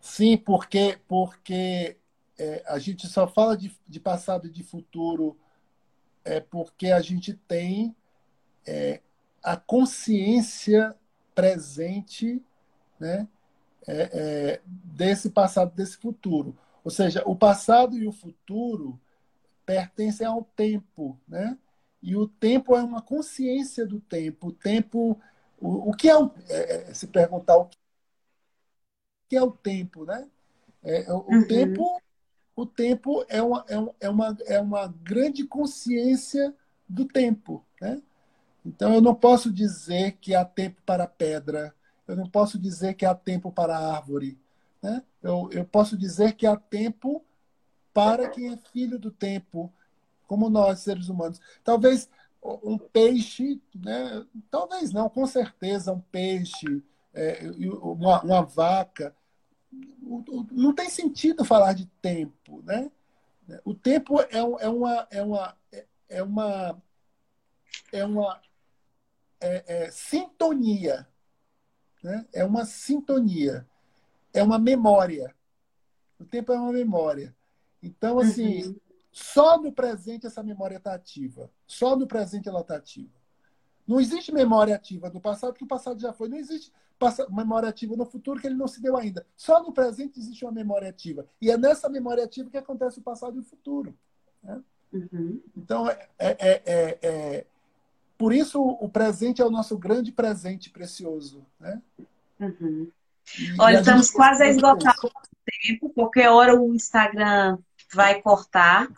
Sim, 0.00 0.36
porque, 0.36 0.98
porque 1.06 1.96
é, 2.38 2.62
a 2.66 2.78
gente 2.78 3.06
só 3.06 3.28
fala 3.28 3.56
de, 3.56 3.72
de, 3.86 4.00
passado 4.00 4.48
e 4.48 4.50
de 4.50 4.64
futuro 4.64 5.36
é 6.24 6.40
porque 6.40 6.88
a 6.88 7.00
gente 7.00 7.34
tem 7.34 7.94
é, 8.66 9.00
a 9.42 9.56
consciência 9.56 10.96
presente 11.34 12.42
né, 12.98 13.26
é, 13.86 14.10
é, 14.12 14.60
desse 14.64 15.30
passado, 15.30 15.74
desse 15.74 15.96
futuro. 15.96 16.56
Ou 16.84 16.90
seja, 16.90 17.22
o 17.26 17.36
passado 17.36 17.96
e 17.96 18.06
o 18.06 18.12
futuro 18.12 19.00
pertencem 19.64 20.26
ao 20.26 20.44
tempo, 20.56 21.18
né? 21.26 21.56
E 22.02 22.16
o 22.16 22.26
tempo 22.26 22.76
é 22.76 22.82
uma 22.82 23.00
consciência 23.00 23.86
do 23.86 24.00
tempo. 24.00 24.48
O 24.48 24.52
tempo, 24.52 25.20
o, 25.60 25.90
o 25.90 25.92
que 25.92 26.08
é, 26.08 26.16
o, 26.16 26.30
é, 26.48 26.90
é 26.90 26.94
se 26.94 27.06
perguntar 27.06 27.56
o 27.56 27.70
que 29.28 29.36
é 29.36 29.42
o 29.42 29.52
tempo, 29.52 30.04
né? 30.04 30.28
É, 30.82 31.12
o, 31.12 31.18
uhum. 31.18 31.46
tempo, 31.46 32.02
o 32.56 32.66
tempo 32.66 33.24
é 33.28 33.40
uma, 33.40 33.64
é, 33.68 34.06
é, 34.06 34.10
uma, 34.10 34.36
é 34.46 34.60
uma 34.60 34.88
grande 34.88 35.46
consciência 35.46 36.54
do 36.88 37.06
tempo, 37.06 37.64
né? 37.80 38.02
Então 38.64 38.92
eu 38.94 39.00
não 39.00 39.14
posso 39.14 39.52
dizer 39.52 40.12
que 40.20 40.34
há 40.34 40.44
tempo 40.44 40.80
para 40.84 41.06
pedra, 41.06 41.74
eu 42.12 42.16
não 42.16 42.28
posso 42.28 42.58
dizer 42.58 42.92
que 42.92 43.06
há 43.06 43.14
tempo 43.14 43.50
para 43.50 43.78
árvore. 43.78 44.38
Né? 44.82 45.02
Eu, 45.22 45.48
eu 45.50 45.64
posso 45.64 45.96
dizer 45.96 46.34
que 46.34 46.46
há 46.46 46.54
tempo 46.54 47.24
para 47.92 48.28
quem 48.28 48.52
é 48.52 48.58
filho 48.70 48.98
do 48.98 49.10
tempo, 49.10 49.72
como 50.26 50.50
nós, 50.50 50.80
seres 50.80 51.08
humanos. 51.08 51.40
Talvez 51.64 52.10
um 52.42 52.76
peixe, 52.76 53.58
né? 53.74 54.26
talvez 54.50 54.92
não, 54.92 55.08
com 55.08 55.26
certeza 55.26 55.90
um 55.90 56.00
peixe, 56.00 56.82
é, 57.14 57.50
uma, 57.80 58.22
uma 58.22 58.42
vaca. 58.42 59.16
Não 60.50 60.74
tem 60.74 60.90
sentido 60.90 61.46
falar 61.46 61.72
de 61.72 61.86
tempo. 62.02 62.62
Né? 62.62 62.90
O 63.64 63.72
tempo 63.72 64.20
é, 64.20 64.28
é 64.32 64.68
uma. 64.68 65.08
É 65.10 65.22
uma, 65.22 65.56
é 66.10 66.22
uma, 66.22 66.82
é 67.90 68.04
uma 68.04 68.42
é, 69.40 69.64
é, 69.66 69.90
sintonia 69.90 71.08
né? 72.02 72.26
É 72.32 72.44
uma 72.44 72.64
sintonia, 72.64 73.66
é 74.32 74.42
uma 74.42 74.58
memória. 74.58 75.34
O 76.18 76.24
tempo 76.24 76.52
é 76.52 76.58
uma 76.58 76.72
memória. 76.72 77.34
Então, 77.82 78.18
assim, 78.18 78.68
uhum. 78.68 78.76
Só 79.12 79.60
no 79.60 79.70
presente 79.70 80.26
essa 80.26 80.42
memória 80.42 80.78
está 80.78 80.94
ativa. 80.94 81.50
Só 81.66 81.94
no 81.94 82.06
presente 82.06 82.48
ela 82.48 82.62
está 82.62 82.76
ativa. 82.76 83.10
Não 83.86 84.00
existe 84.00 84.32
memória 84.32 84.74
ativa 84.74 85.10
do 85.10 85.20
passado, 85.20 85.52
que 85.52 85.64
o 85.64 85.68
passado 85.68 86.00
já 86.00 86.14
foi. 86.14 86.28
Não 86.30 86.38
existe 86.38 86.72
memória 87.28 87.68
ativa 87.68 87.94
no 87.94 88.06
futuro, 88.06 88.40
que 88.40 88.46
ele 88.46 88.56
não 88.56 88.66
se 88.66 88.80
deu 88.80 88.96
ainda. 88.96 89.26
Só 89.36 89.62
no 89.62 89.72
presente 89.72 90.18
existe 90.18 90.44
uma 90.44 90.52
memória 90.52 90.88
ativa. 90.88 91.26
E 91.40 91.50
é 91.50 91.58
nessa 91.58 91.90
memória 91.90 92.24
ativa 92.24 92.48
que 92.48 92.56
acontece 92.56 93.00
o 93.00 93.02
passado 93.02 93.36
e 93.36 93.40
o 93.40 93.44
futuro. 93.44 93.94
Né? 94.42 94.62
Uhum. 94.92 95.42
Então, 95.54 95.90
é, 95.90 96.08
é, 96.18 96.62
é, 96.64 96.98
é, 97.02 97.46
por 98.22 98.32
isso 98.32 98.62
o 98.62 98.88
presente 98.88 99.42
é 99.42 99.44
o 99.44 99.50
nosso 99.50 99.76
grande 99.76 100.12
presente 100.12 100.70
precioso. 100.70 101.44
Né? 101.58 101.82
Uhum. 102.38 102.88
Olha, 103.58 103.80
estamos 103.80 104.12
quase 104.12 104.44
a 104.44 104.46
esgotar 104.46 104.94
o 105.04 105.10
tempo. 105.60 105.90
Qualquer 105.90 106.30
hora 106.30 106.54
o 106.54 106.72
Instagram 106.72 107.58
vai 107.92 108.22
cortar. 108.22 108.88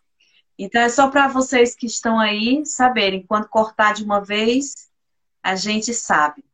Então 0.59 0.79
é 0.79 0.91
só 0.91 1.09
para 1.09 1.27
vocês 1.27 1.75
que 1.75 1.87
estão 1.87 2.21
aí 2.21 2.67
saberem, 2.67 3.25
quando 3.27 3.49
cortar 3.49 3.95
de 3.95 4.05
uma 4.05 4.21
vez, 4.21 4.91
a 5.43 5.57
gente 5.57 5.95
sabe. 5.95 6.45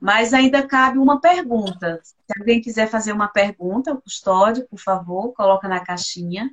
Mas 0.00 0.32
ainda 0.32 0.66
cabe 0.66 0.96
uma 0.96 1.20
pergunta. 1.20 2.00
Se 2.02 2.40
alguém 2.40 2.62
quiser 2.62 2.88
fazer 2.88 3.12
uma 3.12 3.28
pergunta, 3.28 3.92
o 3.92 4.00
custódio, 4.00 4.66
por 4.66 4.80
favor, 4.80 5.34
coloca 5.34 5.68
na 5.68 5.80
caixinha. 5.80 6.50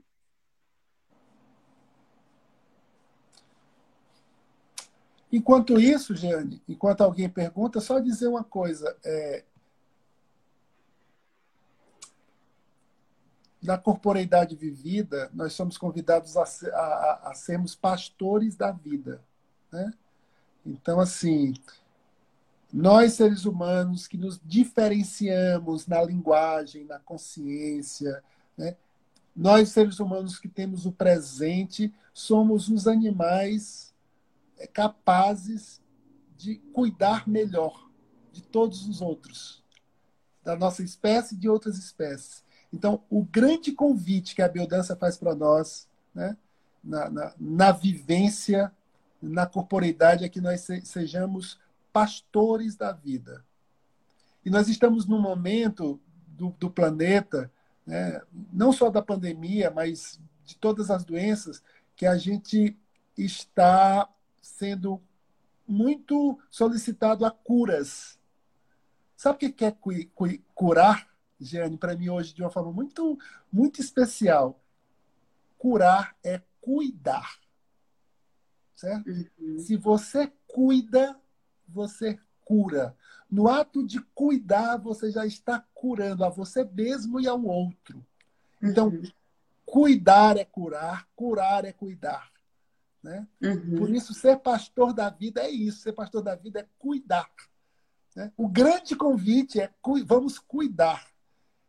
Enquanto 5.36 5.78
isso, 5.78 6.16
Jane, 6.16 6.62
enquanto 6.66 7.02
alguém 7.02 7.28
pergunta, 7.28 7.82
só 7.82 8.00
dizer 8.00 8.30
uma 8.30 8.42
coisa. 8.42 8.96
É, 9.04 9.44
na 13.62 13.78
corporeidade 13.78 14.56
vivida, 14.56 15.30
nós 15.34 15.52
somos 15.52 15.78
convidados 15.78 16.38
a, 16.38 16.44
a, 16.44 17.32
a 17.32 17.34
sermos 17.34 17.76
pastores 17.76 18.56
da 18.56 18.72
vida. 18.72 19.22
Né? 19.70 19.94
Então, 20.66 21.02
assim, 21.02 21.54
nós 22.72 23.12
seres 23.12 23.44
humanos 23.44 24.08
que 24.08 24.18
nos 24.18 24.40
diferenciamos 24.42 25.86
na 25.86 26.02
linguagem, 26.02 26.86
na 26.86 27.00
consciência, 27.00 28.24
né? 28.58 28.78
nós 29.36 29.68
seres 29.68 30.00
humanos 30.00 30.40
que 30.40 30.48
temos 30.48 30.86
o 30.86 30.94
presente, 30.94 31.94
somos 32.14 32.70
os 32.70 32.88
animais 32.88 33.94
capazes 34.74 35.82
de 36.38 36.56
cuidar 36.74 37.28
melhor 37.28 37.90
de 38.32 38.42
todos 38.42 38.88
os 38.88 39.02
outros, 39.02 39.64
da 40.44 40.56
nossa 40.56 40.84
espécie 40.84 41.36
e 41.36 41.38
de 41.38 41.50
outras 41.50 41.78
espécies. 41.78 42.44
Então, 42.72 43.02
o 43.10 43.24
grande 43.24 43.72
convite 43.72 44.36
que 44.36 44.42
a 44.42 44.50
biodança 44.50 44.96
faz 44.96 45.18
para 45.18 45.34
nós, 45.34 45.88
né, 46.14 46.36
na, 46.84 47.10
na, 47.10 47.34
na, 47.40 47.72
vivência, 47.72 48.72
na 49.22 49.46
corporeidade, 49.46 50.26
é 50.26 50.30
que 50.30 50.42
nós 50.42 50.68
sejamos 50.84 51.60
pastores 51.94 52.76
da 52.76 52.92
vida. 52.92 53.44
E 54.44 54.50
nós 54.50 54.68
estamos 54.68 55.06
num 55.08 55.22
momento 55.22 56.00
do, 56.28 56.50
do 56.60 56.70
planeta, 56.70 57.52
né, 57.88 58.22
não 58.52 58.72
só 58.72 58.90
da 58.90 59.02
pandemia, 59.02 59.72
mas 59.72 60.20
de 60.44 60.58
todas 60.58 60.92
as 60.92 61.06
doenças, 61.06 61.64
que 61.96 62.06
a 62.06 62.18
gente 62.18 62.78
está 63.18 64.08
sendo 64.46 65.02
muito 65.68 66.40
solicitado 66.52 67.26
a 67.26 67.32
curas. 67.32 68.20
Sabe 69.18 69.48
o 69.48 69.54
que 69.54 69.66
é 69.66 69.76
curar? 70.54 71.10
Jeane, 71.40 71.78
para 71.78 71.96
mim 71.96 72.10
hoje 72.10 72.34
de 72.34 72.44
uma 72.44 72.52
forma 72.52 72.72
muito, 72.72 73.18
muito 73.52 73.82
especial. 73.82 74.62
Curar 75.58 76.16
é 76.24 76.42
cuidar. 76.62 77.40
Certo? 78.76 79.10
Uhum. 79.10 79.58
Se 79.58 79.76
você 79.76 80.32
cuida, 80.48 81.20
você 81.68 82.20
cura. 82.44 82.96
No 83.30 83.48
ato 83.48 83.86
de 83.86 84.00
cuidar, 84.14 84.78
você 84.78 85.12
já 85.12 85.26
está 85.26 85.60
curando 85.74 86.24
a 86.24 86.30
você 86.30 86.64
mesmo 86.64 87.20
e 87.20 87.28
ao 87.28 87.44
outro. 87.44 88.06
Então, 88.62 88.90
uhum. 88.90 89.04
cuidar 89.66 90.38
é 90.38 90.46
curar, 90.46 91.08
curar 91.16 91.66
é 91.66 91.74
cuidar. 91.74 92.35
Né? 93.06 93.28
Uhum. 93.40 93.78
Por 93.78 93.90
isso, 93.92 94.16
ser 94.16 94.38
pastor 94.38 94.92
da 94.92 95.12
vida 95.12 95.42
é 95.42 95.50
isso. 95.50 95.82
Ser 95.82 95.94
pastor 95.94 96.24
da 96.24 96.34
vida 96.34 96.62
é 96.62 96.66
cuidar. 96.80 97.30
Né? 98.16 98.32
O 98.36 98.48
grande 98.48 98.96
convite 98.96 99.62
é 99.62 99.70
vamos 100.08 100.40
cuidar. 100.40 101.06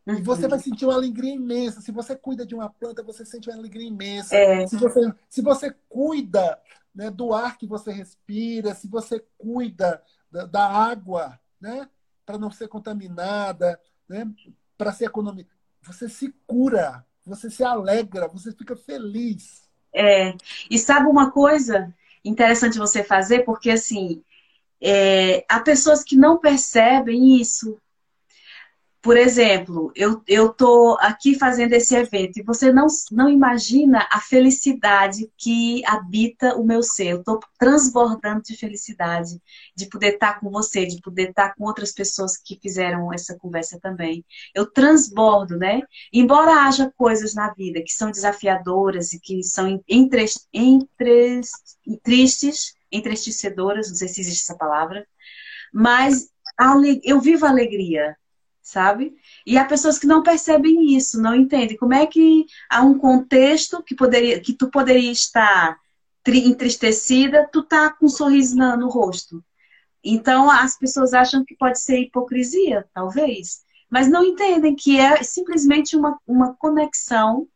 E 0.07 0.23
você 0.23 0.45
uhum. 0.45 0.51
vai 0.51 0.59
sentir 0.61 0.87
uma 0.87 0.95
alegria 0.95 1.35
imensa. 1.35 1.83
Se 1.83 1.93
você 1.93 2.17
cuida 2.17 2.47
de 2.47 2.55
uma 2.55 2.71
planta, 2.71 3.03
você 3.03 3.23
sente 3.23 3.51
uma 3.51 3.59
alegria 3.59 3.87
imensa. 3.87 4.35
É. 4.35 4.67
Se, 4.67 4.79
você, 4.79 5.15
se 5.29 5.43
você 5.43 5.77
cuida 5.91 6.59
né, 6.95 7.11
do 7.11 7.35
ar 7.35 7.59
que 7.59 7.67
você 7.67 7.93
respira, 7.93 8.75
se 8.75 8.89
você 8.89 9.23
cuida 9.37 10.03
da, 10.31 10.47
da 10.47 10.67
água, 10.67 11.39
né, 11.61 11.87
para 12.25 12.39
não 12.39 12.51
ser 12.51 12.69
contaminada, 12.69 13.79
né, 14.09 14.27
para 14.79 14.93
ser 14.93 15.05
econômica, 15.07 15.55
você 15.83 16.09
se 16.09 16.33
cura, 16.47 17.05
você 17.27 17.51
se 17.51 17.63
alegra, 17.63 18.27
você 18.27 18.53
fica 18.53 18.75
feliz. 18.75 19.66
É. 19.97 20.35
E 20.71 20.79
sabe 20.79 21.09
uma 21.09 21.31
coisa 21.31 21.95
interessante 22.25 22.79
você 22.79 23.03
fazer? 23.03 23.45
Porque, 23.45 23.71
assim, 23.71 24.23
é, 24.83 25.45
há 25.49 25.61
pessoas 25.61 26.05
que 26.05 26.17
não 26.17 26.39
percebem 26.39 27.41
isso. 27.41 27.79
Por 29.07 29.17
exemplo, 29.17 29.93
eu 29.95 30.21
estou 30.27 30.99
aqui 30.99 31.39
fazendo 31.39 31.75
esse 31.75 31.95
evento 31.95 32.41
e 32.41 32.43
você 32.43 32.73
não, 32.73 32.89
não 33.13 33.31
imagina 33.31 34.05
a 34.11 34.19
felicidade 34.21 35.31
que 35.39 35.81
habita 35.87 36.57
o 36.57 36.65
meu 36.65 36.83
ser. 36.83 37.13
Eu 37.13 37.21
estou 37.21 37.39
transbordando 37.57 38.43
de 38.43 38.57
felicidade 38.57 39.41
de 39.77 39.89
poder 39.89 40.15
estar 40.15 40.41
com 40.41 40.51
você, 40.51 40.85
de 40.87 41.01
poder 41.01 41.29
estar 41.29 41.55
com 41.55 41.63
outras 41.67 41.93
pessoas 41.93 42.37
que 42.37 42.59
fizeram 42.61 43.13
essa 43.13 43.39
conversa 43.39 43.79
também. 43.79 44.25
Eu 44.53 44.67
transbordo, 44.67 45.57
né? 45.57 45.83
Embora 46.13 46.65
haja 46.67 46.93
coisas 46.97 47.33
na 47.33 47.55
vida 47.55 47.81
que 47.83 47.93
são 47.93 48.11
desafiadoras 48.11 49.13
e 49.13 49.21
que 49.21 49.41
são 49.45 49.81
entre, 49.87 50.25
tristes, 52.03 52.75
entristecedoras, 52.91 53.89
não 53.89 53.95
sei 53.95 54.09
se 54.09 54.21
existe 54.21 54.43
essa 54.43 54.59
palavra, 54.59 55.07
mas 55.73 56.29
eu 57.05 57.21
vivo 57.21 57.47
a 57.47 57.51
alegria 57.51 58.17
sabe? 58.67 59.17
E 59.47 59.57
há 59.57 59.65
pessoas 59.65 59.97
que 59.97 60.09
não 60.09 60.25
percebem 60.25 60.97
isso, 60.97 61.23
não 61.23 61.37
entendem 61.37 61.77
como 61.77 61.95
é 61.95 62.05
que 62.05 62.47
há 62.69 62.83
um 62.83 62.99
contexto 62.99 63.81
que 63.81 63.95
poderia, 63.95 64.41
que 64.41 64.53
tu 64.53 64.69
poderia 64.69 65.13
estar 65.13 65.79
entristecida, 66.27 67.49
tu 67.53 67.63
tá 67.63 67.93
com 67.93 68.07
um 68.07 68.09
sorriso 68.09 68.57
no, 68.57 68.77
no 68.77 68.89
rosto. 68.89 69.41
Então 70.03 70.51
as 70.51 70.77
pessoas 70.77 71.15
acham 71.15 71.45
que 71.45 71.55
pode 71.55 71.81
ser 71.81 72.01
hipocrisia, 72.01 72.85
talvez, 72.93 73.61
mas 73.89 74.09
não 74.09 74.25
entendem 74.25 74.75
que 74.75 74.99
é 74.99 75.23
simplesmente 75.23 75.97
uma, 75.97 76.19
uma 76.27 76.53
conexão 76.55 77.47